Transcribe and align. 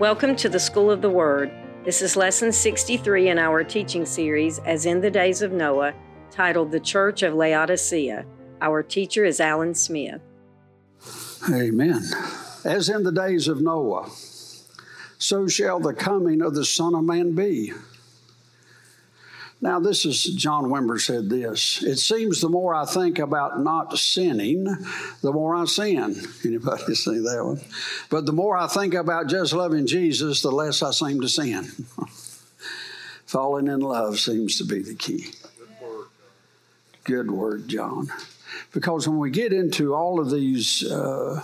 Welcome 0.00 0.34
to 0.36 0.48
the 0.48 0.58
School 0.58 0.90
of 0.90 1.02
the 1.02 1.08
Word. 1.08 1.52
This 1.84 2.02
is 2.02 2.16
lesson 2.16 2.50
63 2.50 3.28
in 3.28 3.38
our 3.38 3.62
teaching 3.62 4.04
series, 4.04 4.58
As 4.58 4.86
in 4.86 5.00
the 5.00 5.10
Days 5.10 5.40
of 5.40 5.52
Noah, 5.52 5.94
titled 6.32 6.72
The 6.72 6.80
Church 6.80 7.22
of 7.22 7.34
Laodicea. 7.34 8.26
Our 8.60 8.82
teacher 8.82 9.24
is 9.24 9.38
Alan 9.38 9.72
Smith. 9.72 10.20
Amen. 11.48 12.02
As 12.64 12.88
in 12.88 13.04
the 13.04 13.12
days 13.12 13.46
of 13.46 13.62
Noah, 13.62 14.10
so 15.18 15.46
shall 15.46 15.78
the 15.78 15.94
coming 15.94 16.42
of 16.42 16.56
the 16.56 16.64
Son 16.64 16.96
of 16.96 17.04
Man 17.04 17.36
be. 17.36 17.72
Now, 19.64 19.80
this 19.80 20.04
is 20.04 20.22
John 20.22 20.64
Wimber 20.64 21.00
said 21.00 21.30
this. 21.30 21.82
It 21.82 21.96
seems 21.96 22.42
the 22.42 22.50
more 22.50 22.74
I 22.74 22.84
think 22.84 23.18
about 23.18 23.62
not 23.62 23.96
sinning, 23.96 24.64
the 25.22 25.32
more 25.32 25.56
I 25.56 25.64
sin. 25.64 26.16
Anybody 26.44 26.94
see 26.94 27.20
that 27.20 27.42
one? 27.42 27.60
But 28.10 28.26
the 28.26 28.34
more 28.34 28.58
I 28.58 28.66
think 28.66 28.92
about 28.92 29.28
just 29.28 29.54
loving 29.54 29.86
Jesus, 29.86 30.42
the 30.42 30.50
less 30.50 30.82
I 30.82 30.90
seem 30.90 31.22
to 31.22 31.30
sin. 31.30 31.64
Falling 33.26 33.68
in 33.68 33.80
love 33.80 34.20
seems 34.20 34.58
to 34.58 34.64
be 34.64 34.82
the 34.82 34.94
key. 34.94 35.30
Good 37.04 37.30
word, 37.30 37.66
John. 37.66 38.08
Because 38.74 39.08
when 39.08 39.18
we 39.18 39.30
get 39.30 39.54
into 39.54 39.94
all 39.94 40.20
of 40.20 40.30
these 40.30 40.84
uh, 40.84 41.40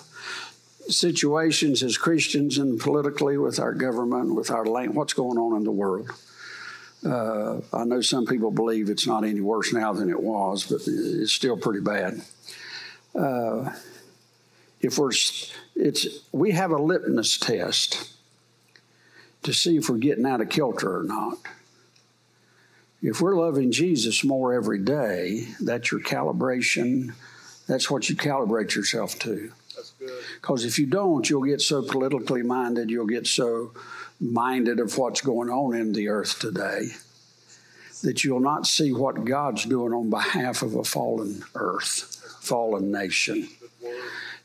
situations 0.89 1.83
as 1.83 1.97
Christians 1.97 2.59
and 2.59 2.79
politically 2.79 3.39
with 3.39 3.59
our 3.59 3.73
government, 3.73 4.35
with 4.35 4.51
our 4.51 4.67
land, 4.67 4.95
what's 4.95 5.15
going 5.15 5.39
on 5.39 5.57
in 5.57 5.65
the 5.65 5.73
world, 5.73 6.11
uh, 7.05 7.61
I 7.73 7.85
know 7.85 8.01
some 8.01 8.27
people 8.27 8.51
believe 8.51 8.91
it's 8.91 9.07
not 9.07 9.25
any 9.25 9.41
worse 9.41 9.73
now 9.73 9.93
than 9.93 10.11
it 10.11 10.21
was, 10.21 10.67
but 10.67 10.83
it's 10.87 11.33
still 11.33 11.57
pretty 11.57 11.81
bad. 11.81 12.21
Uh, 13.15 13.73
if 14.81 14.99
we're, 14.99 15.11
it's 15.75 16.07
we 16.33 16.53
have 16.53 16.71
a 16.71 16.77
litmus 16.77 17.39
test 17.39 18.13
to 19.43 19.53
see 19.53 19.77
if 19.77 19.89
we're 19.89 19.97
getting 19.97 20.27
out 20.27 20.41
of 20.41 20.49
kilter 20.49 21.01
or 21.01 21.05
not. 21.05 21.39
If 23.03 23.23
we're 23.23 23.37
loving 23.37 23.73
Jesus 23.73 24.23
more 24.23 24.53
every 24.53 24.79
day, 24.79 25.49
that's 25.59 25.91
your 25.91 26.01
calibration. 26.01 27.15
That's 27.67 27.91
what 27.91 28.11
you 28.11 28.17
calibrate 28.17 28.75
yourself 28.75 29.19
to. 29.21 29.53
Because 30.35 30.67
if 30.67 30.79
you 30.79 30.87
don't, 30.87 31.29
you'll 31.29 31.45
get 31.45 31.63
so 31.63 31.83
politically 31.83 32.43
minded, 32.43 32.91
you'll 32.91 33.07
get 33.07 33.27
so 33.27 33.73
minded 34.21 34.81
of 34.81 34.97
what's 34.99 35.21
going 35.21 35.49
on 35.49 35.75
in 35.75 35.93
the 35.93 36.09
earth 36.09 36.39
today 36.39 36.89
that 38.03 38.25
you'll 38.25 38.41
not 38.41 38.67
see 38.67 38.93
what 38.93 39.25
God's 39.25 39.65
doing 39.65 39.93
on 39.93 40.11
behalf 40.11 40.63
of 40.63 40.75
a 40.75 40.85
fallen 40.85 41.43
earth, 41.55 42.39
fallen 42.41 42.91
nation. 42.91 43.49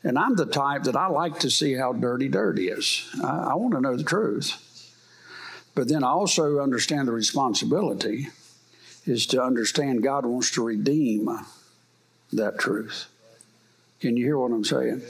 And 0.02 0.18
I'm 0.18 0.36
the 0.36 0.46
type 0.46 0.84
that 0.84 0.96
I 0.96 1.06
like 1.08 1.40
to 1.40 1.50
see 1.50 1.74
how 1.74 1.92
dirty 1.92 2.28
dirt 2.28 2.58
is. 2.58 3.08
I, 3.22 3.50
I 3.50 3.54
want 3.54 3.74
to 3.74 3.80
know 3.80 3.96
the 3.96 4.04
truth. 4.04 4.62
But 5.74 5.88
then 5.88 6.04
I 6.04 6.08
also 6.08 6.60
understand 6.60 7.08
the 7.08 7.12
responsibility 7.12 8.28
is 9.04 9.26
to 9.26 9.42
understand 9.42 10.02
God 10.02 10.24
wants 10.24 10.50
to 10.52 10.64
redeem 10.64 11.28
that 12.32 12.58
truth. 12.58 13.06
Can 14.00 14.16
you 14.16 14.26
hear 14.26 14.38
what 14.38 14.52
I'm 14.52 14.64
saying? 14.64 15.02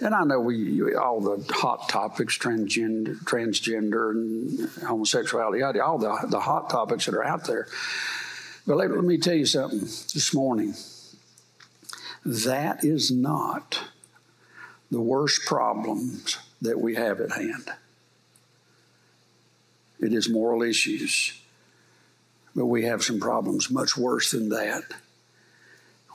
And 0.00 0.14
I 0.14 0.22
know 0.22 0.38
we 0.38 0.94
all 0.94 1.20
the 1.20 1.52
hot 1.52 1.88
topics, 1.88 2.38
transgender, 2.38 3.16
transgender, 3.24 4.10
and 4.10 4.68
homosexuality, 4.86 5.62
all 5.80 5.98
the 5.98 6.26
the 6.28 6.40
hot 6.40 6.70
topics 6.70 7.06
that 7.06 7.14
are 7.14 7.24
out 7.24 7.46
there. 7.46 7.66
But 8.66 8.76
let, 8.76 8.90
let 8.90 9.04
me 9.04 9.18
tell 9.18 9.34
you 9.34 9.46
something 9.46 9.80
this 9.80 10.32
morning. 10.32 10.74
That 12.24 12.84
is 12.84 13.10
not 13.10 13.82
the 14.90 15.00
worst 15.00 15.44
problems 15.46 16.38
that 16.62 16.80
we 16.80 16.94
have 16.94 17.20
at 17.20 17.32
hand. 17.32 17.70
It 20.00 20.12
is 20.12 20.28
moral 20.28 20.62
issues, 20.62 21.40
but 22.54 22.66
we 22.66 22.84
have 22.84 23.02
some 23.02 23.18
problems 23.18 23.68
much 23.68 23.96
worse 23.96 24.30
than 24.30 24.50
that 24.50 24.82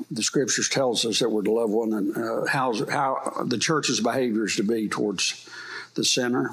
the 0.09 0.23
scriptures 0.23 0.69
tells 0.69 1.05
us 1.05 1.19
that 1.19 1.29
we're 1.29 1.43
to 1.43 1.51
love 1.51 1.69
one 1.69 1.93
and 1.93 2.17
uh, 2.17 2.45
how, 2.45 2.73
how 2.89 3.43
the 3.45 3.57
church's 3.57 3.99
behavior 3.99 4.45
is 4.45 4.55
to 4.55 4.63
be 4.63 4.87
towards 4.87 5.47
the 5.95 6.03
sinner 6.03 6.51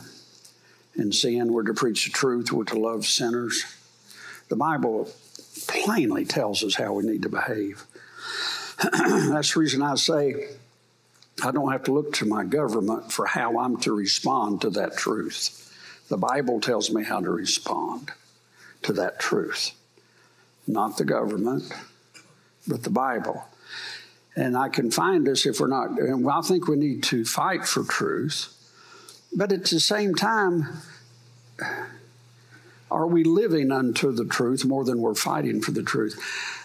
and 0.96 1.14
sin. 1.14 1.52
We're 1.52 1.62
to 1.64 1.74
preach 1.74 2.04
the 2.04 2.10
truth. 2.10 2.52
We're 2.52 2.64
to 2.64 2.78
love 2.78 3.06
sinners. 3.06 3.64
The 4.48 4.56
Bible 4.56 5.10
plainly 5.66 6.24
tells 6.24 6.62
us 6.62 6.74
how 6.74 6.92
we 6.92 7.04
need 7.04 7.22
to 7.22 7.28
behave. 7.28 7.84
That's 8.82 9.54
the 9.54 9.60
reason 9.60 9.82
I 9.82 9.94
say 9.94 10.48
I 11.42 11.50
don't 11.50 11.72
have 11.72 11.84
to 11.84 11.92
look 11.92 12.12
to 12.14 12.26
my 12.26 12.44
government 12.44 13.12
for 13.12 13.26
how 13.26 13.58
I'm 13.58 13.78
to 13.78 13.92
respond 13.92 14.60
to 14.62 14.70
that 14.70 14.96
truth. 14.96 15.56
The 16.08 16.18
Bible 16.18 16.60
tells 16.60 16.90
me 16.90 17.04
how 17.04 17.20
to 17.20 17.30
respond 17.30 18.10
to 18.82 18.92
that 18.94 19.20
truth, 19.20 19.70
not 20.66 20.96
the 20.96 21.04
government 21.04 21.72
but 22.70 22.84
the 22.84 22.90
Bible. 22.90 23.44
And 24.36 24.56
I 24.56 24.68
can 24.68 24.90
find 24.90 25.28
us 25.28 25.44
if 25.44 25.60
we're 25.60 25.66
not, 25.66 25.90
and 25.98 26.28
I 26.30 26.40
think 26.40 26.68
we 26.68 26.76
need 26.76 27.02
to 27.04 27.24
fight 27.24 27.66
for 27.66 27.84
truth. 27.84 28.56
But 29.36 29.52
at 29.52 29.64
the 29.64 29.80
same 29.80 30.14
time, 30.14 30.66
are 32.90 33.06
we 33.06 33.24
living 33.24 33.70
unto 33.70 34.12
the 34.12 34.24
truth 34.24 34.64
more 34.64 34.84
than 34.84 35.00
we're 35.00 35.14
fighting 35.14 35.60
for 35.60 35.72
the 35.72 35.82
truth? 35.82 36.18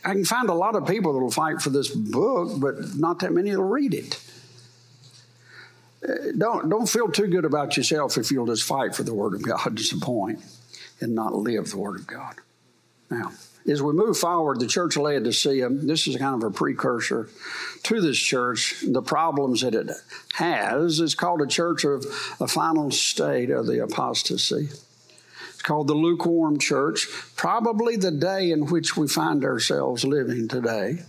I 0.04 0.14
can 0.14 0.26
find 0.26 0.50
a 0.50 0.54
lot 0.54 0.76
of 0.76 0.88
people 0.88 1.14
that 1.14 1.20
will 1.20 1.32
fight 1.32 1.62
for 1.62 1.70
this 1.70 1.90
book, 1.90 2.60
but 2.60 2.96
not 2.96 3.20
that 3.20 3.34
many 3.34 3.56
will 3.56 3.64
read 3.64 3.94
it. 3.94 4.24
Uh, 6.08 6.14
don't, 6.38 6.70
don't 6.70 6.88
feel 6.88 7.10
too 7.10 7.28
good 7.28 7.46
about 7.46 7.78
yourself 7.78 8.18
if 8.18 8.32
you'll 8.32 8.46
just 8.46 8.64
fight 8.64 8.96
for 8.96 9.04
the 9.04 9.14
Word 9.14 9.34
of 9.34 9.42
God, 9.42 9.76
just 9.76 9.94
a 9.94 9.98
point, 9.98 10.40
and 11.02 11.16
not 11.16 11.34
live 11.34 11.72
the 11.72 11.78
Word 11.78 12.00
of 12.00 12.08
God. 12.08 12.36
Now, 13.10 13.32
as 13.68 13.82
we 13.82 13.94
move 13.94 14.18
forward, 14.18 14.60
the 14.60 14.68
church 14.68 14.96
of 14.96 15.04
Laodicea, 15.04 15.70
this 15.70 16.08
is 16.08 16.18
kind 16.18 16.42
of 16.42 16.48
a 16.48 16.54
precursor 16.54 17.30
to 17.84 18.00
this 18.00 18.18
church. 18.18 18.76
The 18.88 19.02
problems 19.02 19.62
that 19.62 19.74
it 19.74 19.90
has 20.34 21.00
It's 21.00 21.16
called 21.16 21.42
a 21.42 21.48
church 21.48 21.84
of 21.84 22.06
a 22.40 22.48
final 22.48 22.92
state 22.92 23.50
of 23.50 23.66
the 23.66 23.84
apostasy. 23.84 24.70
It's 25.50 25.62
called 25.64 25.88
the 25.88 25.96
lukewarm 25.96 26.60
church, 26.60 27.08
probably 27.36 27.96
the 27.96 28.12
day 28.12 28.52
in 28.52 28.68
which 28.68 28.96
we 28.96 29.08
find 29.08 29.44
ourselves 29.44 30.06
living 30.06 30.48
today. 30.48 31.00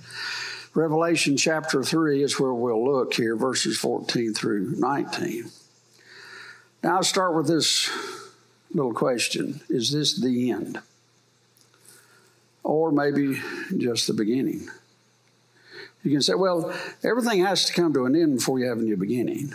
Revelation 0.75 1.37
chapter 1.37 1.83
3 1.83 2.23
is 2.23 2.41
where 2.41 2.55
we'll 2.55 2.85
look 2.85 3.15
here, 3.15 3.37
verses 3.37 3.79
14 3.79 4.33
through 4.33 4.75
19. 4.79 5.51
Now, 6.83 6.97
I'll 6.97 7.03
start 7.03 7.35
with 7.35 7.49
this 7.49 7.91
little 8.73 8.95
question 8.95 9.61
Is 9.69 9.93
this 9.93 10.19
the 10.21 10.51
end? 10.51 10.81
Or 12.67 12.91
maybe 12.91 13.41
just 13.79 14.09
the 14.09 14.13
beginning. 14.13 14.69
You 16.03 16.11
can 16.11 16.21
say, 16.21 16.35
well, 16.35 16.75
everything 17.05 17.45
has 17.45 17.65
to 17.67 17.73
come 17.73 17.95
to 17.95 18.07
an 18.07 18.17
end 18.17 18.39
before 18.39 18.59
you 18.59 18.67
have 18.67 18.79
a 18.79 18.83
new 18.83 18.97
beginning, 18.97 19.55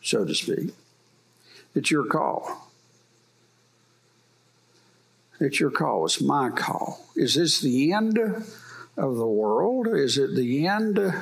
so 0.00 0.24
to 0.24 0.32
speak. 0.32 0.72
It's 1.74 1.90
your 1.90 2.04
call. 2.04 2.68
It's 5.40 5.58
your 5.58 5.72
call. 5.72 6.04
It's 6.04 6.20
my 6.20 6.50
call. 6.50 7.04
Is 7.16 7.34
this 7.34 7.60
the 7.60 7.92
end 7.92 8.16
of 8.18 9.16
the 9.16 9.26
world? 9.26 9.88
Is 9.88 10.16
it 10.16 10.36
the 10.36 10.68
end 10.68 11.12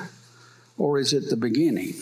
or 0.76 0.98
is 0.98 1.14
it 1.14 1.30
the 1.30 1.36
beginning? 1.36 1.94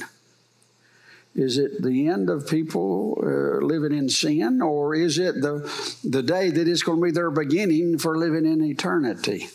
Is 1.37 1.59
it 1.59 1.83
the 1.83 2.09
end 2.09 2.31
of 2.31 2.49
people 2.49 3.19
uh, 3.23 3.63
living 3.63 3.93
in 3.93 4.09
sin, 4.09 4.63
or 4.63 4.95
is 4.95 5.19
it 5.19 5.43
the, 5.43 5.71
the 6.03 6.23
day 6.23 6.49
that 6.49 6.67
is 6.67 6.83
going 6.83 6.99
to 6.99 7.05
be 7.05 7.11
their 7.11 7.31
beginning 7.31 7.99
for 7.99 8.17
living 8.17 8.51
in 8.51 8.65
eternity? 8.65 9.49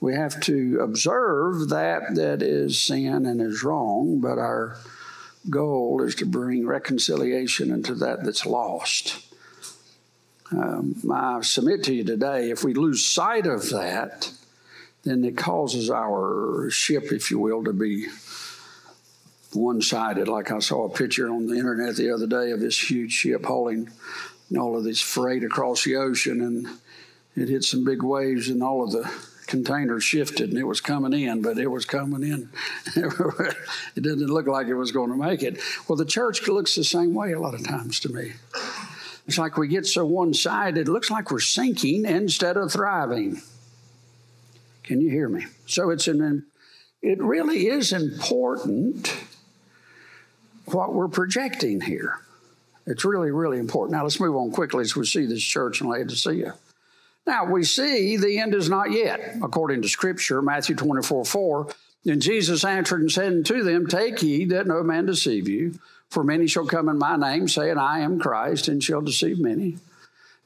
We 0.00 0.14
have 0.14 0.40
to 0.42 0.78
observe 0.80 1.68
that 1.68 2.14
that 2.14 2.40
is 2.40 2.80
sin 2.80 3.26
and 3.26 3.42
is 3.42 3.62
wrong, 3.62 4.20
but 4.20 4.38
our 4.38 4.78
goal 5.50 6.02
is 6.02 6.14
to 6.16 6.24
bring 6.24 6.66
reconciliation 6.66 7.70
into 7.70 7.94
that 7.96 8.24
that's 8.24 8.46
lost. 8.46 9.26
Um, 10.50 10.94
I 11.12 11.42
submit 11.42 11.84
to 11.84 11.94
you 11.94 12.04
today, 12.04 12.50
if 12.50 12.64
we 12.64 12.72
lose 12.72 13.04
sight 13.04 13.46
of 13.46 13.68
that, 13.70 14.32
then 15.04 15.22
it 15.22 15.36
causes 15.36 15.90
our 15.90 16.70
ship, 16.70 17.12
if 17.12 17.30
you 17.30 17.38
will, 17.38 17.62
to 17.64 17.74
be 17.74 18.06
one 19.52 19.80
sided. 19.80 20.28
Like 20.28 20.50
I 20.50 20.58
saw 20.58 20.84
a 20.84 20.90
picture 20.90 21.30
on 21.30 21.46
the 21.46 21.54
internet 21.54 21.96
the 21.96 22.10
other 22.10 22.26
day 22.26 22.50
of 22.50 22.60
this 22.60 22.90
huge 22.90 23.12
ship 23.12 23.44
hauling 23.44 23.90
all 24.56 24.76
of 24.76 24.84
this 24.84 25.00
freight 25.00 25.44
across 25.44 25.84
the 25.84 25.96
ocean, 25.96 26.40
and 26.40 26.66
it 27.36 27.50
hit 27.50 27.64
some 27.64 27.84
big 27.84 28.02
waves, 28.02 28.48
and 28.48 28.62
all 28.62 28.82
of 28.82 28.92
the 28.92 29.10
containers 29.46 30.04
shifted, 30.04 30.50
and 30.50 30.58
it 30.58 30.64
was 30.64 30.80
coming 30.80 31.12
in, 31.12 31.42
but 31.42 31.58
it 31.58 31.66
was 31.66 31.84
coming 31.84 32.22
in. 32.22 32.48
it 32.96 34.02
didn't 34.02 34.28
look 34.28 34.46
like 34.46 34.68
it 34.68 34.74
was 34.74 34.92
going 34.92 35.10
to 35.10 35.16
make 35.16 35.42
it. 35.42 35.60
Well, 35.86 35.96
the 35.96 36.04
church 36.04 36.46
looks 36.48 36.74
the 36.74 36.84
same 36.84 37.14
way 37.14 37.32
a 37.32 37.40
lot 37.40 37.54
of 37.54 37.66
times 37.66 38.00
to 38.00 38.08
me. 38.08 38.32
It's 39.26 39.38
like 39.38 39.58
we 39.58 39.68
get 39.68 39.86
so 39.86 40.06
one 40.06 40.32
sided, 40.32 40.88
it 40.88 40.90
looks 40.90 41.10
like 41.10 41.30
we're 41.30 41.40
sinking 41.40 42.06
instead 42.06 42.56
of 42.56 42.72
thriving. 42.72 43.42
Can 44.82 45.02
you 45.02 45.10
hear 45.10 45.28
me? 45.28 45.46
So 45.66 45.90
it's 45.90 46.08
an, 46.08 46.46
it 47.02 47.20
really 47.20 47.66
is 47.66 47.92
important 47.92 49.14
what 50.74 50.94
we're 50.94 51.08
projecting 51.08 51.80
here. 51.80 52.20
It's 52.86 53.04
really, 53.04 53.30
really 53.30 53.58
important. 53.58 53.96
Now 53.96 54.04
let's 54.04 54.20
move 54.20 54.36
on 54.36 54.50
quickly 54.50 54.82
as 54.82 54.96
we 54.96 55.04
see 55.04 55.26
this 55.26 55.42
church 55.42 55.80
in 55.80 55.88
Laodicea. 55.88 56.54
Now 57.26 57.44
we 57.44 57.64
see 57.64 58.16
the 58.16 58.38
end 58.38 58.54
is 58.54 58.70
not 58.70 58.90
yet, 58.90 59.36
according 59.42 59.82
to 59.82 59.88
Scripture, 59.88 60.40
Matthew 60.40 60.74
24 60.74 61.24
4. 61.26 61.68
And 62.06 62.22
Jesus 62.22 62.64
answered 62.64 63.02
and 63.02 63.12
said 63.12 63.32
unto 63.32 63.62
them, 63.62 63.86
Take 63.86 64.20
heed 64.20 64.50
that 64.50 64.66
no 64.66 64.82
man 64.82 65.04
deceive 65.04 65.48
you, 65.48 65.78
for 66.08 66.24
many 66.24 66.46
shall 66.46 66.66
come 66.66 66.88
in 66.88 66.96
my 66.96 67.16
name, 67.16 67.48
saying, 67.48 67.76
I 67.76 68.00
am 68.00 68.18
Christ, 68.18 68.68
and 68.68 68.82
shall 68.82 69.02
deceive 69.02 69.38
many. 69.38 69.76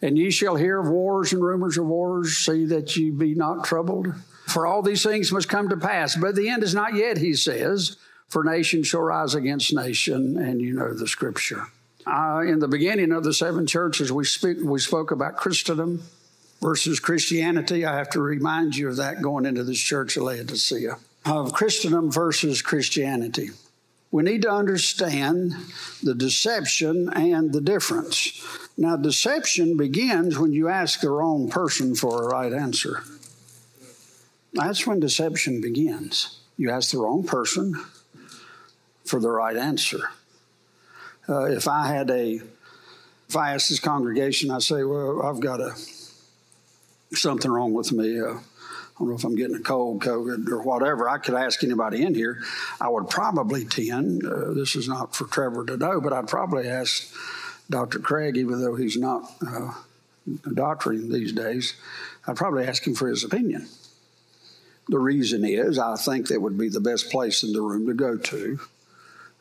And 0.01 0.19
ye 0.19 0.33
shall 0.33 0.57
hear 0.57 0.81
of 0.81 0.89
wars 0.89 1.33
and 1.33 1.43
rumors 1.43 1.79
of 1.79 1.87
wars, 1.87 2.37
see 2.37 2.65
that 2.67 2.97
ye 2.97 3.11
be 3.11 3.37
not 3.37 3.65
troubled. 3.65 4.13
For 4.49 4.67
all 4.67 4.83
these 4.83 5.05
things 5.05 5.31
must 5.31 5.49
come 5.49 5.69
to 5.69 5.77
pass. 5.77 6.17
But 6.17 6.35
the 6.35 6.49
end 6.49 6.65
is 6.65 6.75
not 6.75 6.95
yet, 6.95 7.19
he 7.19 7.35
says, 7.35 7.97
for 8.33 8.43
nation 8.45 8.83
shall 8.83 9.03
rise 9.03 9.35
against 9.35 9.75
nation, 9.75 10.39
and 10.39 10.59
you 10.59 10.73
know 10.73 10.95
the 10.95 11.07
scripture. 11.07 11.67
Uh, 12.07 12.41
in 12.47 12.61
the 12.61 12.67
beginning 12.67 13.13
of 13.13 13.25
the 13.25 13.35
seven 13.35 13.67
churches, 13.67 14.11
we, 14.11 14.25
speak, 14.25 14.57
we 14.65 14.81
spoke 14.81 15.11
about 15.11 15.37
Christendom 15.37 16.03
versus 16.63 16.99
Christianity. 16.99 17.85
I 17.85 17.95
have 17.95 18.09
to 18.11 18.23
remind 18.23 18.75
you 18.75 18.89
of 18.89 18.97
that 18.97 19.21
going 19.21 19.45
into 19.45 19.65
this 19.65 19.79
church 19.79 20.17
of 20.17 20.23
Laodicea. 20.23 20.97
Of 21.27 21.53
Christendom 21.53 22.11
versus 22.11 22.63
Christianity. 22.63 23.51
We 24.11 24.23
need 24.23 24.41
to 24.43 24.51
understand 24.51 25.55
the 26.03 26.15
deception 26.15 27.11
and 27.13 27.53
the 27.53 27.61
difference. 27.61 28.43
Now, 28.79 28.97
deception 28.97 29.77
begins 29.77 30.39
when 30.39 30.55
you 30.55 30.69
ask 30.69 31.03
the 31.03 31.11
wrong 31.11 31.51
person 31.51 31.95
for 31.95 32.23
a 32.23 32.29
right 32.29 32.53
answer. 32.55 33.03
That's 34.55 34.87
when 34.87 35.01
deception 35.01 35.61
begins. 35.61 36.41
You 36.57 36.71
ask 36.71 36.93
the 36.93 36.99
wrong 36.99 37.25
person 37.25 37.75
for 39.05 39.21
the 39.21 39.31
right 39.31 39.57
answer. 39.57 40.11
Uh, 41.29 41.45
if 41.45 41.69
I 41.69 41.87
had 41.87 42.11
a, 42.11 42.41
if 43.29 43.37
I 43.37 43.55
asked 43.55 43.69
this 43.69 43.81
congregation, 43.81 44.51
I 44.51 44.59
say, 44.59 44.85
well, 44.85 45.23
I've 45.23 45.41
got 45.41 45.61
a 45.61 45.75
something 47.15 47.51
wrong 47.51 47.73
with 47.73 47.93
me. 47.93 48.21
Uh, 48.21 48.35
I 48.35 48.99
don't 48.99 49.09
know 49.09 49.15
if 49.15 49.25
I'm 49.25 49.35
getting 49.35 49.57
a 49.57 49.61
cold, 49.61 50.03
COVID, 50.03 50.49
or 50.49 50.63
whatever. 50.63 51.09
I 51.09 51.19
could 51.19 51.35
ask 51.35 51.63
anybody 51.65 52.03
in 52.03 52.15
here. 52.15 52.43
I 52.81 52.89
would 52.89 53.09
probably 53.09 53.65
tend. 53.65 54.25
Uh, 54.25 54.53
this 54.53 54.77
is 54.77 54.89
not 54.89 55.15
for 55.15 55.25
Trevor 55.25 55.65
to 55.67 55.77
know, 55.77 56.01
but 56.01 56.13
I'd 56.13 56.29
probably 56.29 56.69
ask 56.69 57.13
Dr. 57.71 57.99
Craig, 57.99 58.37
even 58.37 58.61
though 58.61 58.75
he's 58.75 58.97
not 58.97 59.31
uh, 59.47 59.73
doctoring 60.53 61.11
these 61.11 61.33
days. 61.33 61.75
I'd 62.27 62.37
probably 62.37 62.65
ask 62.67 62.87
him 62.87 62.95
for 62.95 63.09
his 63.09 63.25
opinion. 63.25 63.69
The 64.89 64.99
reason 64.99 65.45
is, 65.45 65.79
I 65.79 65.97
think 65.97 66.29
that 66.29 66.43
would 66.43 66.59
be 66.59 66.69
the 66.69 66.81
best 66.81 67.11
place 67.11 67.43
in 67.43 67.53
the 67.53 67.63
room 67.63 67.87
to 67.87 67.95
go 67.95 68.17
to 68.17 68.61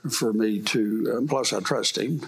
for 0.09 0.33
me 0.33 0.61
to, 0.61 1.17
uh, 1.17 1.27
plus 1.27 1.53
I 1.53 1.59
trust 1.59 1.97
him, 1.97 2.21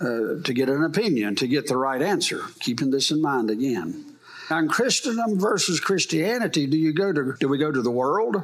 uh, 0.00 0.40
to 0.42 0.52
get 0.54 0.68
an 0.68 0.82
opinion, 0.82 1.36
to 1.36 1.46
get 1.46 1.66
the 1.66 1.76
right 1.76 2.00
answer, 2.00 2.42
keeping 2.60 2.90
this 2.90 3.10
in 3.10 3.20
mind 3.20 3.50
again. 3.50 4.04
On 4.50 4.68
Christendom 4.68 5.38
versus 5.38 5.78
Christianity, 5.78 6.66
do 6.66 6.78
you 6.78 6.94
go 6.94 7.12
to 7.12 7.34
do 7.38 7.48
we 7.48 7.58
go 7.58 7.70
to 7.70 7.82
the 7.82 7.90
world? 7.90 8.42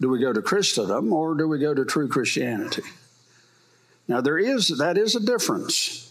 Do 0.00 0.08
we 0.08 0.20
go 0.20 0.32
to 0.32 0.42
Christendom 0.42 1.12
or 1.12 1.34
do 1.34 1.48
we 1.48 1.58
go 1.58 1.74
to 1.74 1.84
true 1.84 2.08
Christianity? 2.08 2.82
Now 4.08 4.20
there 4.20 4.38
is 4.38 4.68
that 4.78 4.98
is 4.98 5.14
a 5.14 5.20
difference. 5.20 6.02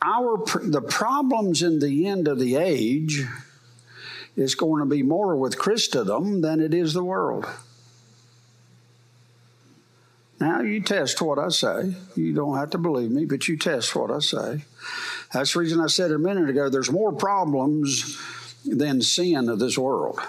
Our 0.00 0.44
the 0.62 0.80
problems 0.80 1.62
in 1.62 1.80
the 1.80 2.06
end 2.06 2.28
of 2.28 2.38
the 2.38 2.54
age 2.54 3.24
is 4.36 4.54
going 4.54 4.80
to 4.80 4.86
be 4.86 5.02
more 5.02 5.36
with 5.36 5.58
Christendom 5.58 6.40
than 6.40 6.60
it 6.60 6.72
is 6.72 6.94
the 6.94 7.02
world. 7.02 7.46
Now, 10.40 10.60
you 10.60 10.80
test 10.80 11.20
what 11.20 11.38
I 11.38 11.48
say. 11.48 11.94
You 12.14 12.32
don't 12.32 12.56
have 12.56 12.70
to 12.70 12.78
believe 12.78 13.10
me, 13.10 13.24
but 13.24 13.48
you 13.48 13.56
test 13.56 13.96
what 13.96 14.10
I 14.10 14.20
say. 14.20 14.64
That's 15.32 15.52
the 15.52 15.58
reason 15.58 15.80
I 15.80 15.88
said 15.88 16.12
a 16.12 16.18
minute 16.18 16.48
ago 16.48 16.68
there's 16.68 16.90
more 16.90 17.12
problems 17.12 18.20
than 18.64 19.02
sin 19.02 19.48
of 19.48 19.58
this 19.58 19.76
world. 19.76 20.20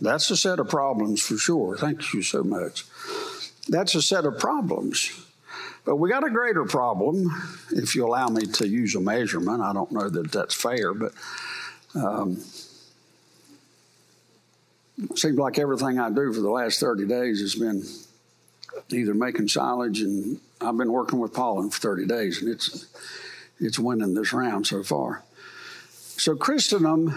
That's 0.00 0.30
a 0.30 0.36
set 0.36 0.60
of 0.60 0.68
problems 0.68 1.20
for 1.20 1.36
sure. 1.36 1.76
Thank 1.76 2.14
you 2.14 2.22
so 2.22 2.44
much. 2.44 2.84
That's 3.68 3.94
a 3.94 4.02
set 4.02 4.24
of 4.24 4.38
problems. 4.38 5.10
But 5.84 5.96
we 5.96 6.10
got 6.10 6.24
a 6.24 6.30
greater 6.30 6.64
problem, 6.64 7.30
if 7.70 7.94
you 7.94 8.06
allow 8.06 8.28
me 8.28 8.46
to 8.46 8.68
use 8.68 8.94
a 8.94 9.00
measurement. 9.00 9.62
I 9.62 9.72
don't 9.72 9.90
know 9.90 10.08
that 10.08 10.30
that's 10.30 10.54
fair, 10.54 10.92
but 10.94 11.12
um, 11.94 12.36
seems 15.14 15.38
like 15.38 15.58
everything 15.58 15.98
I 15.98 16.10
do 16.10 16.32
for 16.32 16.40
the 16.40 16.50
last 16.50 16.78
30 16.80 17.06
days 17.06 17.40
has 17.40 17.54
been 17.54 17.82
either 18.90 19.14
making 19.14 19.48
silage, 19.48 20.00
and 20.00 20.40
I've 20.60 20.76
been 20.76 20.92
working 20.92 21.18
with 21.18 21.32
pollen 21.32 21.70
for 21.70 21.80
30 21.80 22.06
days, 22.06 22.42
and 22.42 22.50
it's 22.50 22.86
it's 23.60 23.78
winning 23.78 24.14
this 24.14 24.32
round 24.32 24.66
so 24.66 24.82
far. 24.82 25.22
So 25.90 26.36
Christendom, 26.36 27.14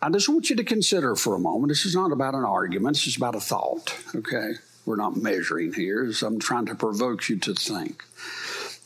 I 0.00 0.10
just 0.10 0.28
want 0.28 0.50
you 0.50 0.56
to 0.56 0.64
consider 0.64 1.14
for 1.14 1.34
a 1.34 1.38
moment. 1.38 1.68
This 1.68 1.86
is 1.86 1.94
not 1.94 2.12
about 2.12 2.34
an 2.34 2.44
argument. 2.44 2.96
This 2.96 3.06
is 3.06 3.16
about 3.16 3.34
a 3.34 3.40
thought. 3.40 3.96
Okay, 4.14 4.54
we're 4.84 4.96
not 4.96 5.16
measuring 5.16 5.74
here. 5.74 6.12
So 6.12 6.26
I'm 6.26 6.38
trying 6.38 6.66
to 6.66 6.74
provoke 6.74 7.28
you 7.28 7.38
to 7.38 7.54
think. 7.54 8.04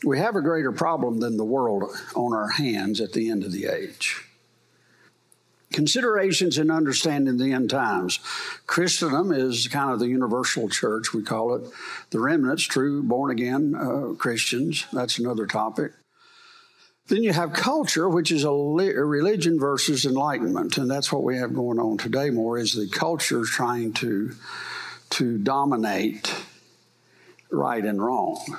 We 0.04 0.18
have 0.18 0.36
a 0.36 0.42
greater 0.42 0.72
problem 0.72 1.20
than 1.20 1.36
the 1.36 1.44
world 1.44 1.90
on 2.14 2.32
our 2.34 2.50
hands 2.50 3.00
at 3.00 3.12
the 3.12 3.30
end 3.30 3.44
of 3.44 3.52
the 3.52 3.66
age. 3.66 4.25
Considerations 5.72 6.58
in 6.58 6.70
understanding 6.70 7.38
the 7.38 7.52
end 7.52 7.70
times. 7.70 8.20
Christendom 8.66 9.32
is 9.32 9.66
kind 9.66 9.92
of 9.92 9.98
the 9.98 10.06
universal 10.06 10.68
church, 10.68 11.12
we 11.12 11.22
call 11.22 11.54
it. 11.54 11.64
The 12.10 12.20
remnants, 12.20 12.62
true 12.62 13.02
born 13.02 13.32
again 13.32 13.74
uh, 13.74 14.14
Christians. 14.14 14.86
That's 14.92 15.18
another 15.18 15.46
topic. 15.46 15.92
Then 17.08 17.22
you 17.22 17.32
have 17.32 17.52
culture, 17.52 18.08
which 18.08 18.32
is 18.32 18.44
a, 18.44 18.50
religion 18.50 19.60
versus 19.60 20.04
enlightenment, 20.04 20.76
and 20.76 20.90
that's 20.90 21.12
what 21.12 21.22
we 21.22 21.36
have 21.36 21.54
going 21.54 21.78
on 21.78 21.98
today. 21.98 22.30
More 22.30 22.58
is 22.58 22.74
the 22.74 22.88
culture 22.88 23.44
trying 23.44 23.92
to 23.94 24.32
to 25.10 25.38
dominate 25.38 26.34
right 27.50 27.84
and 27.84 28.04
wrong. 28.04 28.58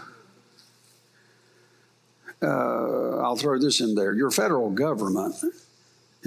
Uh, 2.41 3.17
I'll 3.17 3.35
throw 3.35 3.59
this 3.59 3.81
in 3.81 3.95
there: 3.95 4.13
your 4.13 4.31
federal 4.31 4.69
government 4.69 5.35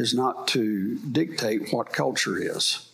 is 0.00 0.14
not 0.14 0.48
to 0.48 0.96
dictate 0.98 1.72
what 1.72 1.92
culture 1.92 2.36
is. 2.36 2.88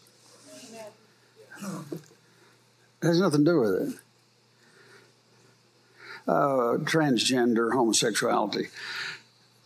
It 3.02 3.06
has 3.06 3.20
nothing 3.20 3.44
to 3.44 3.50
do 3.50 3.60
with 3.60 3.88
it. 3.88 3.98
Uh, 6.28 6.78
transgender, 6.82 7.72
homosexuality. 7.72 8.68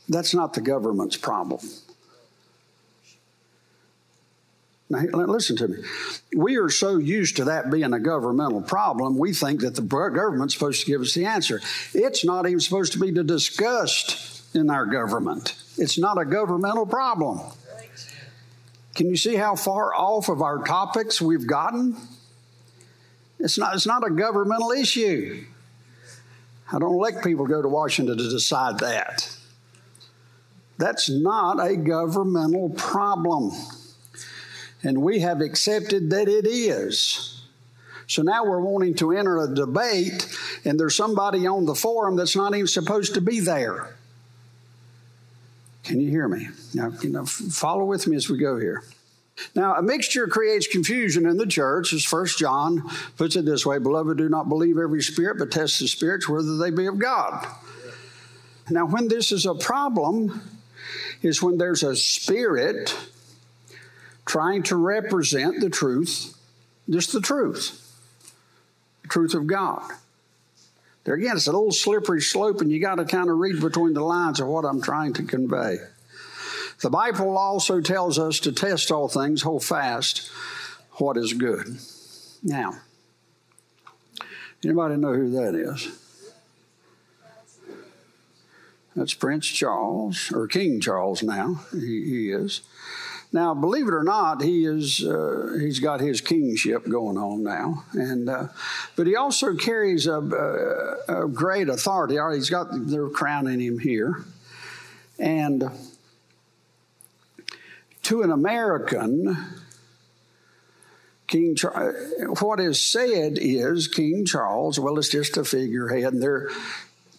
That's 0.08 0.34
not 0.34 0.52
the 0.52 0.60
government's 0.60 1.16
problem. 1.16 1.60
Now, 4.90 5.00
listen 5.02 5.56
to 5.56 5.68
me. 5.68 5.78
We 6.36 6.56
are 6.56 6.68
so 6.68 6.96
used 6.96 7.36
to 7.36 7.44
that 7.44 7.70
being 7.70 7.94
a 7.94 8.00
governmental 8.00 8.60
problem, 8.60 9.16
we 9.16 9.32
think 9.32 9.60
that 9.60 9.76
the 9.76 9.82
government's 9.82 10.54
supposed 10.54 10.80
to 10.80 10.86
give 10.86 11.00
us 11.00 11.14
the 11.14 11.26
answer. 11.26 11.60
It's 11.94 12.24
not 12.24 12.46
even 12.46 12.60
supposed 12.60 12.92
to 12.92 12.98
be 12.98 13.12
discussed 13.12 14.39
in 14.54 14.70
our 14.70 14.86
government. 14.86 15.54
It's 15.76 15.98
not 15.98 16.20
a 16.20 16.24
governmental 16.24 16.86
problem. 16.86 17.40
Can 18.94 19.08
you 19.08 19.16
see 19.16 19.36
how 19.36 19.54
far 19.54 19.94
off 19.94 20.28
of 20.28 20.42
our 20.42 20.58
topics 20.64 21.20
we've 21.20 21.46
gotten? 21.46 21.96
It's 23.38 23.56
not, 23.56 23.74
it's 23.74 23.86
not 23.86 24.06
a 24.06 24.10
governmental 24.10 24.72
issue. 24.72 25.44
I 26.72 26.78
don't 26.78 26.98
let 26.98 27.24
people 27.24 27.46
go 27.46 27.62
to 27.62 27.68
Washington 27.68 28.18
to 28.18 28.30
decide 28.30 28.78
that. 28.80 29.34
That's 30.78 31.08
not 31.08 31.64
a 31.64 31.76
governmental 31.76 32.70
problem. 32.70 33.52
And 34.82 35.02
we 35.02 35.20
have 35.20 35.40
accepted 35.40 36.10
that 36.10 36.28
it 36.28 36.46
is. 36.46 37.42
So 38.06 38.22
now 38.22 38.44
we're 38.44 38.60
wanting 38.60 38.94
to 38.96 39.12
enter 39.12 39.38
a 39.38 39.54
debate, 39.54 40.26
and 40.64 40.80
there's 40.80 40.96
somebody 40.96 41.46
on 41.46 41.64
the 41.64 41.74
forum 41.74 42.16
that's 42.16 42.34
not 42.34 42.54
even 42.54 42.66
supposed 42.66 43.14
to 43.14 43.20
be 43.20 43.40
there. 43.40 43.94
Can 45.90 46.00
you 46.00 46.08
hear 46.08 46.28
me? 46.28 46.46
Now, 46.72 46.92
you 47.02 47.10
know, 47.10 47.26
follow 47.26 47.84
with 47.84 48.06
me 48.06 48.14
as 48.14 48.30
we 48.30 48.38
go 48.38 48.56
here. 48.60 48.84
Now, 49.56 49.74
a 49.74 49.82
mixture 49.82 50.28
creates 50.28 50.68
confusion 50.68 51.26
in 51.26 51.36
the 51.36 51.48
church, 51.48 51.92
as 51.92 52.04
First 52.04 52.38
John 52.38 52.88
puts 53.16 53.34
it 53.34 53.44
this 53.44 53.66
way 53.66 53.78
Beloved, 53.78 54.16
do 54.16 54.28
not 54.28 54.48
believe 54.48 54.78
every 54.78 55.02
spirit, 55.02 55.38
but 55.38 55.50
test 55.50 55.80
the 55.80 55.88
spirits 55.88 56.28
whether 56.28 56.56
they 56.58 56.70
be 56.70 56.86
of 56.86 57.00
God. 57.00 57.44
Now, 58.70 58.86
when 58.86 59.08
this 59.08 59.32
is 59.32 59.46
a 59.46 59.54
problem, 59.56 60.40
is 61.22 61.42
when 61.42 61.58
there's 61.58 61.82
a 61.82 61.96
spirit 61.96 62.96
trying 64.26 64.62
to 64.62 64.76
represent 64.76 65.58
the 65.58 65.70
truth, 65.70 66.38
just 66.88 67.12
the 67.12 67.20
truth, 67.20 67.96
the 69.02 69.08
truth 69.08 69.34
of 69.34 69.48
God. 69.48 69.82
There 71.04 71.14
again, 71.14 71.36
it's 71.36 71.46
a 71.46 71.52
little 71.52 71.72
slippery 71.72 72.20
slope, 72.20 72.60
and 72.60 72.70
you 72.70 72.80
got 72.80 72.96
to 72.96 73.04
kind 73.04 73.30
of 73.30 73.38
read 73.38 73.60
between 73.60 73.94
the 73.94 74.04
lines 74.04 74.40
of 74.40 74.48
what 74.48 74.64
I'm 74.64 74.82
trying 74.82 75.14
to 75.14 75.22
convey. 75.22 75.78
The 76.80 76.90
Bible 76.90 77.36
also 77.36 77.80
tells 77.80 78.18
us 78.18 78.40
to 78.40 78.52
test 78.52 78.90
all 78.90 79.08
things, 79.08 79.42
hold 79.42 79.64
fast 79.64 80.30
what 80.94 81.16
is 81.16 81.32
good. 81.32 81.78
Now, 82.42 82.76
anybody 84.64 84.96
know 84.96 85.14
who 85.14 85.30
that 85.30 85.54
is? 85.54 85.88
That's 88.96 89.14
Prince 89.14 89.46
Charles, 89.46 90.32
or 90.32 90.46
King 90.46 90.80
Charles 90.80 91.22
now, 91.22 91.64
he, 91.72 92.04
he 92.04 92.30
is. 92.32 92.60
Now, 93.32 93.54
believe 93.54 93.86
it 93.86 93.94
or 93.94 94.02
not, 94.02 94.42
he 94.42 94.64
is 94.64 95.04
uh, 95.04 95.56
he's 95.60 95.78
got 95.78 96.00
his 96.00 96.20
kingship 96.20 96.88
going 96.88 97.16
on 97.16 97.44
now, 97.44 97.84
and 97.92 98.28
uh, 98.28 98.48
but 98.96 99.06
he 99.06 99.14
also 99.14 99.54
carries 99.54 100.08
a, 100.08 100.18
a, 101.08 101.24
a, 101.24 101.28
great 101.28 101.68
authority. 101.68 102.18
He's 102.34 102.50
got 102.50 102.68
they're 102.72 103.08
crowning 103.08 103.60
him 103.60 103.78
here, 103.78 104.24
and 105.20 105.70
to 108.02 108.22
an 108.22 108.32
American, 108.32 109.36
King 111.28 111.54
Charles, 111.54 111.94
what 112.40 112.58
is 112.58 112.82
said 112.82 113.38
is 113.40 113.86
King 113.86 114.26
Charles. 114.26 114.80
Well, 114.80 114.98
it's 114.98 115.08
just 115.08 115.36
a 115.36 115.44
figurehead, 115.44 116.14
and 116.14 116.22
they're 116.22 116.48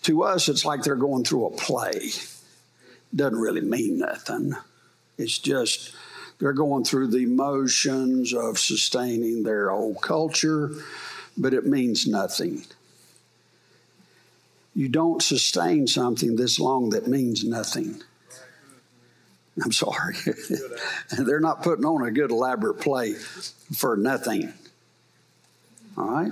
to 0.04 0.24
us, 0.24 0.50
it's 0.50 0.66
like 0.66 0.84
they're 0.84 0.96
going 0.96 1.24
through 1.24 1.46
a 1.46 1.52
play. 1.52 2.10
Doesn't 3.16 3.40
really 3.40 3.62
mean 3.62 4.00
nothing. 4.00 4.56
It's 5.22 5.38
just 5.38 5.94
they're 6.40 6.54
going 6.54 6.84
through 6.84 7.08
the 7.08 7.28
motions 7.28 8.34
of 8.34 8.58
sustaining 8.58 9.44
their 9.44 9.70
old 9.70 10.02
culture, 10.02 10.72
but 11.38 11.54
it 11.54 11.66
means 11.66 12.08
nothing. 12.08 12.64
You 14.74 14.90
don't 14.90 15.22
sustain 15.22 15.86
something 15.86 16.36
this 16.36 16.60
long 16.60 16.90
that 16.90 17.08
means 17.08 17.44
nothing. 17.44 18.02
I'm 19.64 19.72
sorry. 19.72 20.16
they're 21.20 21.40
not 21.40 21.62
putting 21.62 21.86
on 21.86 22.08
a 22.08 22.12
good 22.12 22.32
elaborate 22.32 22.80
play 22.80 23.14
for 23.14 23.98
nothing. 23.98 24.54
All 25.98 26.10
right? 26.10 26.32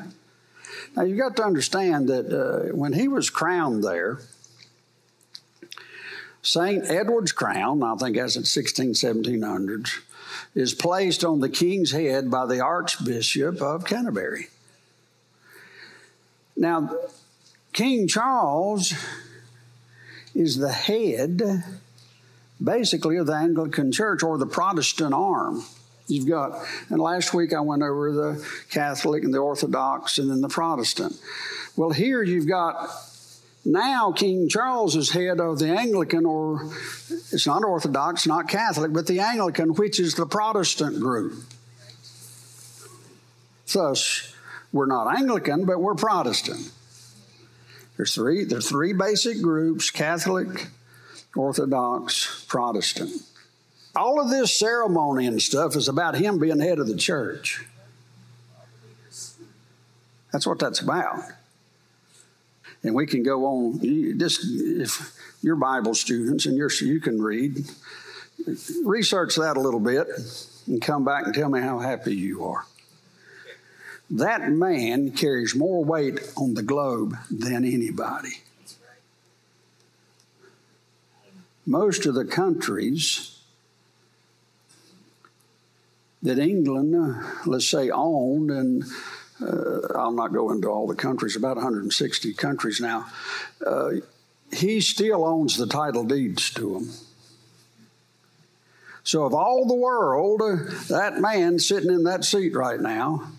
Now, 0.95 1.03
you've 1.03 1.19
got 1.19 1.35
to 1.35 1.43
understand 1.43 2.07
that 2.07 2.33
uh, 2.33 2.75
when 2.75 2.93
he 2.93 3.07
was 3.07 3.29
crowned 3.29 3.83
there, 3.83 4.19
St. 6.41 6.85
Edward's 6.85 7.31
crown, 7.31 7.83
I 7.83 7.95
think 7.95 8.17
as 8.17 8.37
in 8.37 8.45
16, 8.45 8.93
1700s, 8.93 9.99
is 10.55 10.73
placed 10.73 11.23
on 11.23 11.39
the 11.39 11.49
king's 11.49 11.91
head 11.91 12.31
by 12.31 12.45
the 12.45 12.61
Archbishop 12.61 13.61
of 13.61 13.85
Canterbury. 13.85 14.47
Now, 16.55 16.93
King 17.73 18.07
Charles 18.07 18.93
is 20.33 20.57
the 20.57 20.71
head, 20.71 21.41
basically, 22.63 23.17
of 23.17 23.27
the 23.27 23.35
Anglican 23.35 23.91
Church 23.91 24.23
or 24.23 24.37
the 24.37 24.45
Protestant 24.45 25.13
arm. 25.13 25.63
You've 26.07 26.27
got, 26.27 26.65
and 26.89 26.99
last 26.99 27.33
week 27.33 27.53
I 27.53 27.59
went 27.59 27.83
over 27.83 28.11
the 28.11 28.45
Catholic 28.71 29.23
and 29.23 29.33
the 29.33 29.37
Orthodox 29.37 30.17
and 30.17 30.29
then 30.29 30.41
the 30.41 30.49
Protestant. 30.49 31.15
Well, 31.75 31.91
here 31.91 32.23
you've 32.23 32.47
got 32.47 32.89
now 33.71 34.11
King 34.11 34.49
Charles 34.49 34.95
is 34.95 35.11
head 35.11 35.39
of 35.39 35.59
the 35.59 35.69
Anglican, 35.69 36.25
or 36.25 36.71
it's 37.31 37.45
not 37.45 37.63
Orthodox, 37.63 38.25
not 38.25 38.47
Catholic, 38.47 38.91
but 38.91 39.05
the 39.05 39.19
Anglican, 39.19 39.75
which 39.75 39.99
is 39.99 40.15
the 40.15 40.25
Protestant 40.25 40.99
group. 40.99 41.43
Thus, 43.71 44.33
we're 44.73 44.87
not 44.87 45.15
Anglican, 45.15 45.65
but 45.65 45.79
we're 45.79 45.95
Protestant. 45.95 46.71
There's 47.95 48.15
three, 48.15 48.43
there's 48.43 48.67
three 48.67 48.93
basic 48.93 49.41
groups 49.41 49.91
Catholic, 49.91 50.67
Orthodox, 51.35 52.45
Protestant. 52.47 53.11
All 53.95 54.19
of 54.19 54.29
this 54.29 54.57
ceremony 54.57 55.27
and 55.27 55.41
stuff 55.41 55.75
is 55.75 55.87
about 55.87 56.15
him 56.15 56.39
being 56.39 56.59
head 56.59 56.79
of 56.79 56.87
the 56.87 56.95
church. 56.95 57.65
That's 60.31 60.47
what 60.47 60.59
that's 60.59 60.79
about 60.79 61.23
and 62.83 62.95
we 62.95 63.05
can 63.05 63.23
go 63.23 63.45
on. 63.45 63.79
You, 63.81 64.15
just 64.15 64.41
if 64.43 65.13
you're 65.41 65.55
Bible 65.55 65.95
students 65.95 66.45
and 66.45 66.57
you're 66.57 66.71
you 66.81 66.99
can 66.99 67.21
read, 67.21 67.65
research 68.83 69.35
that 69.35 69.57
a 69.57 69.59
little 69.59 69.79
bit, 69.79 70.07
and 70.67 70.81
come 70.81 71.03
back 71.03 71.25
and 71.25 71.33
tell 71.33 71.49
me 71.49 71.61
how 71.61 71.79
happy 71.79 72.15
you 72.15 72.45
are. 72.45 72.65
That 74.11 74.49
man 74.51 75.11
carries 75.11 75.55
more 75.55 75.83
weight 75.85 76.19
on 76.35 76.55
the 76.55 76.63
globe 76.63 77.15
than 77.29 77.63
anybody. 77.63 78.41
Most 81.65 82.07
of 82.07 82.15
the 82.15 82.25
countries 82.25 83.39
that 86.23 86.39
England, 86.39 87.23
let's 87.45 87.67
say, 87.67 87.91
owned 87.91 88.49
and 88.49 88.83
uh, 89.41 89.93
I'll 89.95 90.11
not 90.11 90.33
go 90.33 90.51
into 90.51 90.67
all 90.67 90.87
the 90.87 90.95
countries, 90.95 91.35
about 91.35 91.55
160 91.55 92.33
countries 92.33 92.81
now. 92.81 93.05
Uh, 93.65 93.91
he 94.51 94.81
still 94.81 95.25
owns 95.25 95.57
the 95.57 95.67
title 95.67 96.03
deeds 96.03 96.51
to 96.51 96.73
them. 96.73 96.91
So, 99.03 99.25
of 99.25 99.33
all 99.33 99.65
the 99.65 99.75
world, 99.75 100.41
that 100.89 101.19
man 101.19 101.57
sitting 101.59 101.89
in 101.89 102.03
that 102.03 102.23
seat 102.25 102.53
right 102.53 102.79
now 102.79 103.31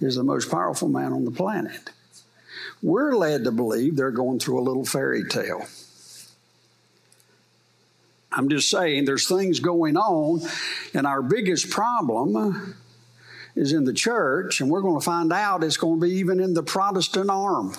is 0.00 0.16
the 0.16 0.22
most 0.22 0.50
powerful 0.50 0.88
man 0.88 1.12
on 1.12 1.24
the 1.24 1.30
planet. 1.30 1.90
We're 2.82 3.14
led 3.14 3.44
to 3.44 3.52
believe 3.52 3.96
they're 3.96 4.10
going 4.10 4.38
through 4.38 4.58
a 4.58 4.62
little 4.62 4.84
fairy 4.84 5.24
tale. 5.24 5.66
I'm 8.32 8.48
just 8.48 8.70
saying 8.70 9.04
there's 9.04 9.28
things 9.28 9.60
going 9.60 9.96
on, 9.96 10.40
and 10.94 11.06
our 11.06 11.22
biggest 11.22 11.70
problem 11.70 12.76
is 13.54 13.72
in 13.72 13.84
the 13.84 13.92
church, 13.92 14.60
and 14.60 14.70
we're 14.70 14.80
going 14.80 14.98
to 14.98 15.04
find 15.04 15.32
out 15.32 15.62
it's 15.62 15.76
going 15.76 16.00
to 16.00 16.06
be 16.06 16.14
even 16.14 16.40
in 16.40 16.54
the 16.54 16.62
Protestant 16.62 17.30
arm. 17.30 17.74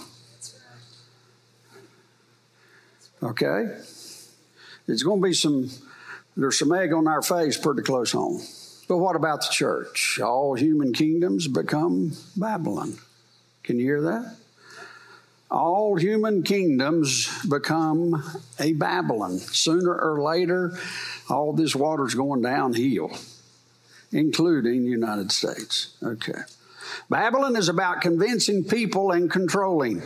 Okay? 3.21 3.77
It's 4.87 5.03
going 5.03 5.21
to 5.21 5.27
be 5.27 5.33
some, 5.33 5.69
there's 6.35 6.59
some 6.59 6.71
egg 6.73 6.93
on 6.93 7.07
our 7.07 7.21
face 7.21 7.57
pretty 7.57 7.81
close 7.81 8.11
home. 8.11 8.41
But 8.87 8.97
what 8.97 9.15
about 9.15 9.41
the 9.41 9.47
church? 9.49 10.19
All 10.19 10.55
human 10.55 10.93
kingdoms 10.93 11.47
become 11.47 12.11
Babylon. 12.35 12.97
Can 13.63 13.79
you 13.79 13.85
hear 13.85 14.01
that? 14.01 14.35
All 15.49 15.95
human 15.95 16.43
kingdoms 16.43 17.29
become 17.45 18.23
a 18.59 18.73
Babylon. 18.73 19.37
Sooner 19.37 19.95
or 19.95 20.21
later, 20.21 20.77
all 21.29 21.53
this 21.53 21.75
water's 21.75 22.15
going 22.15 22.41
downhill 22.41 23.11
including 24.13 24.83
the 24.83 24.91
United 24.91 25.31
States. 25.31 25.95
Okay. 26.01 26.39
Babylon 27.09 27.55
is 27.55 27.69
about 27.69 28.01
convincing 28.01 28.63
people 28.63 29.11
and 29.11 29.29
controlling. 29.29 30.01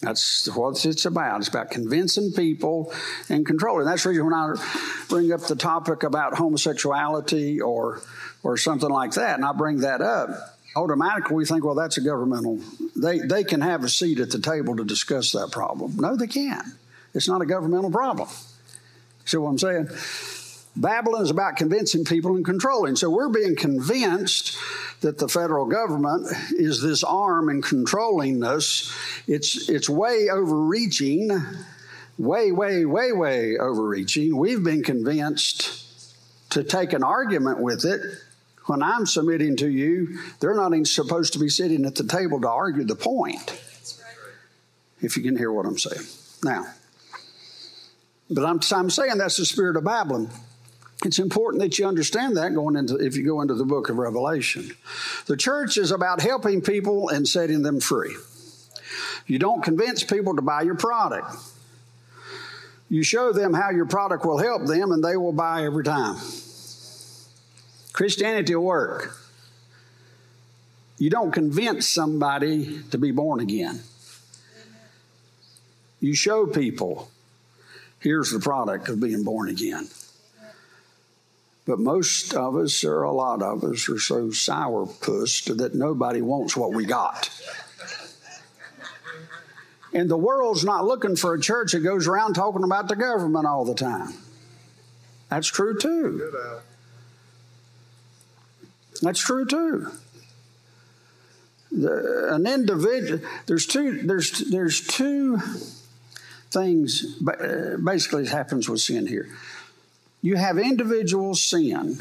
That's 0.00 0.48
what 0.54 0.84
it's 0.84 1.06
about. 1.06 1.40
It's 1.40 1.48
about 1.48 1.70
convincing 1.70 2.32
people 2.32 2.92
and 3.28 3.44
controlling. 3.44 3.86
That's 3.86 4.04
the 4.04 4.10
reason 4.10 4.26
when 4.26 4.34
I 4.34 4.54
bring 5.08 5.32
up 5.32 5.40
the 5.42 5.56
topic 5.56 6.02
about 6.04 6.36
homosexuality 6.36 7.60
or 7.60 8.00
or 8.44 8.56
something 8.56 8.88
like 8.88 9.12
that, 9.12 9.34
and 9.34 9.44
I 9.44 9.52
bring 9.52 9.78
that 9.78 10.00
up, 10.00 10.56
automatically 10.76 11.34
we 11.34 11.44
think, 11.44 11.64
well, 11.64 11.74
that's 11.74 11.98
a 11.98 12.00
governmental. 12.00 12.60
They 12.94 13.18
they 13.18 13.42
can 13.42 13.60
have 13.60 13.82
a 13.82 13.88
seat 13.88 14.20
at 14.20 14.30
the 14.30 14.38
table 14.38 14.76
to 14.76 14.84
discuss 14.84 15.32
that 15.32 15.50
problem. 15.50 15.96
No, 15.96 16.14
they 16.14 16.28
can't. 16.28 16.66
It's 17.14 17.28
not 17.28 17.42
a 17.42 17.46
governmental 17.46 17.90
problem. 17.90 18.28
See 19.24 19.36
what 19.36 19.48
I'm 19.50 19.58
saying? 19.58 19.88
Babylon 20.78 21.22
is 21.22 21.30
about 21.30 21.56
convincing 21.56 22.04
people 22.04 22.36
and 22.36 22.44
controlling. 22.44 22.94
So 22.94 23.10
we're 23.10 23.28
being 23.28 23.56
convinced 23.56 24.56
that 25.00 25.18
the 25.18 25.28
federal 25.28 25.66
government 25.66 26.28
is 26.52 26.80
this 26.80 27.02
arm 27.02 27.48
and 27.48 27.62
controlling 27.62 28.44
us. 28.44 28.94
It's, 29.26 29.68
it's 29.68 29.88
way 29.88 30.28
overreaching, 30.30 31.30
way, 32.16 32.52
way, 32.52 32.84
way, 32.84 33.12
way 33.12 33.58
overreaching. 33.58 34.36
We've 34.36 34.62
been 34.62 34.84
convinced 34.84 35.84
to 36.50 36.62
take 36.62 36.92
an 36.92 37.02
argument 37.02 37.58
with 37.58 37.84
it. 37.84 38.00
When 38.66 38.80
I'm 38.82 39.04
submitting 39.04 39.56
to 39.56 39.68
you, 39.68 40.20
they're 40.38 40.54
not 40.54 40.72
even 40.72 40.84
supposed 40.84 41.32
to 41.32 41.40
be 41.40 41.48
sitting 41.48 41.86
at 41.86 41.96
the 41.96 42.04
table 42.04 42.40
to 42.40 42.48
argue 42.48 42.84
the 42.84 42.94
point. 42.94 43.50
If 45.00 45.16
you 45.16 45.24
can 45.24 45.36
hear 45.36 45.50
what 45.50 45.66
I'm 45.66 45.78
saying. 45.78 46.06
Now, 46.44 46.66
but 48.30 48.44
I'm, 48.44 48.60
I'm 48.72 48.90
saying 48.90 49.18
that's 49.18 49.38
the 49.38 49.44
spirit 49.44 49.76
of 49.76 49.84
Babylon. 49.84 50.30
It's 51.04 51.18
important 51.20 51.62
that 51.62 51.78
you 51.78 51.86
understand 51.86 52.36
that 52.36 52.54
going 52.54 52.74
into 52.74 52.96
if 52.96 53.16
you 53.16 53.24
go 53.24 53.40
into 53.40 53.54
the 53.54 53.64
book 53.64 53.88
of 53.88 53.98
Revelation. 53.98 54.70
The 55.26 55.36
church 55.36 55.76
is 55.76 55.92
about 55.92 56.20
helping 56.20 56.60
people 56.60 57.08
and 57.08 57.26
setting 57.26 57.62
them 57.62 57.80
free. 57.80 58.16
You 59.26 59.38
don't 59.38 59.62
convince 59.62 60.02
people 60.02 60.34
to 60.34 60.42
buy 60.42 60.62
your 60.62 60.74
product. 60.74 61.36
You 62.88 63.02
show 63.02 63.32
them 63.32 63.52
how 63.52 63.70
your 63.70 63.86
product 63.86 64.24
will 64.24 64.38
help 64.38 64.66
them 64.66 64.90
and 64.90 65.04
they 65.04 65.16
will 65.16 65.32
buy 65.32 65.64
every 65.64 65.84
time. 65.84 66.16
Christianity 67.92 68.54
will 68.54 68.64
work. 68.64 69.16
You 70.98 71.10
don't 71.10 71.30
convince 71.30 71.86
somebody 71.86 72.82
to 72.90 72.98
be 72.98 73.12
born 73.12 73.40
again. 73.40 73.80
You 76.00 76.14
show 76.14 76.46
people 76.46 77.10
here's 78.00 78.30
the 78.30 78.40
product 78.40 78.88
of 78.88 79.00
being 79.00 79.22
born 79.22 79.48
again. 79.48 79.88
But 81.68 81.78
most 81.78 82.32
of 82.32 82.56
us, 82.56 82.82
or 82.82 83.02
a 83.02 83.12
lot 83.12 83.42
of 83.42 83.62
us, 83.62 83.90
are 83.90 83.98
so 83.98 84.28
sourpussed 84.28 85.54
that 85.58 85.74
nobody 85.74 86.22
wants 86.22 86.56
what 86.56 86.72
we 86.72 86.86
got. 86.86 87.28
And 89.92 90.08
the 90.08 90.16
world's 90.16 90.64
not 90.64 90.86
looking 90.86 91.14
for 91.14 91.34
a 91.34 91.40
church 91.40 91.72
that 91.72 91.80
goes 91.80 92.08
around 92.08 92.32
talking 92.32 92.64
about 92.64 92.88
the 92.88 92.96
government 92.96 93.46
all 93.46 93.66
the 93.66 93.74
time. 93.74 94.14
That's 95.28 95.46
true 95.46 95.78
too. 95.78 96.32
That's 99.02 99.20
true 99.20 99.44
too. 99.44 99.92
The, 101.70 102.32
an 102.32 102.46
individual, 102.46 103.20
there's 103.44 103.66
two, 103.66 104.04
there's, 104.04 104.38
there's 104.50 104.86
two 104.86 105.38
things 106.50 107.04
basically 107.84 108.26
happens 108.26 108.70
with 108.70 108.80
sin 108.80 109.06
here. 109.06 109.28
You 110.20 110.36
have 110.36 110.58
individual 110.58 111.34
sin, 111.34 111.98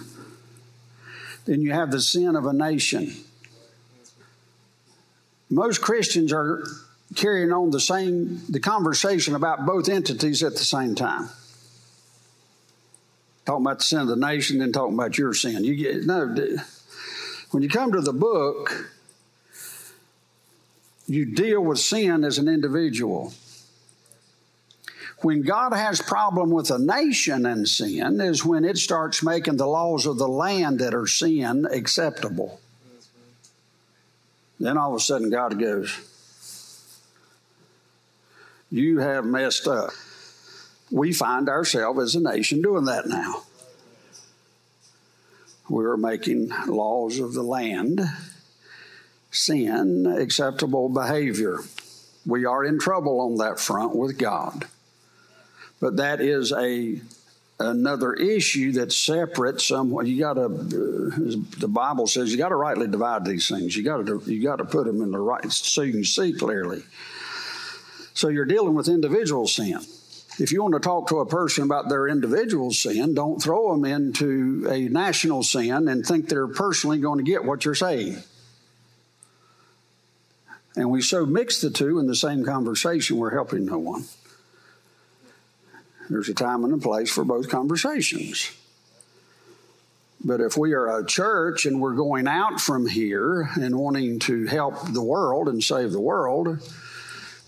then 1.45 1.61
you 1.61 1.71
have 1.71 1.91
the 1.91 2.01
sin 2.01 2.35
of 2.35 2.45
a 2.45 2.53
nation. 2.53 3.13
Most 5.49 5.81
Christians 5.81 6.33
are 6.33 6.63
carrying 7.15 7.53
on 7.53 7.71
the 7.71 7.79
same 7.79 8.41
the 8.49 8.59
conversation 8.59 9.35
about 9.35 9.65
both 9.65 9.87
entities 9.87 10.43
at 10.43 10.53
the 10.53 10.63
same 10.63 10.95
time. 10.95 11.29
Talking 13.45 13.65
about 13.65 13.77
the 13.77 13.83
sin 13.85 13.99
of 13.99 14.07
the 14.07 14.17
nation, 14.17 14.59
then 14.59 14.73
talking 14.73 14.93
about 14.93 15.17
your 15.17 15.33
sin. 15.33 15.63
You 15.63 15.75
get 15.75 16.05
no. 16.05 16.57
When 17.51 17.63
you 17.63 17.69
come 17.69 17.93
to 17.93 18.01
the 18.01 18.11
book, 18.11 18.91
you 21.07 21.33
deal 21.33 21.61
with 21.61 21.79
sin 21.79 22.25
as 22.25 22.37
an 22.39 22.49
individual. 22.49 23.33
When 25.21 25.41
God 25.41 25.73
has 25.73 25.99
problem 25.99 26.51
with 26.51 26.69
a 26.69 26.77
nation 26.77 27.45
and 27.47 27.67
sin 27.67 28.21
is 28.21 28.45
when 28.45 28.63
it 28.63 28.77
starts 28.77 29.23
making 29.23 29.57
the 29.57 29.65
laws 29.65 30.05
of 30.05 30.17
the 30.17 30.27
land 30.27 30.79
that 30.79 30.93
are 30.93 31.07
sin 31.07 31.65
acceptable. 31.71 32.59
Then 34.59 34.77
all 34.77 34.91
of 34.91 34.97
a 34.97 34.99
sudden 34.99 35.29
God 35.31 35.59
goes, 35.59 35.97
You 38.69 38.99
have 38.99 39.25
messed 39.25 39.67
up. 39.67 39.89
We 40.91 41.13
find 41.13 41.49
ourselves 41.49 41.99
as 41.99 42.15
a 42.15 42.21
nation 42.21 42.61
doing 42.61 42.85
that 42.85 43.07
now. 43.07 43.43
We're 45.67 45.97
making 45.97 46.49
laws 46.67 47.19
of 47.19 47.33
the 47.33 47.43
land 47.43 48.01
sin 49.31 50.05
acceptable 50.05 50.89
behavior. 50.89 51.59
We 52.25 52.45
are 52.45 52.63
in 52.63 52.79
trouble 52.79 53.19
on 53.19 53.35
that 53.37 53.59
front 53.59 53.95
with 53.95 54.17
God. 54.17 54.67
But 55.79 55.97
that 55.97 56.21
is 56.21 56.51
a 56.51 56.99
another 57.59 58.13
issue 58.13 58.71
that's 58.71 58.95
separate 58.95 59.61
somewhat. 59.61 60.05
You 60.05 60.19
got 60.19 60.33
to 60.33 60.45
uh, 60.45 61.41
the 61.59 61.67
bible 61.67 62.07
says 62.07 62.31
you 62.31 62.37
got 62.37 62.49
to 62.49 62.55
rightly 62.55 62.87
divide 62.87 63.25
these 63.25 63.47
things. 63.47 63.75
You 63.75 63.83
got 63.83 64.05
to 64.05 64.21
you 64.25 64.43
got 64.43 64.57
to 64.57 64.65
put 64.65 64.85
them 64.85 65.01
in 65.01 65.11
the 65.11 65.19
right 65.19 65.51
so 65.51 65.81
you 65.81 65.93
can 65.93 66.03
see 66.03 66.33
clearly. 66.33 66.83
So 68.13 68.29
you're 68.29 68.45
dealing 68.45 68.73
with 68.73 68.87
individual 68.87 69.47
sin. 69.47 69.79
If 70.39 70.51
you 70.51 70.61
want 70.61 70.75
to 70.75 70.79
talk 70.79 71.07
to 71.09 71.19
a 71.19 71.25
person 71.25 71.63
about 71.63 71.89
their 71.89 72.07
individual 72.07 72.71
sin 72.71 73.15
don't 73.15 73.41
throw 73.41 73.71
them 73.71 73.85
into 73.85 74.67
a 74.69 74.87
national 74.87 75.43
sin 75.43 75.87
and 75.87 76.05
think 76.05 76.29
they're 76.29 76.47
personally 76.47 76.99
going 76.99 77.17
to 77.17 77.23
get 77.23 77.43
what 77.43 77.65
you're 77.65 77.75
saying. 77.75 78.17
And 80.75 80.91
we 80.91 81.01
so 81.01 81.25
mix 81.25 81.59
the 81.59 81.71
two 81.71 81.97
in 81.97 82.05
the 82.05 82.15
same 82.15 82.45
conversation 82.45 83.17
we're 83.17 83.33
helping 83.33 83.65
no 83.65 83.79
one 83.79 84.05
there's 86.09 86.29
a 86.29 86.33
time 86.33 86.63
and 86.63 86.73
a 86.73 86.77
place 86.77 87.11
for 87.11 87.23
both 87.23 87.49
conversations. 87.49 88.51
But 90.23 90.41
if 90.41 90.57
we 90.57 90.73
are 90.73 90.99
a 90.99 91.05
church 91.05 91.65
and 91.65 91.79
we're 91.79 91.95
going 91.95 92.27
out 92.27 92.59
from 92.59 92.87
here 92.87 93.49
and 93.55 93.77
wanting 93.77 94.19
to 94.19 94.45
help 94.45 94.75
the 94.91 95.03
world 95.03 95.47
and 95.47 95.63
save 95.63 95.91
the 95.91 96.01
world, 96.01 96.59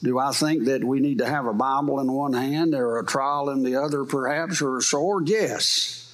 do 0.04 0.20
I 0.20 0.32
think 0.32 0.66
that 0.66 0.84
we 0.84 1.00
need 1.00 1.18
to 1.18 1.26
have 1.26 1.46
a 1.46 1.54
Bible 1.54 2.00
in 2.00 2.12
one 2.12 2.34
hand 2.34 2.76
or 2.76 3.00
a 3.00 3.06
trowel 3.06 3.50
in 3.50 3.64
the 3.64 3.76
other, 3.78 4.06
perhaps, 4.06 4.62
or 4.62 4.78
a 4.78 4.82
sword? 4.82 5.28
Yes. 5.30 6.06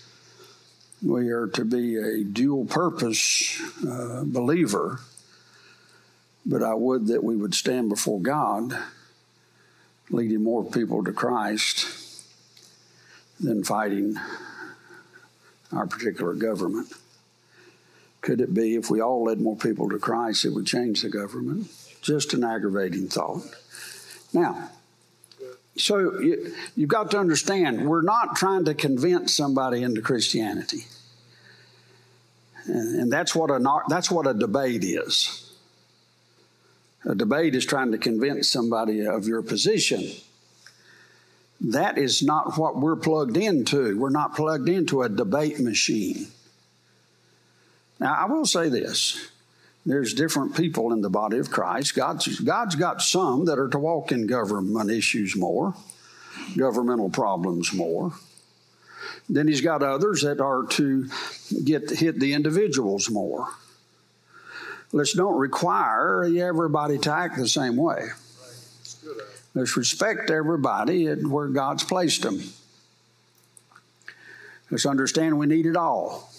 We 1.04 1.30
are 1.30 1.48
to 1.48 1.66
be 1.66 1.98
a 1.98 2.24
dual 2.24 2.66
purpose 2.66 3.62
uh, 3.88 4.24
believer. 4.26 5.00
But 6.46 6.64
I 6.64 6.74
would 6.74 7.08
that 7.08 7.24
we 7.24 7.36
would 7.36 7.54
stand 7.54 7.90
before 7.90 8.22
God, 8.22 8.78
leading 10.10 10.44
more 10.44 10.64
people 10.64 11.04
to 11.04 11.12
Christ 11.12 12.05
than 13.40 13.64
fighting 13.64 14.16
our 15.72 15.88
particular 15.88 16.34
government. 16.34 16.92
Could 18.22 18.42
it 18.42 18.54
be 18.54 18.76
if 18.76 18.90
we 18.90 19.02
all 19.02 19.26
led 19.26 19.40
more 19.40 19.56
people 19.56 19.90
to 19.90 20.00
Christ, 20.00 20.46
it 20.46 20.54
would 20.54 20.66
change 20.66 21.02
the 21.02 21.10
government? 21.10 21.70
Just 22.02 22.34
an 22.34 22.44
aggravating 22.44 23.08
thought. 23.08 23.44
Now, 24.34 24.70
so 25.78 26.20
you, 26.20 26.54
have 26.80 26.88
got 26.88 27.12
to 27.12 27.20
understand, 27.20 27.88
we're 27.88 28.02
not 28.02 28.36
trying 28.36 28.66
to 28.66 28.74
convince 28.74 29.36
somebody 29.36 29.84
into 29.84 30.02
Christianity. 30.02 30.86
And, 32.66 33.02
and 33.02 33.14
that's, 33.14 33.36
what 33.36 33.52
a, 33.52 33.82
that's 33.90 34.10
what 34.10 34.26
a 34.26 34.34
debate 34.34 34.84
is. 34.84 35.52
A 37.04 37.14
debate 37.14 37.54
is 37.54 37.66
trying 37.66 37.92
to 37.92 37.98
convince 37.98 38.50
somebody 38.50 39.06
of 39.06 39.28
your 39.28 39.44
position. 39.44 40.04
That 41.70 41.98
is 41.98 42.22
not 42.22 42.58
what 42.60 42.78
we're 42.78 42.96
plugged 42.96 43.38
into. 43.38 43.98
We're 43.98 44.12
not 44.12 44.36
plugged 44.36 44.70
into 44.70 45.02
a 45.02 45.10
debate 45.10 45.60
machine. 45.60 46.28
Now, 48.00 48.14
I 48.14 48.26
will 48.26 48.46
say 48.46 48.70
this 48.70 49.32
there's 49.86 50.14
different 50.14 50.56
people 50.56 50.94
in 50.94 51.02
the 51.02 51.10
body 51.10 51.38
of 51.38 51.50
Christ. 51.50 51.96
God's, 51.96 52.40
God's 52.40 52.76
got 52.76 53.02
some 53.02 53.46
that 53.46 53.58
are 53.58 53.70
to 53.70 53.80
walk 53.80 54.12
in 54.12 54.28
government 54.28 54.92
issues 54.92 55.36
more, 55.36 55.74
governmental 56.56 57.10
problems 57.10 57.74
more. 57.74 58.14
Then 59.28 59.48
he's 59.48 59.62
got 59.62 59.82
others 59.82 60.22
that 60.22 60.40
are 60.42 60.64
to 60.64 61.08
get 61.64 61.90
hit 61.90 62.20
the 62.20 62.34
individuals 62.34 63.10
more. 63.10 63.48
Let's 64.92 65.14
don't 65.14 65.38
require 65.38 66.24
everybody 66.24 67.00
to 67.00 67.12
act 67.12 67.38
the 67.38 67.48
same 67.48 67.76
way. 67.76 68.10
Let's 69.56 69.78
respect 69.78 70.30
everybody 70.30 71.08
and 71.08 71.32
where 71.32 71.48
God's 71.48 71.86
placed 71.86 72.24
them. 72.24 72.44
Let's 74.70 74.86
understand 74.86 75.40
we 75.40 75.48
need 75.48 75.66
it 75.66 75.78
all. 75.78 76.30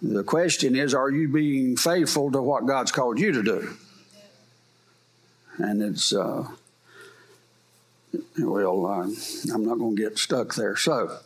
The 0.00 0.22
question 0.22 0.76
is, 0.76 0.94
are 0.94 1.10
you 1.10 1.28
being 1.28 1.76
faithful 1.76 2.30
to 2.32 2.40
what 2.40 2.66
God's 2.66 2.92
called 2.92 3.18
you 3.18 3.32
to 3.32 3.42
do? 3.42 3.76
And 5.58 5.82
it's, 5.82 6.14
uh, 6.14 6.46
well, 8.38 8.86
uh, 8.86 9.08
I'm 9.52 9.66
not 9.66 9.78
going 9.78 9.96
to 9.96 10.02
get 10.02 10.18
stuck 10.18 10.54
there. 10.54 10.76
So, 10.76 11.18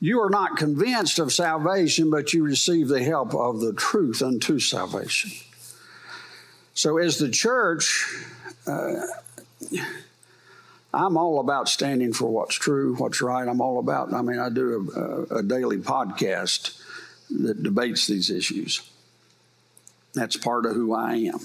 you 0.00 0.20
are 0.20 0.30
not 0.30 0.56
convinced 0.56 1.18
of 1.18 1.32
salvation, 1.32 2.10
but 2.10 2.32
you 2.32 2.42
receive 2.42 2.88
the 2.88 3.02
help 3.04 3.34
of 3.34 3.60
the 3.60 3.72
truth 3.72 4.20
unto 4.20 4.58
salvation. 4.58 5.30
So, 6.74 6.98
as 6.98 7.18
the 7.18 7.30
church, 7.30 8.26
uh, 8.66 9.06
I'm 10.94 11.16
all 11.16 11.40
about 11.40 11.68
standing 11.68 12.12
for 12.12 12.28
what's 12.28 12.54
true, 12.54 12.94
what's 12.96 13.20
right. 13.20 13.46
I'm 13.46 13.60
all 13.60 13.78
about, 13.78 14.14
I 14.14 14.22
mean, 14.22 14.38
I 14.38 14.48
do 14.48 15.26
a, 15.30 15.36
a 15.36 15.42
daily 15.42 15.78
podcast 15.78 16.80
that 17.30 17.62
debates 17.62 18.06
these 18.06 18.30
issues. 18.30 18.88
That's 20.14 20.36
part 20.36 20.64
of 20.64 20.74
who 20.74 20.94
I 20.94 21.16
am. 21.16 21.40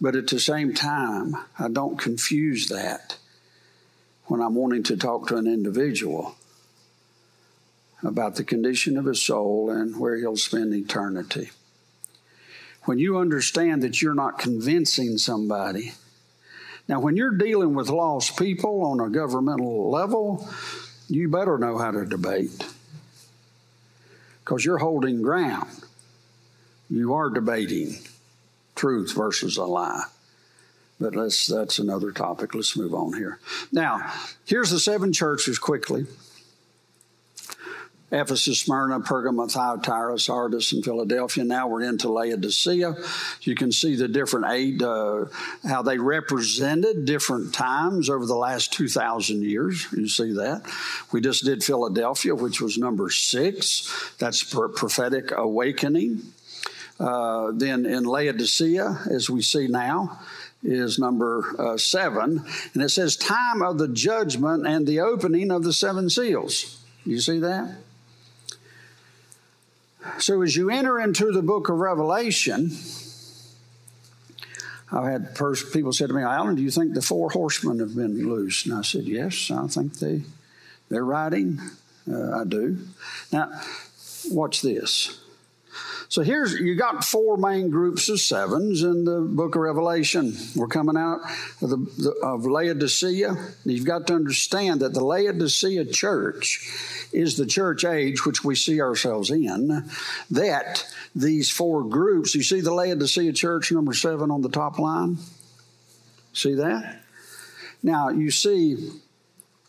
But 0.00 0.14
at 0.14 0.28
the 0.28 0.38
same 0.38 0.74
time, 0.74 1.36
I 1.58 1.68
don't 1.68 1.98
confuse 1.98 2.68
that 2.68 3.16
when 4.26 4.40
I'm 4.40 4.54
wanting 4.54 4.82
to 4.84 4.96
talk 4.96 5.28
to 5.28 5.36
an 5.36 5.46
individual 5.46 6.36
about 8.02 8.36
the 8.36 8.44
condition 8.44 8.96
of 8.96 9.06
his 9.06 9.20
soul 9.20 9.70
and 9.70 9.98
where 9.98 10.16
he'll 10.16 10.36
spend 10.36 10.74
eternity 10.74 11.50
when 12.84 12.98
you 12.98 13.18
understand 13.18 13.82
that 13.82 14.00
you're 14.02 14.14
not 14.14 14.38
convincing 14.38 15.18
somebody. 15.18 15.92
Now, 16.88 17.00
when 17.00 17.16
you're 17.16 17.36
dealing 17.36 17.74
with 17.74 17.88
lost 17.88 18.38
people 18.38 18.82
on 18.82 19.00
a 19.00 19.08
governmental 19.08 19.90
level, 19.90 20.48
you 21.08 21.28
better 21.28 21.58
know 21.58 21.78
how 21.78 21.90
to 21.90 22.04
debate 22.04 22.66
because 24.44 24.64
you're 24.64 24.78
holding 24.78 25.22
ground. 25.22 25.70
You 26.90 27.14
are 27.14 27.30
debating 27.30 27.96
truth 28.74 29.14
versus 29.14 29.56
a 29.56 29.64
lie. 29.64 30.04
But 31.00 31.16
let's, 31.16 31.46
that's 31.46 31.78
another 31.78 32.12
topic. 32.12 32.54
Let's 32.54 32.76
move 32.76 32.94
on 32.94 33.14
here. 33.14 33.38
Now, 33.72 34.12
here's 34.44 34.70
the 34.70 34.78
seven 34.78 35.12
churches 35.12 35.58
quickly. 35.58 36.06
Ephesus, 38.14 38.60
Smyrna, 38.60 39.00
Pergamum, 39.00 39.50
Thyatira, 39.50 40.18
Sardis, 40.18 40.72
and 40.72 40.84
Philadelphia. 40.84 41.44
Now 41.44 41.68
we're 41.68 41.82
into 41.82 42.08
Laodicea. 42.08 42.94
You 43.42 43.54
can 43.54 43.72
see 43.72 43.96
the 43.96 44.08
different 44.08 44.46
eight, 44.50 44.80
uh, 44.80 45.26
how 45.66 45.82
they 45.82 45.98
represented 45.98 47.04
different 47.04 47.52
times 47.52 48.08
over 48.08 48.24
the 48.24 48.36
last 48.36 48.72
2,000 48.72 49.42
years. 49.42 49.86
You 49.92 50.08
see 50.08 50.32
that. 50.34 50.62
We 51.12 51.20
just 51.20 51.44
did 51.44 51.64
Philadelphia, 51.64 52.34
which 52.34 52.60
was 52.60 52.78
number 52.78 53.10
six. 53.10 54.14
That's 54.18 54.42
prophetic 54.42 55.32
awakening. 55.36 56.22
Uh, 57.00 57.50
then 57.52 57.86
in 57.86 58.04
Laodicea, 58.04 59.00
as 59.10 59.28
we 59.28 59.42
see 59.42 59.66
now, 59.66 60.20
is 60.62 60.98
number 60.98 61.54
uh, 61.58 61.76
seven, 61.76 62.44
and 62.72 62.82
it 62.82 62.88
says 62.88 63.16
time 63.16 63.60
of 63.62 63.78
the 63.78 63.88
judgment 63.88 64.66
and 64.66 64.86
the 64.86 65.00
opening 65.00 65.50
of 65.50 65.62
the 65.62 65.72
seven 65.72 66.08
seals. 66.08 66.80
You 67.04 67.20
see 67.20 67.38
that? 67.40 67.76
So 70.18 70.42
as 70.42 70.56
you 70.56 70.70
enter 70.70 71.00
into 71.00 71.32
the 71.32 71.42
book 71.42 71.68
of 71.68 71.78
Revelation, 71.78 72.70
I've 74.92 75.04
had 75.04 75.36
people 75.72 75.92
said 75.92 76.08
to 76.08 76.14
me, 76.14 76.22
Alan, 76.22 76.54
do 76.54 76.62
you 76.62 76.70
think 76.70 76.94
the 76.94 77.02
four 77.02 77.30
horsemen 77.30 77.80
have 77.80 77.96
been 77.96 78.28
loose? 78.28 78.66
And 78.66 78.74
I 78.74 78.82
said, 78.82 79.04
Yes, 79.04 79.50
I 79.50 79.66
think 79.66 79.98
they 79.98 80.22
they're 80.88 81.04
riding. 81.04 81.60
Uh, 82.10 82.40
I 82.40 82.44
do. 82.44 82.78
Now, 83.32 83.50
watch 84.30 84.62
this. 84.62 85.20
So 86.14 86.22
here's 86.22 86.52
you 86.52 86.76
got 86.76 87.02
four 87.02 87.36
main 87.36 87.70
groups 87.70 88.08
of 88.08 88.20
sevens 88.20 88.84
in 88.84 89.04
the 89.04 89.18
book 89.18 89.56
of 89.56 89.62
Revelation. 89.62 90.32
We're 90.54 90.68
coming 90.68 90.96
out 90.96 91.22
of, 91.60 91.70
the, 91.70 91.76
the, 91.76 92.10
of 92.22 92.46
Laodicea. 92.46 93.34
You've 93.64 93.84
got 93.84 94.06
to 94.06 94.14
understand 94.14 94.82
that 94.82 94.94
the 94.94 95.04
Laodicea 95.04 95.86
church 95.86 96.70
is 97.12 97.36
the 97.36 97.46
church 97.46 97.84
age 97.84 98.24
which 98.24 98.44
we 98.44 98.54
see 98.54 98.80
ourselves 98.80 99.32
in. 99.32 99.90
That 100.30 100.86
these 101.16 101.50
four 101.50 101.82
groups, 101.82 102.36
you 102.36 102.44
see 102.44 102.60
the 102.60 102.72
Laodicea 102.72 103.32
church 103.32 103.72
number 103.72 103.92
seven 103.92 104.30
on 104.30 104.40
the 104.40 104.48
top 104.48 104.78
line. 104.78 105.18
See 106.32 106.54
that? 106.54 107.02
Now 107.82 108.10
you 108.10 108.30
see 108.30 108.88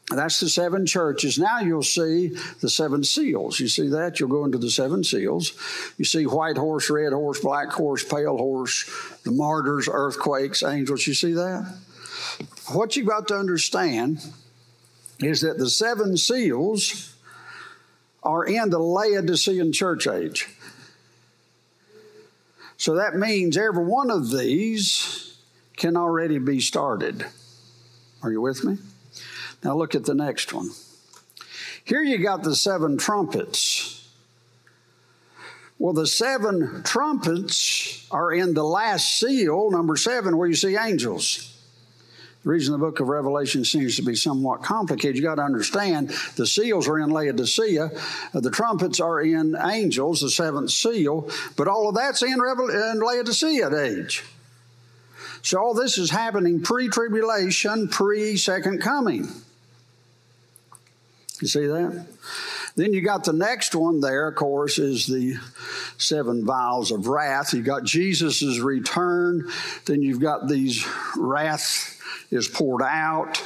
that's 0.10 0.40
the 0.40 0.50
seven 0.50 0.86
churches. 0.86 1.40
Now 1.40 1.62
you'll 1.62 1.82
see 1.82 2.28
the 2.62 2.70
seven 2.70 3.04
seals. 3.04 3.60
You 3.60 3.68
see 3.68 3.90
that? 3.90 4.20
You'll 4.20 4.30
go 4.30 4.46
into 4.46 4.60
the 4.60 4.70
seven 4.70 5.04
seals. 5.04 5.54
You 5.98 6.06
see 6.06 6.28
white 6.28 6.58
horse, 6.58 6.90
red 6.92 7.12
horse, 7.12 7.40
black 7.40 7.70
horse, 7.70 8.04
pale 8.04 8.38
horse, 8.38 9.20
the 9.24 9.32
martyrs, 9.32 9.90
earthquakes, 9.92 10.62
angels. 10.62 11.08
You 11.08 11.16
see 11.16 11.34
that? 11.34 11.76
What 12.72 12.96
you've 12.96 13.08
got 13.08 13.28
to 13.30 13.36
understand 13.36 14.20
is 15.20 15.42
that 15.42 15.58
the 15.58 15.70
seven 15.70 16.18
seals 16.18 17.16
are 18.22 18.46
in 18.46 18.70
the 18.70 18.80
Laodicean 18.80 19.72
church 19.72 20.08
age. 20.08 20.48
So 22.78 22.96
that 22.96 23.16
means 23.16 23.58
every 23.58 23.86
one 23.86 24.12
of 24.12 24.30
these 24.30 25.38
can 25.78 25.98
already 25.98 26.38
be 26.38 26.60
started. 26.60 27.26
Are 28.22 28.32
you 28.32 28.42
with 28.42 28.64
me? 28.64 28.78
Now 29.66 29.76
look 29.76 29.96
at 29.96 30.06
the 30.06 30.14
next 30.14 30.54
one. 30.54 30.70
Here 31.84 32.04
you 32.04 32.20
got 32.20 32.44
the 32.44 32.56
seven 32.56 33.00
trumpets. 33.00 34.08
Well, 35.80 35.94
the 35.94 36.06
seven 36.06 36.84
trumpets 36.84 38.08
are 38.12 38.32
in 38.32 38.54
the 38.54 38.64
last 38.64 39.20
seal, 39.20 39.72
number 39.72 39.98
seven, 39.98 40.38
where 40.38 40.48
you 40.48 40.56
see 40.56 40.78
angels. 40.78 41.52
The 42.44 42.50
reason 42.50 42.74
the 42.74 42.78
book 42.78 43.00
of 43.00 43.08
Revelation 43.08 43.66
seems 43.66 43.96
to 43.96 44.04
be 44.04 44.16
somewhat 44.16 44.62
complicated, 44.62 45.18
you 45.18 45.24
got 45.24 45.36
to 45.36 45.42
understand 45.42 46.10
the 46.36 46.46
seals 46.46 46.88
are 46.88 47.00
in 47.00 47.10
Laodicea, 47.10 47.90
uh, 48.36 48.40
the 48.40 48.52
trumpets 48.52 49.00
are 49.00 49.20
in 49.20 49.58
angels, 49.58 50.22
the 50.22 50.30
seventh 50.30 50.70
seal, 50.70 51.28
but 51.58 51.68
all 51.68 51.90
of 51.90 51.96
that's 51.96 52.22
in, 52.22 52.40
Revel- 52.40 52.70
in 52.70 53.00
Laodicea 53.00 53.76
age. 53.76 54.24
So 55.42 55.60
all 55.60 55.74
this 55.74 55.98
is 55.98 56.12
happening 56.12 56.62
pre 56.62 56.88
tribulation, 56.88 57.88
pre 57.88 58.38
second 58.38 58.80
coming. 58.80 59.28
You 61.42 61.48
see 61.48 61.68
that? 61.68 62.08
Then 62.76 62.94
you 62.94 63.02
got 63.02 63.24
the 63.24 63.34
next 63.34 63.74
one 63.76 64.00
there, 64.00 64.28
of 64.28 64.36
course, 64.36 64.80
is 64.80 65.06
the 65.06 65.38
seven 65.98 66.46
vials 66.46 66.92
of 66.92 67.08
wrath. 67.08 67.54
You 67.54 67.62
got 67.62 67.84
Jesus' 67.84 68.60
return. 68.60 69.50
Then 69.86 70.02
you've 70.02 70.20
got 70.20 70.48
these 70.48 70.86
wrath 71.16 72.02
is 72.32 72.48
poured 72.48 72.82
out. 72.82 73.42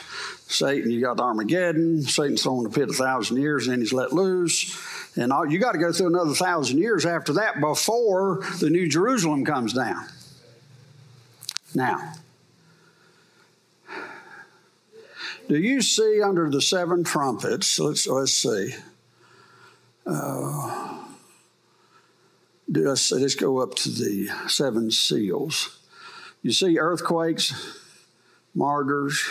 Satan, 0.47 0.89
you 0.89 0.99
got 0.99 1.19
Armageddon. 1.19 2.01
Satan's 2.01 2.41
thrown 2.41 2.65
in 2.65 2.71
the 2.71 2.79
pit 2.79 2.89
a 2.89 2.93
thousand 2.93 3.37
years, 3.37 3.67
and 3.67 3.73
then 3.73 3.81
he's 3.81 3.93
let 3.93 4.13
loose. 4.13 4.75
And 5.15 5.31
all, 5.31 5.45
you 5.45 5.59
got 5.59 5.73
to 5.73 5.77
go 5.77 5.91
through 5.91 6.07
another 6.07 6.33
thousand 6.33 6.79
years 6.79 7.05
after 7.05 7.33
that 7.33 7.59
before 7.59 8.41
the 8.59 8.69
New 8.69 8.89
Jerusalem 8.89 9.45
comes 9.45 9.73
down. 9.73 10.07
Now, 11.75 12.13
Do 15.49 15.57
you 15.57 15.81
see 15.81 16.21
under 16.21 16.47
the 16.47 16.61
seven 16.61 17.03
trumpets? 17.03 17.79
Let's 17.79 18.05
let's 18.05 18.33
see. 18.33 18.75
Uh, 20.05 21.05
let's, 22.67 23.11
let's 23.11 23.33
go 23.33 23.57
up 23.57 23.73
to 23.75 23.89
the 23.89 24.29
seven 24.47 24.91
seals. 24.91 25.79
You 26.43 26.51
see 26.51 26.77
earthquakes, 26.77 27.51
martyrs, 28.53 29.23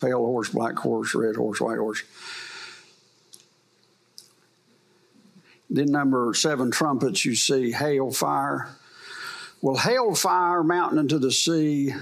pale 0.00 0.18
horse, 0.18 0.48
black 0.48 0.76
horse, 0.76 1.14
red 1.14 1.36
horse, 1.36 1.60
white 1.60 1.78
horse. 1.78 2.02
Then 5.70 5.92
number 5.92 6.34
seven 6.34 6.72
trumpets, 6.72 7.24
you 7.24 7.36
see 7.36 7.70
hail 7.70 8.10
fire. 8.10 8.70
Well, 9.62 9.76
hail 9.76 10.16
fire 10.16 10.64
mountain 10.64 10.98
into 10.98 11.20
the 11.20 11.30
sea, 11.30 11.94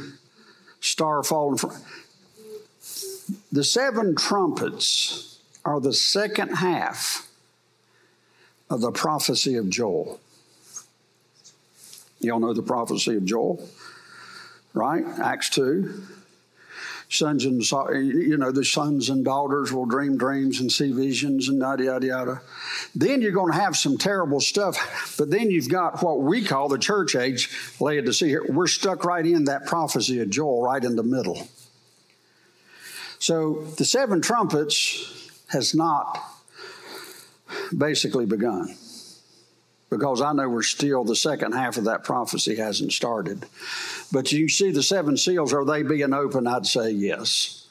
star 0.81 1.23
falling 1.23 1.59
from 1.59 1.73
the 3.53 3.62
seven 3.62 4.17
trumpets 4.17 5.38
are 5.65 5.79
the 5.79 5.93
second 5.93 6.57
half 6.57 7.29
of 8.71 8.81
the 8.81 8.91
prophecy 8.91 9.57
of 9.57 9.69
Joel. 9.69 10.19
Y'all 12.21 12.41
know 12.41 12.55
the 12.55 12.62
prophecy 12.62 13.17
of 13.17 13.27
Joel, 13.27 13.69
right? 14.73 15.05
Acts 15.23 15.51
2. 15.51 16.03
Sons 17.11 17.45
and 17.45 17.62
you 18.03 18.38
know 18.38 18.51
the 18.51 18.65
sons 18.65 19.11
and 19.11 19.23
daughters 19.23 19.71
will 19.71 19.85
dream 19.85 20.17
dreams 20.17 20.61
and 20.61 20.73
see 20.73 20.93
visions 20.93 21.51
and 21.51 21.59
yada 21.59 21.85
yada 21.85 22.07
yada. 22.07 22.41
Then 22.95 23.21
you're 23.21 23.33
going 23.33 23.53
to 23.53 23.59
have 23.59 23.77
some 23.77 23.99
terrible 23.99 24.41
stuff, 24.41 25.15
but 25.19 25.29
then 25.29 25.51
you've 25.51 25.69
got 25.69 26.03
what 26.03 26.23
we 26.23 26.43
call 26.43 26.71
the 26.71 26.79
church 26.79 27.15
age 27.15 27.51
Laodicea. 27.81 28.45
We're 28.49 28.67
stuck 28.67 29.05
right 29.05 29.27
in 29.27 29.45
that 29.45 29.67
prophecy 29.67 30.21
of 30.21 30.31
Joel, 30.31 30.62
right 30.62 30.83
in 30.83 30.97
the 30.97 31.03
middle. 31.03 31.47
So 33.22 33.62
the 33.78 33.85
seven 33.85 34.20
trumpets 34.20 35.30
has 35.46 35.76
not 35.76 36.18
basically 37.76 38.26
begun 38.26 38.74
because 39.90 40.20
I 40.20 40.32
know 40.32 40.48
we're 40.48 40.64
still, 40.64 41.04
the 41.04 41.14
second 41.14 41.52
half 41.52 41.76
of 41.76 41.85
that 41.85 42.02
prophecy 42.02 42.56
hasn't 42.56 42.92
started. 42.92 43.46
But 44.11 44.32
you 44.32 44.48
see 44.48 44.72
the 44.72 44.82
seven 44.82 45.16
seals, 45.16 45.52
are 45.52 45.64
they 45.64 45.85
being 45.85 46.12
open? 46.12 46.48
I'd 46.48 46.66
say 46.66 46.90
yes. 46.90 47.68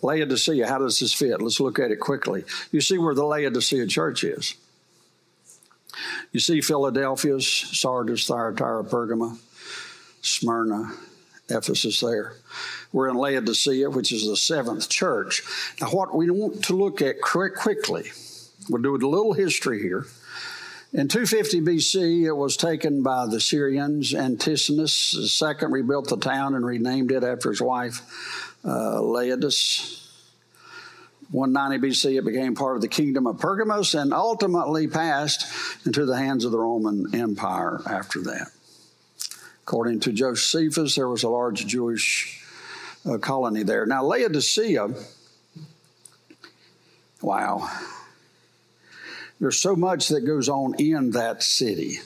Laodicea, 0.00 0.66
how 0.66 0.78
does 0.78 0.98
this 0.98 1.12
fit? 1.12 1.42
Let's 1.42 1.60
look 1.60 1.78
at 1.78 1.90
it 1.90 2.00
quickly. 2.00 2.44
You 2.72 2.80
see 2.80 2.96
where 2.96 3.14
the 3.14 3.26
Laodicea 3.26 3.86
church 3.86 4.24
is. 4.24 4.54
You 6.32 6.40
see 6.40 6.62
Philadelphia's, 6.62 7.46
Sardis, 7.46 8.26
Thyatira, 8.26 8.84
Pergama, 8.84 9.36
Smyrna, 10.22 10.94
Ephesus 11.50 12.00
there. 12.00 12.32
We're 12.92 13.08
in 13.08 13.16
Laodicea, 13.16 13.90
which 13.90 14.12
is 14.12 14.26
the 14.26 14.36
seventh 14.36 14.88
church. 14.88 15.42
Now, 15.80 15.88
what 15.88 16.14
we 16.14 16.30
want 16.30 16.64
to 16.64 16.74
look 16.74 17.02
at 17.02 17.20
quickly, 17.20 18.10
we'll 18.68 18.82
do 18.82 18.94
a 18.94 18.96
little 18.96 19.34
history 19.34 19.80
here. 19.80 20.06
In 20.94 21.06
250 21.06 21.60
BC, 21.60 22.24
it 22.24 22.32
was 22.32 22.56
taken 22.56 23.02
by 23.02 23.26
the 23.26 23.40
Syrians. 23.40 24.14
Antigonus 24.14 25.42
II 25.42 25.68
rebuilt 25.68 26.08
the 26.08 26.16
town 26.16 26.54
and 26.54 26.64
renamed 26.64 27.12
it 27.12 27.22
after 27.22 27.50
his 27.50 27.60
wife, 27.60 28.56
uh, 28.64 29.02
Laodice. 29.02 30.06
190 31.30 31.86
BC, 31.86 32.18
it 32.18 32.24
became 32.24 32.54
part 32.54 32.76
of 32.76 32.80
the 32.80 32.88
kingdom 32.88 33.26
of 33.26 33.38
Pergamos 33.38 33.94
and 33.94 34.14
ultimately 34.14 34.88
passed 34.88 35.44
into 35.84 36.06
the 36.06 36.16
hands 36.16 36.46
of 36.46 36.52
the 36.52 36.58
Roman 36.58 37.14
Empire 37.14 37.82
after 37.86 38.22
that. 38.22 38.50
According 39.64 40.00
to 40.00 40.12
Josephus, 40.12 40.94
there 40.94 41.06
was 41.06 41.22
a 41.22 41.28
large 41.28 41.66
Jewish 41.66 42.47
uh, 43.06 43.18
colony 43.18 43.62
there. 43.62 43.86
Now, 43.86 44.04
Laodicea, 44.04 44.88
wow, 47.22 47.70
there's 49.40 49.60
so 49.60 49.76
much 49.76 50.08
that 50.08 50.22
goes 50.22 50.48
on 50.48 50.74
in 50.78 51.12
that 51.12 51.42
city. 51.42 51.98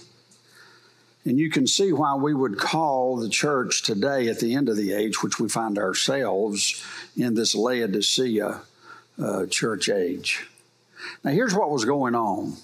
And 1.24 1.38
you 1.38 1.50
can 1.50 1.66
see 1.66 1.92
why 1.92 2.16
we 2.16 2.34
would 2.34 2.58
call 2.58 3.16
the 3.16 3.28
church 3.28 3.82
today 3.82 4.28
at 4.28 4.40
the 4.40 4.54
end 4.54 4.68
of 4.68 4.76
the 4.76 4.92
age, 4.92 5.22
which 5.22 5.38
we 5.38 5.48
find 5.48 5.78
ourselves 5.78 6.84
in 7.16 7.34
this 7.34 7.54
Laodicea 7.54 8.60
uh, 9.22 9.46
church 9.46 9.88
age. 9.88 10.46
Now, 11.22 11.30
here's 11.30 11.54
what 11.54 11.70
was 11.70 11.84
going 11.84 12.14
on 12.14 12.56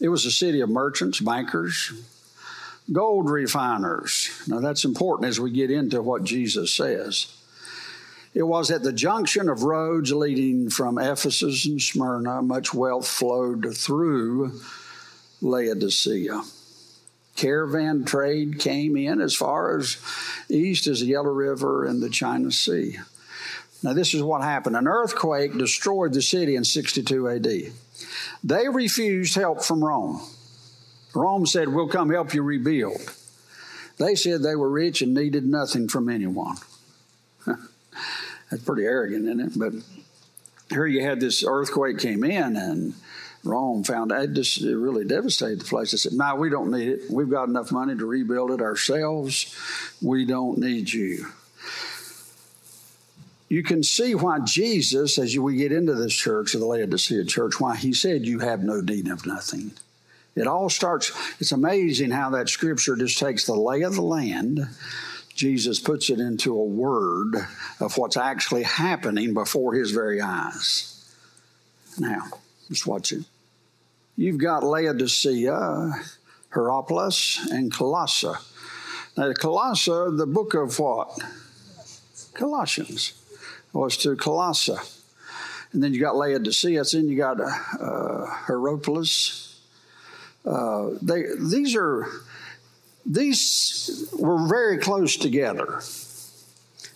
it 0.00 0.08
was 0.08 0.24
a 0.24 0.30
city 0.30 0.60
of 0.60 0.70
merchants, 0.70 1.18
bankers, 1.18 1.92
gold 2.92 3.28
refiners. 3.28 4.30
Now, 4.46 4.60
that's 4.60 4.84
important 4.84 5.28
as 5.28 5.40
we 5.40 5.50
get 5.50 5.72
into 5.72 6.00
what 6.00 6.22
Jesus 6.22 6.72
says. 6.72 7.34
It 8.34 8.42
was 8.42 8.70
at 8.70 8.82
the 8.82 8.92
junction 8.92 9.48
of 9.48 9.62
roads 9.62 10.12
leading 10.12 10.70
from 10.70 10.98
Ephesus 10.98 11.66
and 11.66 11.80
Smyrna, 11.80 12.42
much 12.42 12.74
wealth 12.74 13.08
flowed 13.08 13.76
through 13.76 14.60
Laodicea. 15.40 16.42
caravan 17.36 18.04
trade 18.04 18.58
came 18.58 18.96
in 18.96 19.20
as 19.20 19.34
far 19.34 19.78
as 19.78 19.96
east 20.48 20.86
as 20.86 21.00
the 21.00 21.06
Yellow 21.06 21.30
River 21.30 21.84
and 21.84 22.02
the 22.02 22.10
China 22.10 22.50
Sea. 22.50 22.98
Now, 23.82 23.92
this 23.92 24.12
is 24.12 24.22
what 24.22 24.42
happened 24.42 24.76
an 24.76 24.88
earthquake 24.88 25.56
destroyed 25.56 26.12
the 26.12 26.22
city 26.22 26.56
in 26.56 26.64
62 26.64 27.28
AD. 27.28 27.72
They 28.42 28.68
refused 28.68 29.36
help 29.36 29.62
from 29.62 29.84
Rome. 29.84 30.20
Rome 31.14 31.46
said, 31.46 31.68
We'll 31.68 31.88
come 31.88 32.10
help 32.10 32.34
you 32.34 32.42
rebuild. 32.42 33.00
They 33.98 34.14
said 34.14 34.42
they 34.42 34.56
were 34.56 34.70
rich 34.70 35.02
and 35.02 35.14
needed 35.14 35.46
nothing 35.46 35.88
from 35.88 36.08
anyone. 36.08 36.56
That's 38.50 38.62
pretty 38.62 38.84
arrogant, 38.84 39.26
isn't 39.26 39.40
it? 39.40 39.58
But 39.58 39.74
here 40.70 40.86
you 40.86 41.02
had 41.02 41.20
this 41.20 41.44
earthquake 41.46 41.98
came 41.98 42.24
in 42.24 42.56
and 42.56 42.94
Rome 43.44 43.84
found 43.84 44.12
it 44.12 44.32
just 44.32 44.60
it 44.62 44.76
really 44.76 45.04
devastated 45.04 45.60
the 45.60 45.64
place. 45.64 45.92
They 45.92 45.96
said, 45.96 46.12
"No, 46.12 46.34
we 46.34 46.50
don't 46.50 46.70
need 46.70 46.88
it. 46.88 47.10
We've 47.10 47.30
got 47.30 47.48
enough 47.48 47.70
money 47.70 47.96
to 47.96 48.06
rebuild 48.06 48.50
it 48.50 48.60
ourselves. 48.60 49.54
We 50.02 50.24
don't 50.24 50.58
need 50.58 50.92
you." 50.92 51.26
You 53.48 53.62
can 53.62 53.82
see 53.82 54.14
why 54.14 54.40
Jesus, 54.40 55.18
as 55.18 55.38
we 55.38 55.56
get 55.56 55.72
into 55.72 55.94
this 55.94 56.12
church, 56.12 56.52
the 56.52 56.66
Laodicea 56.66 57.24
church, 57.24 57.58
why 57.58 57.76
he 57.76 57.94
said, 57.94 58.26
"You 58.26 58.40
have 58.40 58.62
no 58.62 58.80
need 58.80 59.08
of 59.08 59.24
nothing." 59.24 59.72
It 60.34 60.46
all 60.46 60.68
starts. 60.68 61.12
It's 61.40 61.52
amazing 61.52 62.10
how 62.10 62.30
that 62.30 62.48
scripture 62.48 62.94
just 62.94 63.18
takes 63.18 63.46
the 63.46 63.56
lay 63.56 63.82
of 63.82 63.94
the 63.94 64.02
land. 64.02 64.68
Jesus 65.38 65.78
puts 65.78 66.10
it 66.10 66.18
into 66.18 66.52
a 66.52 66.64
word 66.64 67.36
of 67.78 67.96
what's 67.96 68.16
actually 68.16 68.64
happening 68.64 69.34
before 69.34 69.72
his 69.72 69.92
very 69.92 70.20
eyes. 70.20 71.14
Now, 71.96 72.24
just 72.68 72.88
watch 72.88 73.12
it. 73.12 73.22
You've 74.16 74.38
got 74.38 74.64
Laodicea, 74.64 75.92
Hierapolis, 76.52 77.48
and 77.52 77.72
Colossae. 77.72 78.32
Now, 79.16 79.32
Colossae, 79.32 80.16
the 80.16 80.26
book 80.26 80.54
of 80.54 80.76
what? 80.80 81.16
Colossians 82.34 83.12
was 83.72 83.96
to 83.98 84.16
Colossae. 84.16 84.72
And 85.72 85.80
then 85.80 85.94
you 85.94 86.00
got 86.00 86.16
Laodicea, 86.16 86.82
then 86.92 87.08
you 87.08 87.16
got 87.16 87.40
uh, 87.40 88.26
Hierapolis. 88.26 89.54
Uh, 90.44 90.90
they, 91.00 91.26
these 91.38 91.76
are 91.76 92.08
these 93.08 94.06
were 94.18 94.46
very 94.46 94.78
close 94.78 95.16
together. 95.16 95.80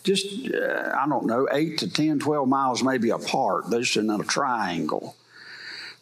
Just 0.05 0.53
uh, 0.53 0.93
i 0.99 1.07
don't 1.09 1.27
know 1.27 1.49
8 1.51 1.79
to 1.79 1.91
10 1.91 2.19
12 2.19 2.49
miles 2.49 2.83
maybe 2.83 3.11
apart. 3.11 3.71
Just 3.71 3.97
in 3.97 4.11
a 4.11 4.19
triangle. 4.23 5.17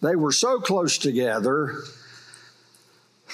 They 0.02 0.16
were 0.16 0.32
so 0.32 0.60
close 0.60 0.96
together, 0.96 1.82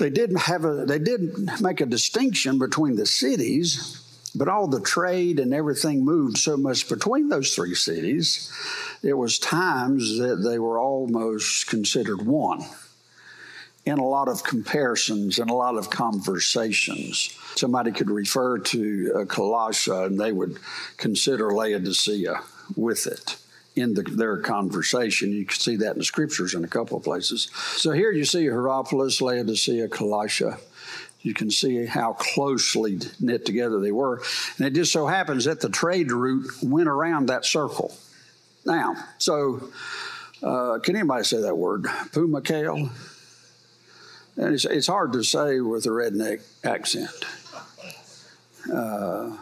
they 0.01 0.11
didn't 0.11 0.41
have 0.41 0.65
a 0.65 0.85
they 0.85 0.99
didn't 0.99 1.61
make 1.61 1.81
a 1.81 1.87
distinction 1.87 2.59
between 2.59 2.97
the 2.97 3.07
cities, 3.07 4.03
but 4.35 4.49
all 4.49 4.67
the 4.67 4.81
trade 4.81 5.39
and 5.39 5.55
everything 5.55 6.05
moved 6.05 6.37
so 6.37 6.57
much 6.57 6.89
between 6.89 7.29
those 7.29 7.55
three 7.55 7.75
cities, 7.75 8.53
it 9.03 9.15
was 9.15 9.39
times 9.39 10.19
that 10.19 10.37
they 10.37 10.59
were 10.59 10.79
almost 10.79 11.69
considered 11.69 12.27
one 12.27 12.65
in 13.87 13.99
a 13.99 14.05
lot 14.05 14.29
of 14.29 14.42
comparisons 14.42 15.38
and 15.38 15.49
a 15.49 15.55
lot 15.55 15.77
of 15.77 15.88
conversations. 15.88 17.38
Somebody 17.55 17.92
could 17.92 18.11
refer 18.11 18.59
to 18.59 19.12
uh, 19.14 19.25
Colossae 19.27 19.92
and 19.92 20.18
they 20.18 20.33
would 20.33 20.59
consider 20.96 21.53
Laodicea 21.53 22.40
with 22.75 23.07
it 23.07 23.37
in 23.77 23.94
the, 23.94 24.03
their 24.03 24.38
conversation. 24.38 25.33
You 25.33 25.46
can 25.46 25.59
see 25.59 25.77
that 25.77 25.92
in 25.92 25.99
the 25.99 26.05
scriptures 26.05 26.55
in 26.55 26.64
a 26.64 26.68
couple 26.68 26.96
of 26.96 27.05
places. 27.05 27.49
So 27.77 27.92
here 27.92 28.11
you 28.11 28.25
see 28.25 28.44
Hierapolis, 28.46 29.20
Laodicea, 29.20 29.88
Colossae. 29.88 30.51
You 31.20 31.35
can 31.35 31.51
see 31.51 31.87
how 31.87 32.14
closely 32.14 32.99
knit 33.20 33.46
together 33.46 33.81
they 33.81 33.92
were. 33.92 34.20
And 34.59 34.66
it 34.66 34.75
just 34.75 34.92
so 34.92 35.07
happens 35.07 35.44
that 35.44 35.61
the 35.61 35.68
trade 35.68 36.11
route 36.11 36.51
went 36.62 36.88
around 36.88 37.27
that 37.27 37.44
circle. 37.44 37.96
Now, 38.64 38.96
so 39.18 39.70
uh, 40.42 40.81
can 40.81 40.96
anybody 40.96 41.22
say 41.22 41.40
that 41.42 41.57
word? 41.57 41.87
Puma 42.12 42.42
kale? 42.42 42.90
And 44.37 44.55
it's, 44.55 44.64
it's 44.64 44.87
hard 44.87 45.12
to 45.12 45.22
say 45.22 45.61
with 45.61 45.87
a 45.87 45.90
redneck 45.90 46.42
accent. 46.64 47.11
Uh, 48.72 49.37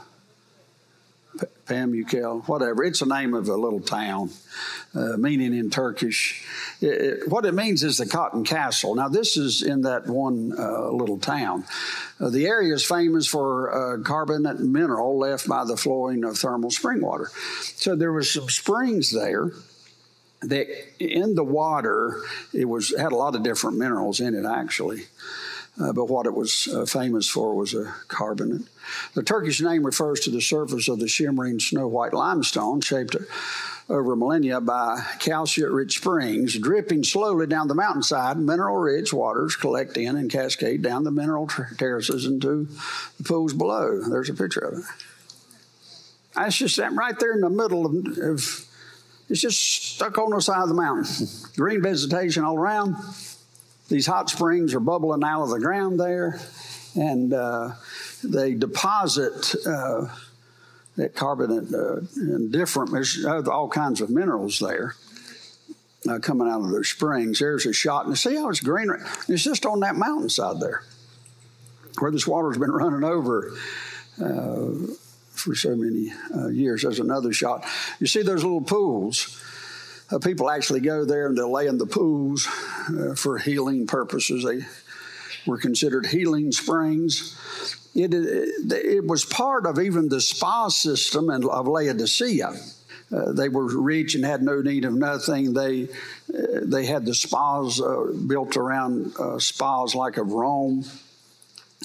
Pamukkale, 1.67 2.47
whatever. 2.47 2.85
It's 2.85 3.01
the 3.01 3.07
name 3.07 3.35
of 3.35 3.49
a 3.49 3.57
little 3.57 3.81
town, 3.81 4.31
uh, 4.95 5.17
meaning 5.17 5.55
in 5.55 5.71
Turkish. 5.71 6.45
It, 6.81 6.87
it, 6.87 7.29
what 7.29 7.45
it 7.45 7.55
means 7.55 7.83
is 7.83 7.99
the 7.99 8.07
Cotton 8.07 8.45
Castle. 8.45 8.95
Now, 8.95 9.09
this 9.09 9.37
is 9.37 9.63
in 9.63 9.83
that 9.83 10.07
one 10.07 10.53
uh, 10.57 10.91
little 10.91 11.19
town. 11.19 11.65
Uh, 12.21 12.31
the 12.31 12.47
area 12.47 12.75
is 12.75 12.85
famous 12.85 13.27
for 13.27 13.73
uh, 13.73 14.03
carbonate 14.03 14.61
mineral 14.61 15.19
left 15.19 15.49
by 15.49 15.65
the 15.65 15.77
flowing 15.77 16.25
of 16.25 16.39
thermal 16.39 16.71
spring 16.71 17.01
water. 17.01 17.31
So 17.77 17.97
there 17.97 18.13
was 18.13 18.31
some 18.31 18.49
springs 18.49 19.11
there 19.11 19.53
that 20.49 20.67
in 20.99 21.35
the 21.35 21.45
water 21.45 22.21
it 22.53 22.67
was 22.67 22.95
had 22.97 23.13
a 23.13 23.17
lot 23.17 23.35
of 23.35 23.43
different 23.43 23.77
minerals 23.77 24.21
in 24.21 24.35
it 24.35 24.45
actually 24.45 25.05
uh, 25.81 25.93
but 25.93 26.09
what 26.09 26.27
it 26.27 26.35
was 26.35 26.69
uh, 26.69 26.87
famous 26.87 27.29
for 27.29 27.55
was 27.55 27.75
a 27.75 27.93
carbonate. 28.07 28.63
The 29.15 29.23
Turkish 29.23 29.61
name 29.61 29.85
refers 29.85 30.21
to 30.21 30.31
the 30.31 30.41
surface 30.41 30.89
of 30.89 31.01
the 31.01 31.09
shimmering 31.09 31.59
snow 31.59 31.89
white 31.89 32.13
limestone 32.13 32.81
shaped 32.81 33.17
over 33.89 34.17
millennia 34.17 34.61
by 34.61 35.05
calcium 35.19 35.73
rich 35.73 35.99
springs 35.99 36.59
dripping 36.59 37.03
slowly 37.03 37.47
down 37.47 37.69
the 37.69 37.75
mountainside. 37.75 38.39
Mineral 38.39 38.77
rich 38.77 39.13
waters 39.13 39.57
collect 39.57 39.97
in 39.97 40.17
and 40.17 40.31
cascade 40.31 40.83
down 40.83 41.05
the 41.05 41.11
mineral 41.11 41.49
terraces 41.77 42.25
into 42.25 42.69
the 43.19 43.25
pools 43.25 43.53
below. 43.53 44.01
There's 44.09 44.31
a 44.31 44.35
picture 44.35 44.61
of 44.61 44.79
it. 44.79 44.85
That's 46.35 46.57
just 46.57 46.79
right 46.79 47.19
there 47.19 47.33
in 47.33 47.41
the 47.41 47.51
middle 47.51 47.85
of, 47.85 48.19
of 48.19 48.67
it's 49.29 49.41
just 49.41 49.59
stuck 49.95 50.19
on 50.19 50.31
the 50.31 50.41
side 50.41 50.63
of 50.63 50.69
the 50.69 50.75
mountain. 50.75 51.27
Green 51.57 51.83
vegetation 51.83 52.45
all 52.45 52.57
around 52.57 52.97
these 53.89 54.07
hot 54.07 54.31
springs 54.31 54.75
are 54.75 54.81
bubbling 54.81 55.23
out 55.25 55.43
of 55.43 55.51
the 55.51 55.61
ground 55.61 56.01
there, 56.01 56.41
and 56.95 57.33
uh, 57.35 57.73
they 58.23 58.55
deposit 58.55 59.55
uh, 59.67 60.07
that 60.97 61.15
carbonate 61.15 61.73
uh, 61.73 61.97
and 62.17 62.51
different, 62.51 62.91
all 63.49 63.69
kinds 63.69 64.01
of 64.01 64.11
minerals 64.11 64.59
there. 64.59 64.95
Uh, 66.07 66.19
coming 66.19 66.47
out 66.47 66.61
of 66.61 66.71
those 66.71 66.91
springs. 66.91 67.39
There's 67.39 67.65
a 67.65 67.73
shot, 67.73 68.05
and 68.05 68.19
see 68.19 68.35
how 68.35 68.51
it's 68.51 68.61
green. 68.61 68.91
It's 69.27 69.43
just 69.43 69.65
on 69.65 69.81
that 69.81 69.97
mountainside 69.97 70.61
there, 70.61 70.83
where 71.99 72.11
this 72.11 72.27
water's 72.27 72.59
been 72.59 72.73
running 72.73 73.05
over 73.05 73.57
uh, 74.23 74.69
for 75.45 75.55
so 75.55 75.77
many 75.77 76.13
uh, 76.35 76.49
years. 76.49 76.83
There's 76.83 77.01
another 77.01 77.33
shot. 77.33 77.65
You 78.01 78.07
see 78.07 78.23
those 78.23 78.43
little 78.43 78.63
pools 78.63 79.41
uh, 80.11 80.19
people 80.19 80.51
actually 80.51 80.81
go 80.81 81.05
there 81.05 81.27
and 81.27 81.37
they 81.37 81.43
lay 81.43 81.67
in 81.67 81.79
the 81.79 81.87
pools 81.87 82.47
uh, 82.89 83.15
for 83.15 83.39
healing 83.39 83.87
purposes. 83.87 84.45
They 84.45 84.67
were 85.47 85.59
considered 85.59 86.07
healing 86.07 86.53
springs. 86.53 87.39
It, 87.95 88.13
it, 88.13 88.73
it 88.73 89.07
was 89.07 89.25
part 89.25 89.67
of 89.67 89.79
even 89.79 90.09
the 90.09 90.21
spa 90.21 90.69
system 90.69 91.31
of 91.31 91.67
Laodicea. 91.67 92.55
Uh, 93.13 93.33
they 93.33 93.49
were 93.49 93.67
rich 93.81 94.15
and 94.15 94.25
had 94.25 94.43
no 94.43 94.61
need 94.61 94.85
of 94.85 94.95
nothing. 94.95 95.53
They 95.53 95.85
uh, 95.85 96.61
they 96.63 96.87
had 96.87 97.05
the 97.05 97.15
spas 97.15 97.81
uh, 97.81 98.13
built 98.27 98.57
around 98.57 99.15
uh, 99.19 99.39
spas 99.39 99.95
like 99.95 100.17
of 100.17 100.33
Rome, 100.33 100.85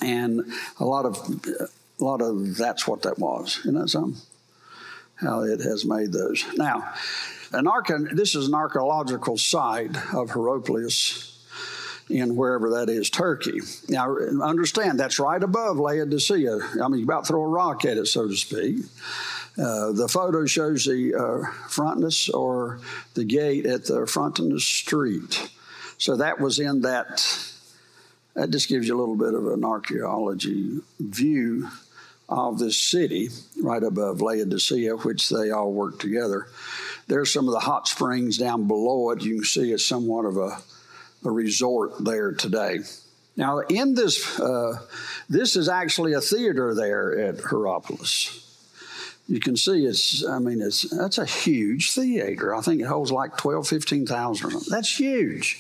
and 0.02 0.42
a 0.80 0.86
lot 0.86 1.06
of 1.06 1.18
a 2.00 2.04
lot 2.04 2.22
of 2.22 2.56
that's 2.56 2.88
what 2.88 3.04
that 3.04 3.20
was. 3.20 3.60
You 3.66 3.72
know 3.72 3.86
something? 3.86 4.22
How 5.16 5.44
it 5.44 5.60
has 5.62 5.86
made 5.86 6.14
those 6.14 6.46
now. 6.56 6.94
An 7.52 7.66
arche- 7.66 8.16
this 8.16 8.36
is 8.36 8.48
an 8.48 8.54
archaeological 8.54 9.38
site 9.38 9.96
of 10.14 10.30
Hierapolis 10.30 11.36
in 12.10 12.36
wherever 12.36 12.72
that 12.72 12.90
is, 12.90 13.10
Turkey. 13.10 13.60
Now, 13.88 14.18
understand 14.42 15.00
that's 15.00 15.20
right 15.20 15.42
above 15.42 15.78
Laodicea. 15.78 16.60
I 16.82 16.88
mean, 16.88 17.00
you 17.00 17.06
about 17.06 17.28
throw 17.28 17.42
a 17.42 17.48
rock 17.48 17.86
at 17.86 17.98
it, 17.98 18.08
so 18.08 18.28
to 18.28 18.36
speak. 18.36 18.78
Uh, 19.58 19.92
the 19.92 20.08
photo 20.08 20.46
shows 20.46 20.86
the 20.86 21.14
uh, 21.16 22.38
or 22.38 22.80
the 23.14 23.26
gate 23.26 23.66
at 23.66 23.86
the 23.86 24.08
front 24.08 24.40
of 24.40 24.50
the 24.50 24.60
street. 24.60 25.50
So 25.98 26.18
that 26.18 26.40
was 26.40 26.60
in 26.60 26.82
that. 26.82 27.26
That 28.36 28.52
just 28.52 28.70
gives 28.70 28.88
you 28.88 28.96
a 28.96 29.00
little 29.00 29.18
bit 29.18 29.34
of 29.34 29.48
an 29.48 29.66
archaeology 29.66 30.80
view 31.00 31.68
of 32.30 32.60
this 32.60 32.78
city 32.80 33.30
right 33.62 33.84
above 33.84 34.22
Laodicea, 34.22 34.96
which 34.98 35.30
they 35.30 35.50
all 35.52 35.74
work 35.74 36.00
together. 36.00 36.48
There's 37.08 37.34
some 37.34 37.48
of 37.48 37.54
the 37.54 37.60
hot 37.60 37.88
springs 37.88 38.38
down 38.38 38.68
below 38.68 39.10
it. 39.12 39.24
You 39.24 39.38
can 39.38 39.46
see 39.46 39.72
it's 39.72 39.86
somewhat 39.86 40.26
of 40.26 40.38
a, 40.38 40.60
a 41.26 41.32
resort 41.32 42.04
there 42.04 42.32
today. 42.32 42.80
Now, 43.36 43.60
in 43.60 43.96
this, 43.96 44.40
uh, 44.40 44.80
this 45.28 45.56
is 45.56 45.70
actually 45.70 46.14
a 46.14 46.22
theater 46.22 46.76
there 46.76 47.18
at 47.20 47.38
Hierapolis. 47.38 48.46
You 49.28 49.40
can 49.40 49.56
see 49.56 49.86
it's, 49.86 50.26
I 50.26 50.40
mean, 50.40 50.62
it's, 50.62 50.90
that's 50.90 51.20
a 51.20 51.26
huge 51.26 51.92
theater. 51.92 52.54
I 52.54 52.62
think 52.62 52.82
it 52.82 52.86
holds 52.86 53.12
like 53.12 53.38
12, 53.38 53.68
15,000. 53.68 54.54
That's 54.70 55.00
huge. 55.00 55.60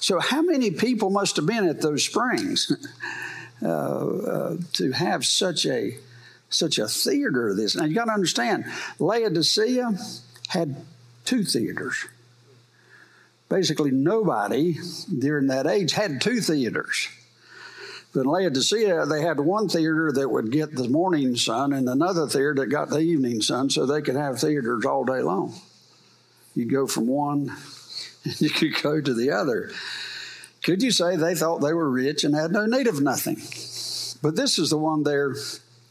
So, 0.00 0.18
how 0.18 0.40
many 0.40 0.70
people 0.70 1.10
must 1.10 1.36
have 1.36 1.46
been 1.46 1.66
at 1.66 1.82
those 1.82 2.04
springs? 2.04 2.72
uh, 3.62 3.66
uh, 3.68 4.56
to 4.74 4.92
have 4.92 5.24
such 5.24 5.66
a 5.66 5.96
such 6.48 6.78
a 6.78 6.88
theater 6.88 7.50
of 7.50 7.56
this. 7.56 7.76
Now 7.76 7.84
you 7.84 7.94
got 7.94 8.06
to 8.06 8.12
understand, 8.12 8.64
Laodicea 8.98 9.92
had 10.48 10.76
two 11.24 11.44
theaters. 11.44 12.06
Basically, 13.48 13.90
nobody 13.90 14.78
during 15.16 15.48
that 15.48 15.66
age 15.66 15.92
had 15.92 16.20
two 16.20 16.40
theaters. 16.40 17.08
But 18.12 18.20
in 18.20 18.26
Laodicea, 18.26 19.06
they 19.06 19.22
had 19.22 19.38
one 19.38 19.68
theater 19.68 20.10
that 20.12 20.28
would 20.28 20.50
get 20.50 20.74
the 20.74 20.88
morning 20.88 21.36
sun 21.36 21.72
and 21.72 21.88
another 21.88 22.26
theater 22.26 22.54
that 22.56 22.66
got 22.66 22.90
the 22.90 22.98
evening 22.98 23.40
sun 23.40 23.70
so 23.70 23.86
they 23.86 24.02
could 24.02 24.16
have 24.16 24.40
theaters 24.40 24.84
all 24.84 25.04
day 25.04 25.22
long. 25.22 25.54
You 26.54 26.64
go 26.64 26.86
from 26.88 27.06
one 27.06 27.52
and 28.24 28.40
you 28.40 28.50
could 28.50 28.82
go 28.82 29.00
to 29.00 29.14
the 29.14 29.30
other. 29.30 29.70
Could 30.62 30.82
you 30.82 30.90
say 30.90 31.16
they 31.16 31.34
thought 31.34 31.58
they 31.58 31.72
were 31.72 31.90
rich 31.90 32.24
and 32.24 32.34
had 32.34 32.52
no 32.52 32.66
need 32.66 32.86
of 32.86 33.00
nothing? 33.00 33.36
But 34.22 34.36
this 34.36 34.58
is 34.58 34.70
the 34.70 34.78
one 34.78 35.02
there. 35.02 35.34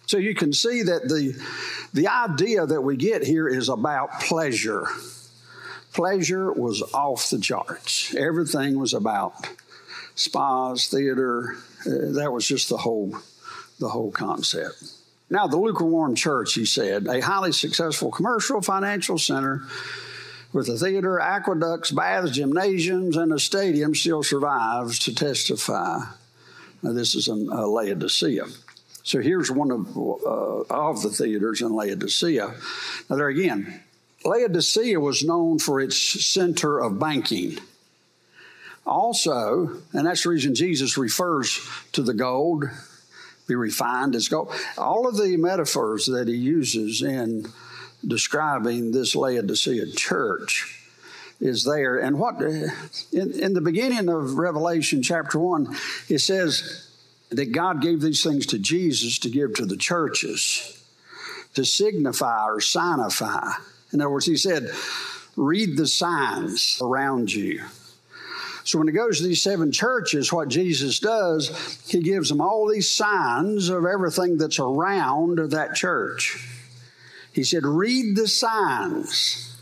So 0.05 0.17
you 0.17 0.35
can 0.35 0.53
see 0.53 0.83
that 0.83 1.03
the, 1.03 1.35
the 1.93 2.07
idea 2.07 2.65
that 2.65 2.81
we 2.81 2.95
get 2.95 3.23
here 3.23 3.47
is 3.47 3.69
about 3.69 4.21
pleasure. 4.21 4.87
Pleasure 5.93 6.51
was 6.51 6.83
off 6.93 7.29
the 7.29 7.39
charts. 7.39 8.13
Everything 8.15 8.79
was 8.79 8.93
about 8.93 9.33
spas, 10.15 10.87
theater. 10.87 11.55
Uh, 11.85 12.13
that 12.13 12.31
was 12.31 12.47
just 12.47 12.69
the 12.69 12.77
whole, 12.77 13.17
the 13.79 13.89
whole 13.89 14.11
concept. 14.11 14.83
Now, 15.31 15.47
the 15.47 15.57
lukewarm 15.57 16.15
church, 16.15 16.53
he 16.53 16.65
said, 16.65 17.07
a 17.07 17.21
highly 17.21 17.51
successful 17.51 18.11
commercial 18.11 18.61
financial 18.61 19.17
center 19.17 19.63
with 20.51 20.67
a 20.69 20.77
theater, 20.77 21.19
aqueducts, 21.19 21.91
baths, 21.91 22.31
gymnasiums, 22.31 23.17
and 23.17 23.31
a 23.31 23.39
stadium 23.39 23.93
still 23.93 24.23
survives 24.23 24.99
to 24.99 25.13
testify. 25.13 25.99
Now, 26.81 26.93
this 26.93 27.13
is 27.15 27.27
in 27.27 27.49
uh, 27.51 27.67
Laodicea. 27.67 28.45
So 29.03 29.21
here's 29.21 29.51
one 29.51 29.71
of, 29.71 29.97
uh, 29.97 30.61
of 30.69 31.01
the 31.01 31.09
theaters 31.09 31.61
in 31.61 31.73
Laodicea. 31.73 32.53
Now, 33.09 33.15
there 33.15 33.27
again, 33.27 33.81
Laodicea 34.25 34.99
was 34.99 35.23
known 35.23 35.59
for 35.59 35.79
its 35.79 35.97
center 35.97 36.79
of 36.79 36.99
banking. 36.99 37.57
Also, 38.85 39.77
and 39.93 40.05
that's 40.07 40.23
the 40.23 40.29
reason 40.29 40.55
Jesus 40.55 40.97
refers 40.97 41.59
to 41.91 42.01
the 42.01 42.13
gold, 42.13 42.65
be 43.47 43.55
refined 43.55 44.15
as 44.15 44.27
gold. 44.27 44.51
All 44.77 45.07
of 45.07 45.17
the 45.17 45.37
metaphors 45.37 46.05
that 46.07 46.27
he 46.27 46.35
uses 46.35 47.01
in 47.01 47.45
describing 48.05 48.91
this 48.91 49.15
Laodicea 49.15 49.91
church 49.91 50.79
is 51.39 51.63
there. 51.63 51.97
And 51.97 52.19
what 52.19 52.41
in, 52.41 52.71
in 53.11 53.53
the 53.53 53.61
beginning 53.61 54.09
of 54.09 54.37
Revelation 54.37 55.01
chapter 55.01 55.39
1, 55.39 55.75
it 56.09 56.19
says 56.19 56.89
that 57.29 57.51
God 57.51 57.81
gave 57.81 58.01
these 58.01 58.23
things 58.23 58.45
to 58.47 58.59
Jesus 58.59 59.19
to 59.19 59.29
give 59.29 59.53
to 59.55 59.65
the 59.65 59.77
churches, 59.77 60.83
to 61.53 61.65
signify 61.65 62.45
or 62.45 62.59
signify. 62.59 63.51
In 63.93 64.01
other 64.01 64.09
words, 64.09 64.25
he 64.25 64.37
said, 64.37 64.69
read 65.35 65.77
the 65.77 65.87
signs 65.87 66.79
around 66.81 67.33
you. 67.33 67.63
So 68.63 68.77
when 68.77 68.87
he 68.87 68.93
goes 68.93 69.17
to 69.17 69.23
these 69.23 69.41
seven 69.41 69.71
churches, 69.71 70.31
what 70.31 70.49
Jesus 70.49 70.99
does, 70.99 71.81
he 71.87 72.01
gives 72.01 72.29
them 72.29 72.41
all 72.41 72.67
these 72.67 72.89
signs 72.89 73.69
of 73.69 73.85
everything 73.85 74.37
that's 74.37 74.59
around 74.59 75.39
that 75.51 75.75
church. 75.75 76.58
He 77.33 77.43
said, 77.43 77.65
read 77.65 78.15
the 78.15 78.27
signs. 78.27 79.57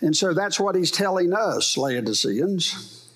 And 0.00 0.16
so 0.16 0.32
that's 0.32 0.58
what 0.58 0.74
he's 0.74 0.90
telling 0.90 1.32
us, 1.32 1.76
Laodiceans. 1.76 3.06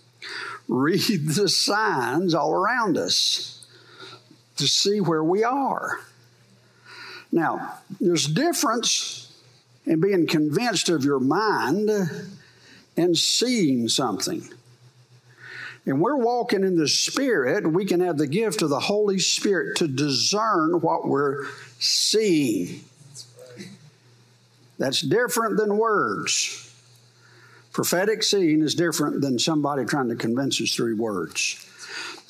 Read 0.69 1.01
the 1.29 1.49
signs 1.49 2.35
all 2.35 2.53
around 2.53 2.99
us 2.99 3.67
to 4.57 4.67
see 4.67 5.01
where 5.01 5.25
we 5.25 5.45
are. 5.45 6.01
Now, 7.33 7.79
there's 8.01 8.27
difference 8.27 9.33
in 9.87 10.01
being 10.01 10.27
convinced 10.27 10.89
of 10.89 11.05
your 11.05 11.19
mind 11.19 11.91
and 12.97 13.19
seeing 13.19 13.89
something. 13.89 14.49
And 15.87 16.01
we're 16.01 16.17
walking 16.17 16.65
in 16.65 16.77
the 16.77 16.89
Spirit, 16.89 17.71
we 17.71 17.85
can 17.85 18.01
have 18.01 18.17
the 18.17 18.27
gift 18.27 18.63
of 18.63 18.71
the 18.71 18.81
Holy 18.81 19.19
Spirit 19.19 19.77
to 19.79 19.89
discern 19.89 20.81
what 20.81 21.07
we're 21.07 21.45
seeing. 21.79 22.85
That's 24.79 25.01
different 25.01 25.57
than 25.57 25.77
words. 25.77 26.73
Prophetic 27.73 28.23
seeing 28.23 28.63
is 28.63 28.75
different 28.75 29.21
than 29.21 29.39
somebody 29.39 29.85
trying 29.85 30.09
to 30.09 30.15
convince 30.15 30.61
us 30.61 30.75
through 30.75 30.97
words. 30.97 31.61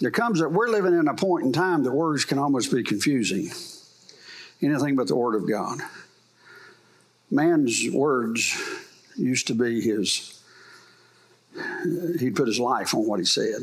There 0.01 0.11
comes 0.11 0.41
that 0.41 0.53
we're 0.53 0.69
living 0.69 0.99
in 0.99 1.09
a 1.09 1.15
point 1.15 1.47
in 1.47 1.53
time 1.53 1.85
that 1.85 1.93
words 1.93 2.25
can 2.25 2.39
almost 2.39 2.73
be 2.73 2.83
confusing. 2.83 3.51
Anything 4.63 4.97
but 4.97 5.09
the 5.09 5.17
Word 5.17 5.35
of 5.35 5.49
God. 5.49 5.81
Man's 7.31 7.89
words 7.93 8.57
used 9.17 9.47
to 9.49 9.55
be 9.55 9.81
his, 9.81 10.41
he'd 12.19 12.37
put 12.37 12.49
his 12.49 12.59
life 12.59 12.95
on 12.95 13.07
what 13.07 13.21
he 13.21 13.27
said. 13.27 13.61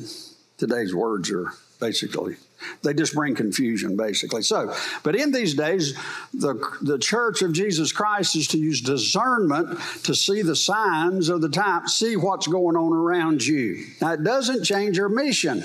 Today's 0.58 0.94
words 0.94 1.32
are 1.32 1.52
basically 1.82 2.38
they 2.84 2.94
just 2.94 3.14
bring 3.14 3.36
confusion, 3.36 3.96
basically. 3.96 4.42
So, 4.42 4.74
but 5.04 5.16
in 5.16 5.32
these 5.32 5.54
days, 5.54 5.96
the, 6.34 6.60
the 6.82 6.98
church 6.98 7.42
of 7.42 7.54
Jesus 7.54 7.92
Christ 7.92 8.36
is 8.36 8.48
to 8.50 8.58
use 8.58 8.82
discernment 8.82 9.80
to 10.04 10.16
see 10.16 10.42
the 10.42 10.56
signs 10.56 11.30
of 11.30 11.42
the 11.42 11.50
time, 11.50 11.88
see 11.88 12.16
what's 12.16 12.48
going 12.48 12.76
on 12.76 12.94
around 12.94 13.46
you. 13.46 13.86
Now, 14.02 14.14
it 14.14 14.24
doesn't 14.24 14.64
change 14.64 15.00
our 15.00 15.10
mission. 15.10 15.64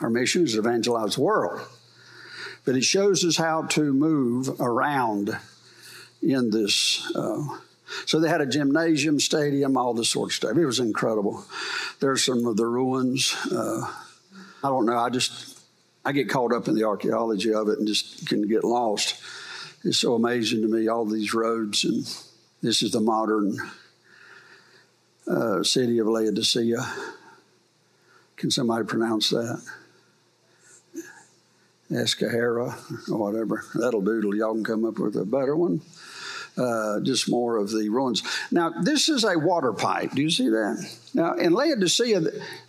Our 0.00 0.10
mission 0.10 0.44
is 0.44 0.54
to 0.54 0.58
evangelize 0.58 1.14
the 1.14 1.22
world, 1.22 1.60
but 2.64 2.76
it 2.76 2.84
shows 2.84 3.24
us 3.24 3.36
how 3.36 3.62
to 3.62 3.92
move 3.92 4.60
around 4.60 5.36
in 6.22 6.50
this. 6.50 7.10
Uh, 7.14 7.58
so 8.06 8.18
they 8.18 8.28
had 8.28 8.40
a 8.40 8.46
gymnasium, 8.46 9.20
stadium, 9.20 9.76
all 9.76 9.94
this 9.94 10.08
sort 10.08 10.30
of 10.30 10.34
stuff. 10.34 10.56
It 10.56 10.66
was 10.66 10.80
incredible. 10.80 11.44
There's 12.00 12.24
some 12.24 12.46
of 12.46 12.56
the 12.56 12.66
ruins. 12.66 13.36
Uh, 13.52 13.92
I 14.62 14.68
don't 14.68 14.86
know. 14.86 14.96
I 14.96 15.10
just 15.10 15.58
I 16.04 16.12
get 16.12 16.28
caught 16.28 16.52
up 16.52 16.68
in 16.68 16.74
the 16.74 16.84
archaeology 16.84 17.52
of 17.52 17.68
it 17.68 17.78
and 17.78 17.86
just 17.86 18.28
can 18.28 18.46
get 18.46 18.64
lost. 18.64 19.20
It's 19.84 19.98
so 19.98 20.14
amazing 20.14 20.62
to 20.62 20.68
me 20.68 20.88
all 20.88 21.04
these 21.04 21.34
roads 21.34 21.84
and 21.84 22.04
this 22.62 22.82
is 22.82 22.92
the 22.92 23.00
modern 23.00 23.56
uh, 25.26 25.62
city 25.62 25.98
of 25.98 26.06
Laodicea. 26.06 26.86
Can 28.36 28.50
somebody 28.50 28.84
pronounce 28.84 29.30
that? 29.30 29.62
Escahera 31.90 33.10
or 33.10 33.18
whatever. 33.18 33.64
That'll 33.74 34.00
do 34.00 34.22
till 34.22 34.34
y'all 34.34 34.54
can 34.54 34.64
come 34.64 34.84
up 34.84 34.98
with 34.98 35.16
a 35.16 35.24
better 35.24 35.56
one. 35.56 35.82
Uh, 36.54 37.00
just 37.00 37.30
more 37.30 37.56
of 37.56 37.70
the 37.70 37.88
ruins. 37.88 38.22
Now, 38.50 38.68
this 38.82 39.08
is 39.08 39.24
a 39.24 39.38
water 39.38 39.72
pipe. 39.72 40.10
Do 40.10 40.20
you 40.20 40.28
see 40.28 40.50
that? 40.50 40.86
Now, 41.14 41.32
in 41.34 41.54
Laodicea, 41.54 42.20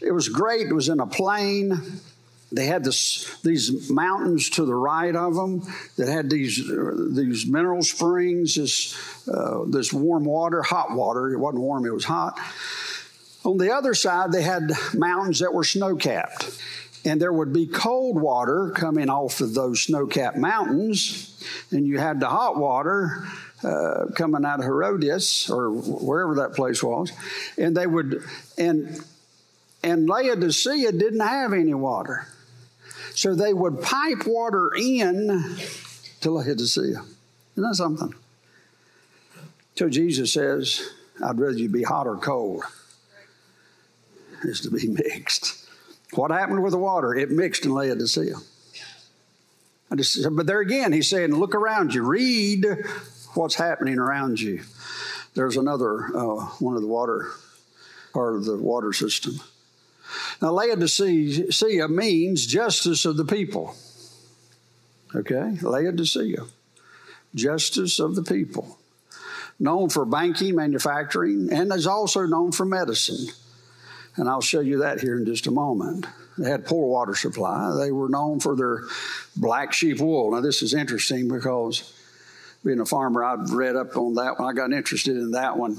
it 0.01 0.11
was 0.11 0.29
great. 0.29 0.67
It 0.67 0.73
was 0.73 0.87
in 0.87 1.01
a 1.01 1.05
plain. 1.05 1.81
They 2.53 2.65
had 2.65 2.83
this, 2.83 3.35
these 3.41 3.89
mountains 3.89 4.51
to 4.51 4.65
the 4.65 4.75
right 4.75 5.13
of 5.13 5.35
them 5.35 5.63
that 5.97 6.07
had 6.07 6.29
these, 6.29 6.65
these 7.13 7.45
mineral 7.45 7.81
springs, 7.81 8.55
this, 8.55 9.27
uh, 9.27 9.65
this 9.67 9.91
warm 9.91 10.23
water, 10.23 10.61
hot 10.61 10.91
water. 10.91 11.33
It 11.33 11.37
wasn't 11.37 11.63
warm, 11.63 11.85
it 11.85 11.93
was 11.93 12.05
hot. 12.05 12.39
On 13.43 13.57
the 13.57 13.73
other 13.73 13.93
side, 13.93 14.31
they 14.31 14.43
had 14.43 14.71
mountains 14.93 15.39
that 15.39 15.53
were 15.53 15.63
snow 15.63 15.95
capped. 15.95 16.57
And 17.05 17.19
there 17.21 17.33
would 17.33 17.51
be 17.51 17.67
cold 17.67 18.21
water 18.21 18.71
coming 18.73 19.09
off 19.09 19.41
of 19.41 19.53
those 19.53 19.81
snow 19.81 20.05
capped 20.05 20.37
mountains. 20.37 21.43
And 21.71 21.85
you 21.85 21.99
had 21.99 22.19
the 22.19 22.29
hot 22.29 22.55
water 22.55 23.27
uh, 23.63 24.05
coming 24.15 24.45
out 24.45 24.59
of 24.59 24.65
Herodias 24.65 25.49
or 25.49 25.71
wherever 25.71 26.35
that 26.35 26.53
place 26.53 26.83
was, 26.83 27.11
and 27.57 27.75
they 27.75 27.87
would 27.87 28.23
and 28.57 29.03
and 29.83 30.07
Laodicea 30.07 30.91
didn't 30.91 31.19
have 31.19 31.53
any 31.53 31.73
water, 31.73 32.27
so 33.13 33.35
they 33.35 33.53
would 33.53 33.81
pipe 33.81 34.25
water 34.25 34.71
in 34.75 35.57
to 36.21 36.31
Laodicea. 36.31 37.03
Isn't 37.53 37.63
that 37.63 37.75
something? 37.75 38.13
So 39.75 39.89
Jesus 39.89 40.33
says, 40.33 40.89
"I'd 41.23 41.39
rather 41.39 41.57
you 41.57 41.69
be 41.69 41.83
hot 41.83 42.07
or 42.07 42.17
cold." 42.17 42.63
Is 44.43 44.59
to 44.61 44.71
be 44.71 44.87
mixed. 45.05 45.65
What 46.13 46.31
happened 46.31 46.63
with 46.63 46.71
the 46.73 46.77
water? 46.77 47.15
It 47.15 47.31
mixed 47.31 47.65
in 47.65 47.73
Laodicea. 47.73 48.35
Just, 49.95 50.27
but 50.35 50.47
there 50.47 50.59
again, 50.59 50.91
he's 50.91 51.09
saying, 51.09 51.35
look 51.35 51.53
around 51.53 51.93
you, 51.93 52.03
read 52.03 52.65
what's 53.33 53.55
happening 53.55 53.99
around 53.99 54.39
you. 54.39 54.63
There's 55.33 55.57
another 55.57 56.05
uh, 56.15 56.45
one 56.59 56.75
of 56.75 56.81
the 56.81 56.87
water 56.87 57.31
part 58.13 58.35
of 58.35 58.45
the 58.45 58.57
water 58.57 58.93
system. 58.93 59.39
Now, 60.41 60.51
Laodicea 60.51 61.87
means 61.87 62.45
justice 62.45 63.05
of 63.05 63.17
the 63.17 63.25
people. 63.25 63.75
Okay, 65.15 65.57
Laodicea, 65.61 66.45
justice 67.33 67.99
of 67.99 68.15
the 68.15 68.23
people. 68.23 68.77
Known 69.59 69.89
for 69.89 70.05
banking, 70.05 70.55
manufacturing, 70.55 71.49
and 71.51 71.71
is 71.71 71.87
also 71.87 72.25
known 72.25 72.51
for 72.51 72.65
medicine. 72.65 73.33
And 74.15 74.29
I'll 74.29 74.41
show 74.41 74.59
you 74.59 74.79
that 74.79 74.99
here 74.99 75.17
in 75.17 75.25
just 75.25 75.47
a 75.47 75.51
moment. 75.51 76.05
They 76.37 76.49
had 76.49 76.65
poor 76.65 76.87
water 76.87 77.15
supply. 77.15 77.75
They 77.77 77.91
were 77.91 78.09
known 78.09 78.39
for 78.39 78.55
their 78.55 78.83
black 79.35 79.73
sheep 79.73 79.99
wool. 79.99 80.31
Now, 80.31 80.41
this 80.41 80.61
is 80.61 80.73
interesting 80.73 81.27
because 81.27 81.93
being 82.63 82.79
a 82.79 82.85
farmer, 82.85 83.23
I've 83.23 83.51
read 83.51 83.75
up 83.75 83.97
on 83.97 84.15
that 84.15 84.39
one. 84.39 84.49
I 84.49 84.53
got 84.53 84.71
interested 84.71 85.17
in 85.17 85.31
that 85.31 85.57
one. 85.57 85.77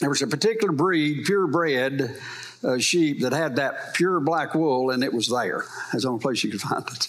There 0.00 0.08
was 0.08 0.22
a 0.22 0.26
particular 0.26 0.72
breed, 0.72 1.24
purebred 1.24 2.16
uh, 2.64 2.78
sheep, 2.78 3.20
that 3.20 3.32
had 3.32 3.56
that 3.56 3.94
pure 3.94 4.20
black 4.20 4.54
wool, 4.54 4.90
and 4.90 5.04
it 5.04 5.12
was 5.12 5.28
there. 5.28 5.64
That's 5.92 6.04
the 6.04 6.10
only 6.10 6.20
place 6.20 6.42
you 6.42 6.50
could 6.50 6.60
find 6.60 6.84
it. 6.88 7.08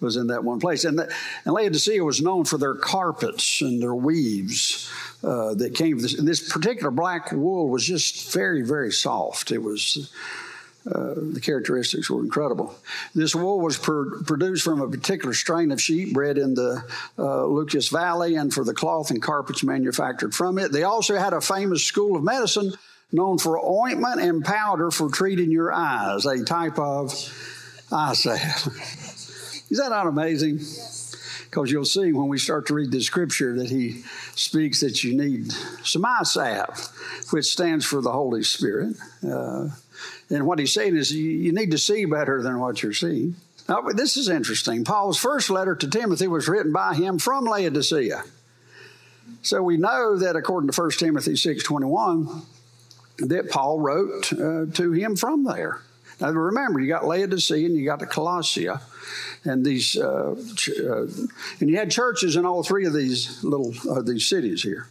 Was 0.00 0.16
in 0.16 0.26
that 0.26 0.44
one 0.44 0.58
place, 0.60 0.84
and, 0.84 0.98
the, 0.98 1.10
and 1.44 1.54
Laodicea 1.54 2.04
was 2.04 2.20
known 2.20 2.44
for 2.44 2.58
their 2.58 2.74
carpets 2.74 3.62
and 3.62 3.80
their 3.80 3.94
weaves 3.94 4.90
uh, 5.22 5.54
that 5.54 5.74
came. 5.74 5.98
This, 5.98 6.20
this 6.20 6.52
particular 6.52 6.90
black 6.90 7.30
wool 7.32 7.70
was 7.70 7.86
just 7.86 8.32
very, 8.32 8.62
very 8.62 8.90
soft. 8.90 9.52
It 9.52 9.62
was 9.62 10.10
uh, 10.86 11.14
the 11.16 11.40
characteristics 11.42 12.10
were 12.10 12.20
incredible. 12.20 12.74
This 13.14 13.34
wool 13.34 13.60
was 13.60 13.78
pr- 13.78 14.22
produced 14.26 14.64
from 14.64 14.82
a 14.82 14.88
particular 14.88 15.32
strain 15.32 15.72
of 15.72 15.80
sheep 15.80 16.12
bred 16.12 16.36
in 16.36 16.54
the 16.54 16.84
uh, 17.18 17.46
Lycus 17.46 17.88
Valley, 17.88 18.34
and 18.34 18.52
for 18.52 18.64
the 18.64 18.74
cloth 18.74 19.10
and 19.10 19.22
carpets 19.22 19.62
manufactured 19.62 20.34
from 20.34 20.58
it. 20.58 20.72
They 20.72 20.82
also 20.82 21.16
had 21.16 21.32
a 21.32 21.40
famous 21.40 21.84
school 21.84 22.16
of 22.16 22.22
medicine 22.22 22.74
known 23.12 23.38
for 23.38 23.58
ointment 23.64 24.20
and 24.20 24.44
powder 24.44 24.90
for 24.90 25.08
treating 25.08 25.50
your 25.50 25.72
eyes, 25.72 26.26
a 26.26 26.44
type 26.44 26.78
of 26.78 27.12
eye 27.90 28.12
salve. 28.12 28.40
Is 29.70 29.78
that 29.78 29.88
not 29.88 30.06
amazing? 30.06 30.58
Because 31.48 31.70
you'll 31.70 31.84
see 31.84 32.12
when 32.12 32.28
we 32.28 32.38
start 32.38 32.66
to 32.66 32.74
read 32.74 32.90
the 32.90 33.00
scripture 33.00 33.56
that 33.56 33.70
he 33.70 34.02
speaks 34.34 34.80
that 34.80 35.02
you 35.02 35.16
need 35.16 35.52
some 35.82 36.04
eye 36.04 36.24
salve, 36.24 36.90
which 37.30 37.46
stands 37.46 37.86
for 37.86 38.02
the 38.02 38.12
Holy 38.12 38.42
Spirit. 38.42 38.96
Uh, 39.26 39.68
and 40.30 40.46
what 40.46 40.58
he's 40.58 40.72
saying 40.72 40.96
is 40.96 41.12
you, 41.12 41.52
need 41.52 41.70
to 41.70 41.78
see 41.78 42.04
better 42.04 42.42
than 42.42 42.58
what 42.58 42.82
you're 42.82 42.92
seeing. 42.92 43.36
Now, 43.68 43.82
this 43.82 44.16
is 44.16 44.28
interesting. 44.28 44.84
Paul's 44.84 45.18
first 45.18 45.50
letter 45.50 45.74
to 45.74 45.88
Timothy 45.88 46.26
was 46.26 46.48
written 46.48 46.72
by 46.72 46.94
him 46.94 47.18
from 47.18 47.44
Laodicea. 47.44 48.22
So 49.42 49.62
we 49.62 49.76
know 49.76 50.16
that 50.18 50.36
according 50.36 50.70
to 50.70 50.80
1 50.80 50.90
Timothy 50.92 51.32
6.21, 51.32 52.44
that 53.18 53.50
Paul 53.50 53.80
wrote 53.80 54.32
uh, 54.32 54.66
to 54.74 54.92
him 54.92 55.16
from 55.16 55.44
there. 55.44 55.80
Now 56.20 56.30
remember, 56.30 56.80
you 56.80 56.88
got 56.88 57.06
Laodicea 57.06 57.66
and 57.66 57.76
you 57.76 57.84
got 57.84 58.00
the 58.00 58.06
Colossia, 58.06 58.80
and 59.44 59.64
these, 59.64 59.96
uh, 59.96 60.34
ch- 60.54 60.70
uh, 60.80 61.06
and 61.60 61.70
you 61.70 61.76
had 61.76 61.90
churches 61.90 62.36
in 62.36 62.46
all 62.46 62.62
three 62.62 62.86
of 62.86 62.92
these 62.92 63.42
little 63.42 63.74
uh, 63.90 64.00
these 64.00 64.26
cities 64.26 64.62
here. 64.62 64.88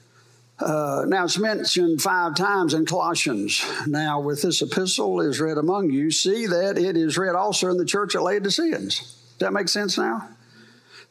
Uh, 0.59 1.03
now 1.07 1.25
it's 1.25 1.37
mentioned 1.37 2.01
five 2.01 2.35
times 2.35 2.73
in 2.73 2.85
Colossians. 2.85 3.65
Now, 3.87 4.19
with 4.19 4.41
this 4.41 4.61
epistle 4.61 5.19
is 5.21 5.39
read 5.39 5.57
among 5.57 5.89
you, 5.89 6.11
see 6.11 6.45
that 6.45 6.77
it 6.77 6.95
is 6.95 7.17
read 7.17 7.35
also 7.35 7.69
in 7.69 7.77
the 7.77 7.85
church 7.85 8.15
at 8.15 8.21
Laodiceans. 8.21 8.99
Does 8.99 9.37
that 9.39 9.53
make 9.53 9.67
sense 9.67 9.97
now? 9.97 10.29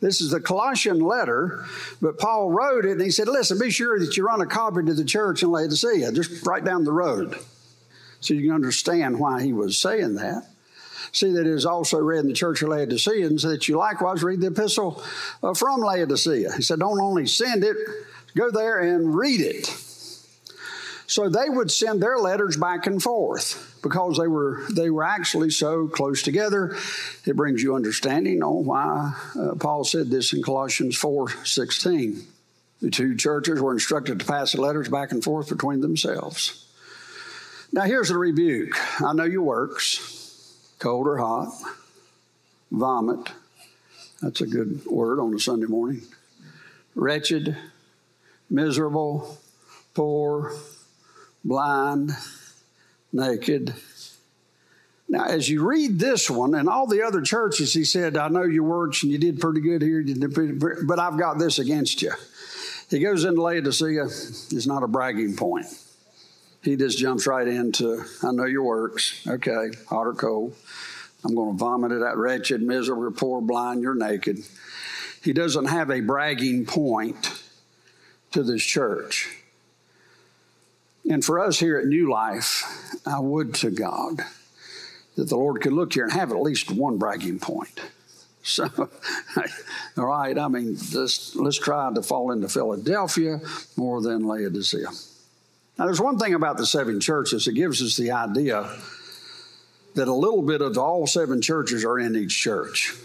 This 0.01 0.21
is 0.21 0.31
the 0.31 0.41
Colossian 0.41 0.99
letter, 0.99 1.65
but 2.01 2.19
Paul 2.19 2.51
wrote 2.51 2.85
it 2.85 2.93
and 2.93 3.01
he 3.01 3.11
said, 3.11 3.29
Listen, 3.29 3.59
be 3.59 3.71
sure 3.71 4.01
that 4.01 4.17
you 4.17 4.27
run 4.27 4.41
a 4.41 4.47
copy 4.47 4.85
to 4.85 4.95
the 4.95 5.05
church 5.05 5.45
in 5.45 5.51
Laodicea, 5.51 6.11
just 6.13 6.45
right 6.45 6.65
down 6.65 6.85
the 6.85 6.93
road. 6.93 7.39
So 8.19 8.35
you 8.35 8.43
can 8.43 8.53
understand 8.53 9.21
why 9.21 9.43
he 9.43 9.53
was 9.53 9.79
saying 9.79 10.17
that. 10.17 10.49
See 11.13 11.31
that 11.33 11.47
it 11.47 11.47
is 11.47 11.67
also 11.67 11.99
read 11.99 12.21
in 12.21 12.29
the 12.29 12.35
church 12.35 12.63
of 12.63 12.71
Laodiceans 12.71 13.43
that 13.43 13.69
you 13.69 13.77
likewise 13.77 14.23
read 14.23 14.41
the 14.41 14.47
epistle 14.49 15.03
uh, 15.43 15.55
from 15.55 15.81
Laodicea. 15.81 16.53
He 16.57 16.63
said, 16.63 16.81
Don't 16.81 17.01
only 17.01 17.27
send 17.27 17.63
it, 17.63 17.77
Go 18.35 18.51
there 18.51 18.79
and 18.79 19.15
read 19.15 19.41
it. 19.41 19.67
So 21.07 21.29
they 21.29 21.51
would 21.51 21.71
send 21.71 22.03
their 22.03 22.19
letters 22.19 22.57
back 22.57 22.87
and 22.87 23.03
forth 23.03 23.79
because 23.83 24.17
they 24.17 24.29
were 24.29 24.63
they 24.75 24.89
were 24.89 25.05
actually 25.05 25.51
so 25.51 25.87
close 25.89 26.23
together. 26.23 26.75
It 27.27 27.37
brings 27.37 27.63
you 27.63 27.75
understanding 27.75 28.43
on 28.43 28.65
why 28.65 29.15
uh, 29.39 29.55
Paul 29.57 29.85
said 29.85 30.09
this 30.09 30.33
in 30.33 30.43
Colossians 30.43 30.97
4:16. 30.99 32.25
The 32.81 32.91
two 32.91 33.15
churches 33.15 33.61
were 33.61 33.73
instructed 33.73 34.21
to 34.21 34.25
pass 34.25 34.53
the 34.53 34.63
letters 34.63 34.89
back 34.89 35.13
and 35.13 35.23
forth 35.23 35.51
between 35.51 35.83
themselves. 35.83 36.67
Now 37.73 37.83
here's 37.83 38.09
the 38.09 38.19
rebuke. 38.19 38.75
I 39.03 39.13
know 39.13 39.25
your 39.25 39.43
works, 39.43 40.57
cold 40.79 41.07
or 41.07 41.19
hot, 41.19 41.53
vomit. 42.71 43.31
That's 44.23 44.41
a 44.41 44.47
good 44.47 44.87
word 44.87 45.21
on 45.21 45.35
a 45.35 45.39
Sunday 45.39 45.67
morning. 45.67 46.03
Wretched, 46.95 47.57
miserable, 48.53 49.39
poor, 49.95 50.55
blind, 51.43 52.13
naked. 53.13 53.75
Now, 55.09 55.25
as 55.25 55.49
you 55.49 55.67
read 55.67 55.99
this 55.99 56.31
one 56.31 56.55
and 56.55 56.69
all 56.69 56.87
the 56.87 57.03
other 57.03 57.23
churches, 57.23 57.73
he 57.73 57.85
said, 57.85 58.17
I 58.17 58.29
know 58.29 58.45
your 58.45 58.63
works 58.63 59.03
and 59.03 59.11
you 59.11 59.19
did 59.19 59.41
pretty 59.41 59.61
good 59.61 59.83
here, 59.83 60.05
but 60.87 60.99
I've 60.99 61.19
got 61.19 61.39
this 61.39 61.59
against 61.59 62.03
you. 62.03 62.13
He 62.89 62.99
goes 62.99 63.25
into 63.25 63.43
Laodicea, 63.43 64.05
it's 64.05 64.67
not 64.67 64.83
a 64.83 64.89
bragging 64.89 65.35
point. 65.35 65.67
He 66.63 66.77
just 66.77 66.99
jumps 66.99 67.27
right 67.27 67.49
into, 67.49 68.05
I 68.23 68.33
know 68.33 68.45
your 68.45 68.63
works. 68.63 69.27
Okay, 69.27 69.71
hot 69.89 70.07
or 70.07 70.15
cold. 70.15 70.55
I'm 71.25 71.35
going 71.35 71.53
to 71.53 71.59
vomit 71.59 71.93
it 71.93 72.03
out. 72.03 72.17
Wretched, 72.19 72.63
miserable, 72.63 73.11
poor, 73.13 73.41
blind, 73.41 73.83
you're 73.83 73.95
naked. 73.95 74.39
He 75.23 75.33
doesn't 75.33 75.67
have 75.67 75.91
a 75.91 76.01
bragging 76.01 76.67
point 76.67 77.42
to 78.33 78.43
this 78.43 78.63
church. 78.63 79.29
And 81.09 81.25
for 81.25 81.41
us 81.41 81.59
here 81.59 81.79
at 81.79 81.87
New 81.87 82.11
Life, 82.11 82.65
I 83.07 83.19
would 83.19 83.55
to 83.55 83.71
God 83.71 84.21
that 85.17 85.29
the 85.29 85.37
Lord 85.37 85.61
could 85.61 85.73
look 85.73 85.93
here 85.93 86.05
and 86.05 86.13
have 86.13 86.31
at 86.31 86.41
least 86.41 86.71
one 86.71 86.99
bragging 86.99 87.39
point. 87.39 87.81
So, 88.45 88.69
all 89.97 90.07
right, 90.07 90.37
I 90.37 90.49
mean, 90.49 90.77
let's, 90.93 91.37
let's 91.37 91.59
try 91.59 91.95
to 91.95 92.03
fall 92.03 92.33
into 92.33 92.49
Philadelphia 92.49 93.41
more 93.77 94.03
than 94.03 94.27
Laodicea. 94.27 94.89
Now, 95.79 95.85
there's 95.85 96.01
one 96.01 96.19
thing 96.19 96.35
about 96.35 96.57
the 96.57 96.67
seven 96.67 96.99
churches 96.99 97.45
that 97.45 97.53
gives 97.53 97.81
us 97.81 97.97
the 97.97 98.11
idea 98.11 98.69
that 99.95 100.09
a 100.09 100.13
little 100.13 100.43
bit 100.43 100.61
of 100.61 100.77
all 100.77 101.07
seven 101.07 101.41
churches 101.41 101.85
are 101.85 102.01
in 102.01 102.17
each 102.17 102.37
church. 102.37 102.97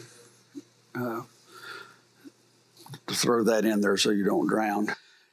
Uh, 0.95 1.21
to 3.05 3.13
throw 3.13 3.43
that 3.43 3.63
in 3.63 3.81
there 3.81 3.97
so 3.97 4.09
you 4.09 4.25
don't 4.25 4.47
drown. 4.47 4.87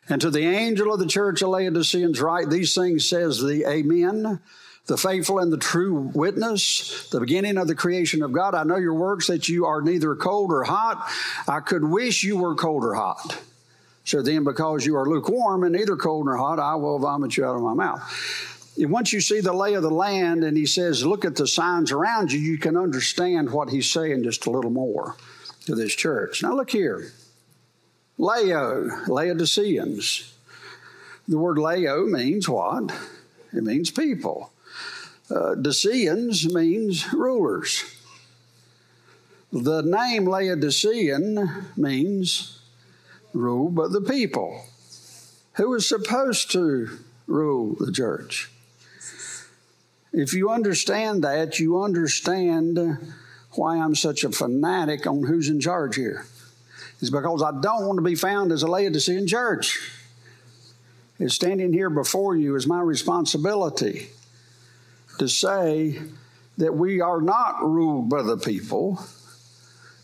And 0.09 0.21
to 0.21 0.31
the 0.31 0.47
angel 0.47 0.93
of 0.93 1.01
the 1.01 1.07
church 1.07 1.43
of 1.43 1.49
Laodiceans, 1.49 2.21
write 2.21 2.51
these 2.51 2.75
things, 2.75 3.09
says 3.09 3.41
the 3.41 3.65
Amen, 3.67 4.41
the 4.87 4.99
faithful 4.99 5.39
and 5.39 5.51
the 5.51 5.57
true 5.59 6.11
witness, 6.15 7.09
the 7.11 7.21
beginning 7.21 7.57
of 7.57 7.69
the 7.69 7.75
creation 7.75 8.23
of 8.23 8.33
God. 8.33 8.55
I 8.55 8.65
know 8.65 8.77
your 8.77 8.95
works 8.95 9.29
that 9.29 9.49
you 9.49 9.65
are 9.65 9.81
neither 9.81 10.15
cold 10.15 10.53
or 10.53 10.65
hot. 10.65 11.11
I 11.49 11.61
could 11.61 11.85
wish 11.85 12.23
you 12.23 12.37
were 12.37 12.55
cold 12.55 12.85
or 12.85 12.95
hot. 12.95 13.41
So 14.05 14.21
then, 14.21 14.45
because 14.45 14.85
you 14.85 14.97
are 14.97 15.09
lukewarm 15.09 15.65
and 15.65 15.73
neither 15.73 15.97
cold 15.97 16.27
nor 16.27 16.37
hot, 16.37 16.59
I 16.59 16.75
will 16.75 16.99
vomit 16.99 17.39
you 17.39 17.47
out 17.47 17.57
of 17.57 17.63
my 17.63 17.73
mouth. 17.73 18.03
And 18.77 18.91
once 18.91 19.13
you 19.13 19.23
see 19.23 19.41
the 19.41 19.55
lay 19.55 19.75
of 19.75 19.83
the 19.83 19.91
land 19.91 20.45
and 20.45 20.57
he 20.57 20.67
says, 20.67 21.07
look 21.07 21.25
at 21.25 21.37
the 21.37 21.47
signs 21.47 21.91
around 21.91 22.31
you, 22.31 22.39
you 22.39 22.59
can 22.59 22.77
understand 22.77 23.51
what 23.51 23.71
he's 23.71 23.91
saying 23.91 24.25
just 24.25 24.45
a 24.45 24.51
little 24.51 24.71
more 24.71 25.17
to 25.65 25.75
this 25.75 25.95
church. 25.95 26.43
Now, 26.43 26.55
look 26.55 26.71
here. 26.71 27.13
Lao, 28.17 29.03
Laodiceans. 29.09 30.33
The 31.27 31.39
word 31.39 31.59
Lao 31.59 32.05
means 32.05 32.49
what? 32.49 32.93
It 33.53 33.65
means 33.65 33.91
people. 33.91 34.53
Uh, 35.31 35.57
means 35.57 37.13
rulers. 37.13 37.85
The 39.53 39.83
name 39.83 40.27
Laodicean 40.27 41.67
means 41.77 42.61
rule 43.33 43.71
by 43.71 43.89
the 43.89 44.01
people. 44.01 44.65
Who 45.55 45.75
is 45.75 45.89
supposed 45.89 46.53
to 46.53 46.99
rule 47.27 47.75
the 47.79 47.93
church? 47.93 48.51
If 50.13 50.35
you 50.35 50.51
understand 50.51 51.25
that, 51.25 51.59
you 51.59 51.83
understand 51.83 52.79
why 53.53 53.79
I'm 53.79 53.97
such 53.97 54.23
a 54.23 54.31
fanatic 54.31 55.07
on 55.07 55.25
who's 55.25 55.49
in 55.49 55.61
charge 55.61 55.97
here 55.97 56.27
is 57.01 57.11
because 57.11 57.43
I 57.43 57.51
don't 57.61 57.87
want 57.87 57.99
to 57.99 58.03
be 58.03 58.15
found 58.15 58.53
as 58.53 58.63
a 58.63 58.67
Laodicean 58.67 59.27
church. 59.27 59.91
Is 61.19 61.33
standing 61.33 61.73
here 61.73 61.91
before 61.91 62.35
you 62.35 62.57
is 62.57 62.67
my 62.67 62.81
responsibility 62.81 64.09
to 65.19 65.29
say 65.29 66.01
that 66.59 66.75
we 66.75 67.01
are 67.01 67.21
not 67.21 67.63
ruled 67.63 68.09
by 68.09 68.23
the 68.23 68.37
people. 68.37 69.01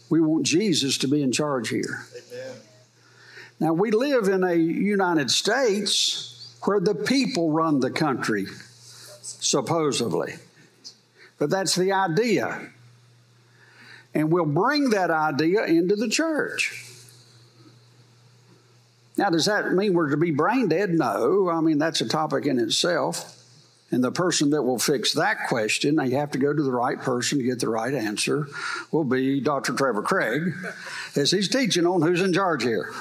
We 0.08 0.20
want 0.20 0.46
Jesus 0.46 0.98
to 0.98 1.08
be 1.08 1.22
in 1.22 1.32
charge 1.32 1.68
here. 1.68 2.06
Amen. 2.32 2.54
Now, 3.58 3.72
we 3.72 3.90
live 3.90 4.28
in 4.28 4.44
a 4.44 4.54
United 4.54 5.30
States 5.30 6.56
where 6.64 6.80
the 6.80 6.94
people 6.94 7.50
run 7.50 7.80
the 7.80 7.90
country, 7.90 8.46
supposedly. 9.22 10.34
But 11.38 11.50
that's 11.50 11.74
the 11.74 11.92
idea. 11.92 12.70
And 14.14 14.32
we'll 14.32 14.44
bring 14.44 14.90
that 14.90 15.10
idea 15.10 15.64
into 15.64 15.96
the 15.96 16.08
church. 16.08 16.84
Now, 19.16 19.30
does 19.30 19.46
that 19.46 19.72
mean 19.72 19.94
we're 19.94 20.10
to 20.10 20.16
be 20.16 20.30
brain 20.30 20.68
dead? 20.68 20.90
No. 20.90 21.50
I 21.50 21.60
mean, 21.60 21.78
that's 21.78 22.00
a 22.00 22.08
topic 22.08 22.46
in 22.46 22.58
itself. 22.58 23.36
And 23.92 24.04
the 24.04 24.12
person 24.12 24.50
that 24.50 24.62
will 24.62 24.78
fix 24.78 25.14
that 25.14 25.48
question, 25.48 25.98
you 26.04 26.16
have 26.16 26.30
to 26.30 26.38
go 26.38 26.52
to 26.52 26.62
the 26.62 26.70
right 26.70 26.98
person 26.98 27.38
to 27.38 27.44
get 27.44 27.58
the 27.58 27.68
right 27.68 27.92
answer, 27.92 28.46
will 28.92 29.04
be 29.04 29.40
Dr. 29.40 29.74
Trevor 29.74 30.02
Craig, 30.02 30.54
as 31.16 31.32
he's 31.32 31.48
teaching 31.48 31.86
on 31.86 32.00
who's 32.00 32.22
in 32.22 32.32
charge 32.32 32.62
here. 32.62 32.92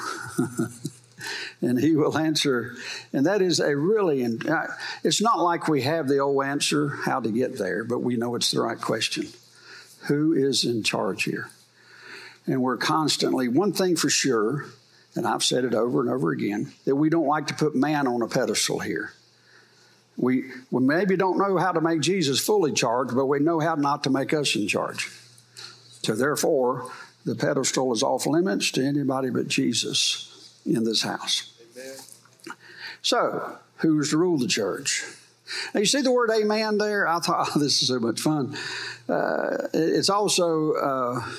and 1.62 1.78
he 1.78 1.94
will 1.94 2.18
answer. 2.18 2.74
And 3.12 3.26
that 3.26 3.40
is 3.40 3.60
a 3.60 3.76
really, 3.76 4.24
uh, 4.24 4.66
it's 5.04 5.22
not 5.22 5.38
like 5.38 5.68
we 5.68 5.82
have 5.82 6.08
the 6.08 6.18
old 6.18 6.44
answer 6.44 6.88
how 6.88 7.20
to 7.20 7.30
get 7.30 7.56
there, 7.56 7.84
but 7.84 8.00
we 8.00 8.16
know 8.16 8.34
it's 8.34 8.50
the 8.50 8.60
right 8.60 8.80
question. 8.80 9.28
Who 10.08 10.32
is 10.32 10.64
in 10.64 10.82
charge 10.82 11.24
here? 11.24 11.50
And 12.46 12.62
we're 12.62 12.76
constantly, 12.76 13.48
one 13.48 13.72
thing 13.72 13.96
for 13.96 14.08
sure, 14.08 14.66
and 15.14 15.26
I've 15.26 15.44
said 15.44 15.64
it 15.64 15.74
over 15.74 16.00
and 16.00 16.10
over 16.10 16.30
again, 16.30 16.72
that 16.84 16.96
we 16.96 17.10
don't 17.10 17.26
like 17.26 17.46
to 17.48 17.54
put 17.54 17.74
man 17.74 18.06
on 18.06 18.22
a 18.22 18.28
pedestal 18.28 18.78
here. 18.78 19.12
We, 20.16 20.50
we 20.70 20.82
maybe 20.82 21.16
don't 21.16 21.38
know 21.38 21.56
how 21.56 21.72
to 21.72 21.80
make 21.80 22.00
Jesus 22.00 22.40
fully 22.40 22.72
charged, 22.72 23.14
but 23.14 23.26
we 23.26 23.38
know 23.38 23.60
how 23.60 23.74
not 23.74 24.04
to 24.04 24.10
make 24.10 24.32
us 24.32 24.54
in 24.56 24.68
charge. 24.68 25.10
So 26.02 26.14
therefore, 26.14 26.90
the 27.24 27.34
pedestal 27.34 27.92
is 27.92 28.02
off 28.02 28.26
limits 28.26 28.70
to 28.72 28.84
anybody 28.84 29.30
but 29.30 29.48
Jesus 29.48 30.58
in 30.64 30.84
this 30.84 31.02
house. 31.02 31.52
Amen. 31.76 32.56
So, 33.02 33.58
who's 33.76 34.10
to 34.10 34.18
rule 34.18 34.38
the 34.38 34.46
church? 34.46 35.04
Now, 35.74 35.80
you 35.80 35.86
see 35.86 36.02
the 36.02 36.12
word 36.12 36.30
amen 36.30 36.78
there? 36.78 37.06
I 37.06 37.20
thought, 37.20 37.50
oh, 37.56 37.58
this 37.58 37.82
is 37.82 37.88
so 37.88 37.98
much 37.98 38.20
fun. 38.20 38.56
Uh, 39.08 39.68
it's 39.72 40.10
also, 40.10 40.72
uh, 40.74 41.30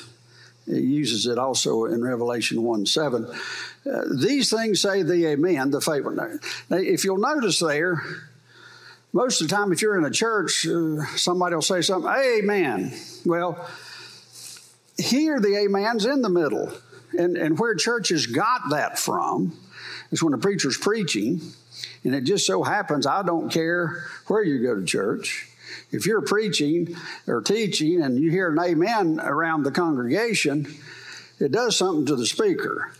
it 0.68 0.84
uses 0.84 1.26
it 1.26 1.38
also 1.38 1.86
in 1.86 2.04
Revelation 2.04 2.64
1 2.64 2.86
7. 2.86 3.26
Uh, 3.26 4.02
these 4.20 4.50
things 4.50 4.82
say 4.82 5.04
the 5.04 5.28
amen, 5.28 5.72
the 5.72 5.82
faithful. 5.82 6.12
Now, 6.12 6.30
if 6.70 7.04
you'll 7.04 7.18
notice 7.18 7.60
there, 7.60 8.04
most 9.14 9.42
of 9.42 9.50
the 9.50 9.56
time, 9.56 9.72
if 9.72 9.82
you're 9.82 9.98
in 9.98 10.06
a 10.06 10.12
church, 10.12 10.66
uh, 10.68 11.04
somebody 11.16 11.56
will 11.56 11.62
say 11.62 11.82
something, 11.82 12.12
amen. 12.12 12.94
Well, 13.26 13.68
here 14.98 15.40
the 15.40 15.66
amen's 15.66 16.06
in 16.06 16.22
the 16.22 16.30
middle. 16.30 16.72
And, 17.18 17.36
and 17.36 17.60
where 17.60 17.76
churches 17.76 18.28
got 18.28 18.70
that 18.70 18.98
from 18.98 19.58
is 20.12 20.24
when 20.24 20.32
the 20.32 20.38
preacher's 20.38 20.78
preaching, 20.78 21.42
and 22.04 22.16
it 22.16 22.24
just 22.24 22.46
so 22.46 22.64
happens, 22.64 23.06
I 23.06 23.24
don't 23.24 23.50
care 23.50 24.04
where 24.28 24.44
you 24.44 24.62
go 24.62 24.76
to 24.76 24.86
church. 24.86 25.48
If 25.92 26.06
you're 26.06 26.22
preaching 26.22 26.96
or 27.28 27.42
teaching 27.42 28.02
and 28.02 28.20
you 28.20 28.32
hear 28.32 28.50
an 28.50 28.60
amen 28.60 29.20
around 29.22 29.64
the 29.64 29.72
congregation, 29.72 30.74
it 31.40 31.52
does 31.52 31.76
something 31.76 32.06
to 32.08 32.16
the 32.16 32.26
speaker. 32.26 32.92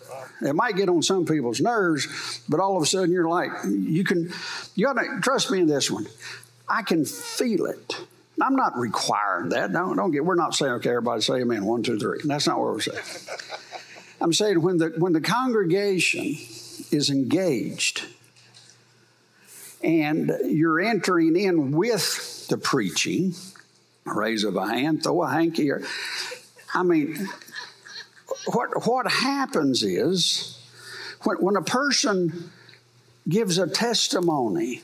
It 0.42 0.56
might 0.56 0.76
get 0.76 0.90
on 0.90 1.02
some 1.04 1.26
people's 1.26 1.62
nerves, 1.62 2.42
but 2.50 2.60
all 2.60 2.76
of 2.76 2.84
a 2.84 2.86
sudden 2.86 3.12
you're 3.12 3.30
like, 3.30 3.52
you 3.66 4.04
can, 4.04 4.32
you 4.76 4.86
gotta 4.86 5.20
trust 5.22 5.52
me 5.52 5.60
in 5.60 5.68
this 5.68 5.90
one. 5.90 6.08
I 6.68 6.82
can 6.82 7.06
feel 7.06 7.66
it. 7.66 7.96
I'm 8.42 8.56
not 8.56 8.78
requiring 8.78 9.50
that. 9.50 9.72
Don't, 9.72 9.96
don't 9.96 10.12
get, 10.12 10.26
we're 10.26 10.36
not 10.36 10.56
saying, 10.56 10.74
okay, 10.74 10.90
everybody 10.90 11.22
say 11.22 11.36
amen, 11.36 11.66
one, 11.66 11.84
two, 11.84 12.00
three. 12.00 12.20
That's 12.24 12.48
not 12.48 12.60
what 12.60 12.74
we're 12.74 12.82
saying. 12.82 13.38
I'm 14.20 14.34
saying 14.34 14.62
when 14.62 14.78
the, 14.78 14.94
when 14.98 15.14
the 15.14 15.22
congregation 15.22 16.38
is 16.92 17.10
engaged 17.10 18.06
and 19.84 20.32
you're 20.46 20.80
entering 20.80 21.36
in 21.36 21.72
with 21.72 22.48
the 22.48 22.58
preaching, 22.58 23.34
raise 24.06 24.44
of 24.44 24.56
a 24.56 24.68
hand, 24.68 25.04
throw 25.04 25.24
a 25.24 25.30
hanky, 25.30 25.72
or, 25.72 25.82
I 26.74 26.84
mean, 26.84 27.28
what, 28.46 28.86
what 28.86 29.12
happens 29.12 29.84
is 29.84 30.60
when, 31.24 31.38
when 31.38 31.56
a 31.56 31.62
person 31.62 32.52
gives 33.28 33.58
a 33.58 33.68
testimony, 33.68 34.82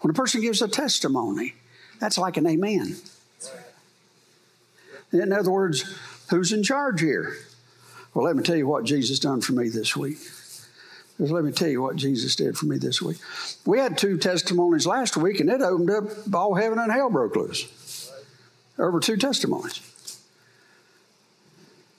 when 0.00 0.10
a 0.10 0.14
person 0.14 0.40
gives 0.40 0.62
a 0.62 0.68
testimony, 0.68 1.54
that's 2.00 2.18
like 2.18 2.36
an 2.36 2.46
amen. 2.46 2.96
In 5.12 5.32
other 5.32 5.50
words, 5.50 5.84
who's 6.30 6.52
in 6.52 6.62
charge 6.62 7.00
here? 7.00 7.36
Well, 8.14 8.24
let 8.24 8.36
me 8.36 8.42
tell 8.42 8.56
you 8.56 8.66
what 8.66 8.84
Jesus 8.84 9.18
done 9.18 9.40
for 9.40 9.52
me 9.52 9.68
this 9.68 9.96
week. 9.96 10.18
Just 11.18 11.32
let 11.32 11.44
me 11.44 11.50
tell 11.50 11.68
you 11.68 11.82
what 11.82 11.96
Jesus 11.96 12.36
did 12.36 12.56
for 12.56 12.66
me 12.66 12.78
this 12.78 13.02
week. 13.02 13.18
We 13.66 13.78
had 13.78 13.98
two 13.98 14.18
testimonies 14.18 14.86
last 14.86 15.16
week, 15.16 15.40
and 15.40 15.50
it 15.50 15.60
opened 15.60 15.90
up 15.90 16.34
all 16.34 16.54
heaven 16.54 16.78
and 16.78 16.92
hell 16.92 17.10
broke 17.10 17.34
loose 17.34 18.12
over 18.78 19.00
two 19.00 19.16
testimonies. 19.16 19.80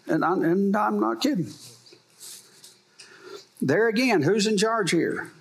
And 0.07 0.23
I'm, 0.23 0.43
and 0.43 0.75
I'm 0.75 0.99
not 0.99 1.21
kidding. 1.21 1.51
There 3.61 3.87
again, 3.89 4.21
who's 4.21 4.47
in 4.47 4.57
charge 4.57 4.91
here? 4.91 5.31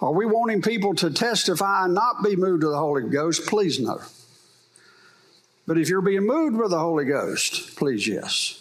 Are 0.00 0.12
we 0.12 0.24
wanting 0.24 0.62
people 0.62 0.94
to 0.96 1.10
testify 1.10 1.84
and 1.84 1.94
not 1.94 2.22
be 2.22 2.36
moved 2.36 2.62
to 2.62 2.68
the 2.68 2.78
Holy 2.78 3.08
Ghost? 3.08 3.46
Please 3.46 3.78
no. 3.80 4.00
But 5.66 5.78
if 5.78 5.88
you're 5.88 6.00
being 6.00 6.26
moved 6.26 6.56
with 6.56 6.70
the 6.70 6.78
Holy 6.78 7.04
Ghost, 7.04 7.76
please 7.76 8.06
yes. 8.06 8.60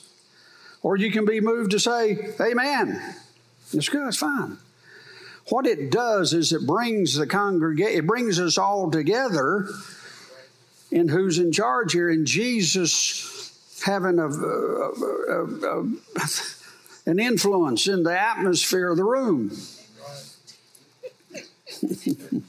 Or 0.84 0.97
you 0.97 1.12
can 1.12 1.26
be 1.26 1.39
moved 1.39 1.72
to 1.72 1.80
say, 1.80 2.34
Amen. 2.39 3.16
It's 3.74 3.89
good, 3.89 4.07
it's 4.07 4.17
fine. 4.17 4.57
What 5.49 5.65
it 5.65 5.91
does 5.91 6.34
is 6.34 6.53
it 6.53 6.65
brings 6.65 7.15
the 7.15 7.28
congregation, 7.28 7.97
it 7.97 8.07
brings 8.07 8.39
us 8.39 8.57
all 8.57 8.91
together 8.91 9.67
in 10.91 11.07
who's 11.07 11.39
in 11.39 11.51
charge 11.51 11.93
here. 11.93 12.09
And 12.09 12.26
Jesus 12.28 13.82
having 13.86 14.19
a, 14.19 14.28
a, 14.28 15.45
a, 15.67 15.88
an 17.05 17.19
influence 17.19 17.88
in 17.88 18.03
the 18.03 18.17
atmosphere 18.17 18.89
of 18.89 18.97
the 18.97 19.03
room. 19.03 19.51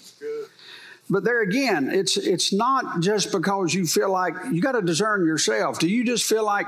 but 1.11 1.25
there 1.25 1.43
again, 1.43 1.91
it's 1.91 2.17
it's 2.17 2.53
not 2.53 3.01
just 3.01 3.33
because 3.33 3.73
you 3.73 3.87
feel 3.87 4.11
like 4.11 4.35
you 4.51 4.61
got 4.61 4.73
to 4.73 4.83
discern 4.83 5.25
yourself. 5.25 5.79
Do 5.79 5.89
you 5.89 6.05
just 6.05 6.25
feel 6.25 6.45
like 6.45 6.67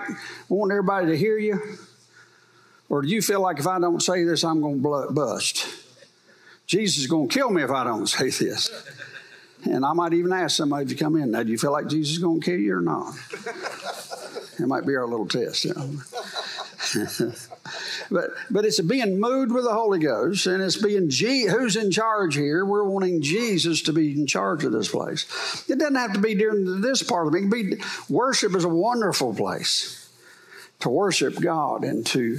want 0.49 0.73
everybody 0.73 1.09
to 1.09 1.17
hear 1.17 1.37
you, 1.37 1.61
or 2.89 3.03
do 3.03 3.09
you 3.09 3.23
feel 3.23 3.41
like 3.41 3.59
if 3.59 3.67
I 3.67 3.79
don't 3.79 4.03
say 4.03 4.25
this, 4.25 4.45
I'm 4.45 4.61
going 4.61 4.83
to 4.83 5.13
bust? 5.13 5.67
Jesus 6.67 6.99
is 6.99 7.07
going 7.07 7.29
to 7.29 7.35
kill 7.35 7.51
me 7.51 7.63
if 7.63 7.71
I 7.71 7.85
don't 7.85 8.07
say 8.09 8.31
this. 8.31 8.71
And 9.65 9.85
I 9.85 9.93
might 9.95 10.13
even 10.13 10.33
ask 10.33 10.57
somebody 10.57 10.87
to 10.87 10.95
come 10.95 11.17
in. 11.17 11.31
Now, 11.31 11.43
do 11.43 11.51
you 11.51 11.59
feel 11.59 11.73
like 11.73 11.89
Jesus 11.89 12.17
is 12.17 12.19
going 12.23 12.41
to 12.41 12.45
kill 12.45 12.59
you 12.59 12.77
or 12.77 12.81
not? 12.81 13.15
It 14.57 14.69
might 14.69 14.87
be 14.87 14.95
our 14.95 15.05
little 15.05 15.27
test. 15.27 15.65
You 15.65 15.75
know? 15.75 15.91
but 18.11 18.31
but 18.53 18.65
it's 18.65 18.81
being 18.81 19.19
moved 19.19 19.51
with 19.51 19.65
the 19.65 19.73
Holy 19.73 19.99
Ghost, 19.99 20.47
and 20.47 20.63
it's 20.63 20.77
being 20.77 21.11
G, 21.11 21.47
who's 21.47 21.75
in 21.75 21.91
charge 21.91 22.37
here. 22.37 22.65
We're 22.65 22.85
wanting 22.85 23.21
Jesus 23.21 23.83
to 23.83 23.93
be 23.93 24.13
in 24.13 24.29
charge 24.29 24.63
of 24.63 24.71
this 24.71 24.87
place. 24.87 25.27
It 25.69 25.81
doesn't 25.81 25.97
have 25.97 26.13
to 26.13 26.21
be 26.21 26.37
during 26.37 26.83
this 26.83 27.03
part 27.03 27.27
of 27.27 27.35
it. 27.35 27.45
it 27.45 27.51
be, 27.51 27.83
worship 28.09 28.55
is 28.55 28.63
a 28.63 28.69
wonderful 28.69 29.35
place 29.35 30.04
to 30.81 30.89
worship 30.89 31.41
God 31.41 31.85
and 31.85 32.07
to 32.09 32.39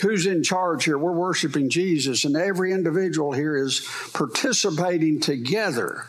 who's 0.00 0.26
in 0.26 0.42
charge 0.42 0.84
here. 0.84 0.98
We're 0.98 1.12
worshiping 1.12 1.68
Jesus, 1.70 2.24
and 2.24 2.36
every 2.36 2.72
individual 2.72 3.32
here 3.32 3.56
is 3.56 3.86
participating 4.12 5.20
together 5.20 6.06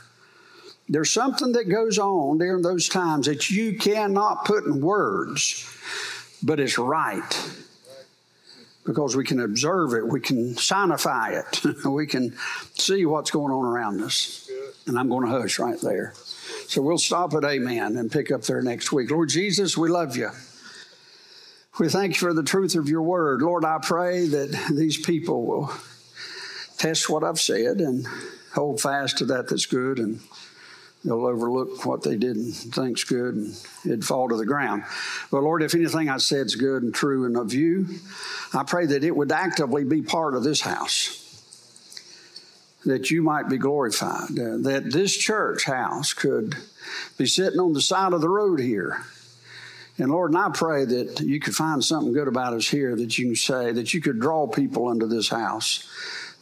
there's 0.90 1.12
something 1.12 1.54
that 1.54 1.70
goes 1.70 1.98
on 1.98 2.38
during 2.40 2.62
those 2.62 2.90
times 2.90 3.28
that 3.28 3.50
you 3.50 3.78
cannot 3.78 4.46
put 4.46 4.66
in 4.66 4.82
words, 4.82 5.66
but 6.44 6.60
it's 6.60 6.78
right. 6.78 7.52
Because 8.86 9.16
we 9.16 9.24
can 9.24 9.40
observe 9.40 9.94
it, 9.94 10.06
we 10.06 10.20
can 10.20 10.58
signify 10.58 11.40
it, 11.40 11.62
we 11.86 12.06
can 12.06 12.36
see 12.74 13.06
what's 13.06 13.32
going 13.32 13.54
on 13.54 13.66
around 13.66 14.02
us. 14.02 14.50
And 14.86 15.00
I'm 15.00 15.08
going 15.08 15.26
to 15.26 15.32
hush 15.32 15.58
right 15.58 15.80
there. 15.80 16.14
So 16.68 16.82
we'll 16.82 16.98
stop 16.98 17.34
at 17.34 17.46
Amen 17.46 17.96
and 17.96 18.12
pick 18.12 18.30
up 18.30 18.42
there 18.42 18.62
next 18.62 18.92
week. 18.92 19.10
Lord 19.10 19.30
Jesus, 19.30 19.78
we 19.78 19.90
love 19.90 20.18
you. 20.18 20.32
We 21.80 21.90
thank 21.90 22.14
you 22.14 22.20
for 22.20 22.36
the 22.36 22.44
truth 22.44 22.76
of 22.76 22.88
your 22.88 23.02
word. 23.02 23.42
Lord, 23.42 23.66
I 23.66 23.80
pray 23.82 24.28
that 24.28 24.68
these 24.72 25.04
people 25.04 25.44
will 25.48 25.74
test 26.78 27.10
what 27.10 27.24
I've 27.24 27.40
said 27.40 27.82
and 27.82 28.06
hold 28.54 28.80
fast 28.80 29.18
to 29.18 29.26
that 29.26 29.50
that's 29.50 29.66
good 29.66 29.98
and 29.98 30.20
they'll 31.04 31.26
overlook 31.26 31.84
what 31.84 32.04
they 32.04 32.16
did 32.16 32.36
and 32.36 32.54
think's 32.54 33.04
good 33.04 33.34
and 33.34 33.68
it'd 33.86 34.06
fall 34.06 34.30
to 34.30 34.38
the 34.38 34.46
ground. 34.46 34.84
But 35.32 35.42
Lord, 35.42 35.64
if 35.64 35.74
anything 35.74 36.10
I 36.10 36.18
said's 36.18 36.54
good 36.54 36.84
and 36.84 36.94
true 36.94 37.26
and 37.26 37.36
of 37.36 37.56
you, 37.56 37.88
I 38.54 38.62
pray 38.62 38.86
that 38.86 39.04
it 39.04 39.16
would 39.16 39.32
actively 39.32 39.84
be 39.84 40.04
part 40.04 40.36
of 40.36 40.44
this 40.44 40.62
house. 40.62 41.22
That 42.86 43.10
you 43.10 43.24
might 43.24 43.50
be 43.50 43.58
glorified, 43.58 44.38
uh, 44.38 44.58
that 44.58 44.92
this 44.92 45.18
church 45.18 45.64
house 45.64 46.14
could 46.14 46.56
be 47.18 47.26
sitting 47.26 47.60
on 47.60 47.74
the 47.74 47.82
side 47.82 48.14
of 48.14 48.22
the 48.22 48.30
road 48.30 48.60
here. 48.60 49.04
And 49.98 50.10
Lord, 50.10 50.32
and 50.32 50.38
I 50.40 50.50
pray 50.52 50.86
that 50.86 51.20
you 51.20 51.40
could 51.40 51.56
find 51.56 51.84
something 51.84 52.14
good 52.14 52.28
about 52.28 52.54
us 52.54 52.68
here 52.68 52.96
that 52.96 53.18
you 53.18 53.28
can 53.28 53.36
say, 53.36 53.72
that 53.72 53.94
you 53.94 54.02
could 54.02 54.20
draw 54.20 54.48
people 54.48 54.92
into 54.92 55.06
this 55.06 55.30
house 55.30 55.88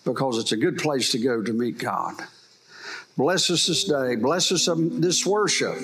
because 0.06 0.38
it's 0.38 0.54
a 0.54 0.58
good 0.58 0.78
place 0.78 1.12
to 1.12 1.20
go 1.20 1.42
to 1.42 1.54
meet 1.54 1.78
God. 1.78 2.16
Bless 3.18 3.50
us 3.50 3.68
this 3.68 3.84
day. 3.84 4.16
Bless 4.16 4.52
us 4.52 4.68
um, 4.68 5.02
this 5.02 5.26
worship. 5.26 5.78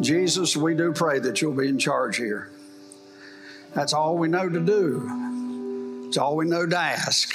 Jesus, 0.00 0.56
we 0.56 0.74
do 0.74 0.92
pray 0.92 1.18
that 1.18 1.42
you'll 1.42 1.54
be 1.54 1.68
in 1.68 1.78
charge 1.78 2.16
here. 2.16 2.50
That's 3.74 3.92
all 3.92 4.16
we 4.16 4.28
know 4.28 4.48
to 4.48 4.60
do. 4.60 6.06
It's 6.06 6.16
all 6.16 6.36
we 6.36 6.46
know 6.46 6.66
to 6.66 6.78
ask. 6.78 7.34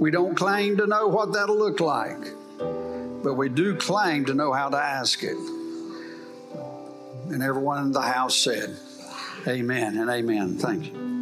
We 0.00 0.10
don't 0.10 0.34
claim 0.34 0.78
to 0.78 0.86
know 0.86 1.08
what 1.08 1.34
that'll 1.34 1.58
look 1.58 1.80
like, 1.80 2.32
but 3.22 3.34
we 3.34 3.50
do 3.50 3.76
claim 3.76 4.24
to 4.26 4.34
know 4.34 4.52
how 4.52 4.70
to 4.70 4.78
ask 4.78 5.22
it. 5.22 5.36
And 7.30 7.42
everyone 7.42 7.84
in 7.84 7.92
the 7.92 8.02
house 8.02 8.36
said, 8.36 8.76
Amen 9.46 9.98
and 9.98 10.10
amen. 10.10 10.58
Thank 10.58 10.92
you. 10.92 11.17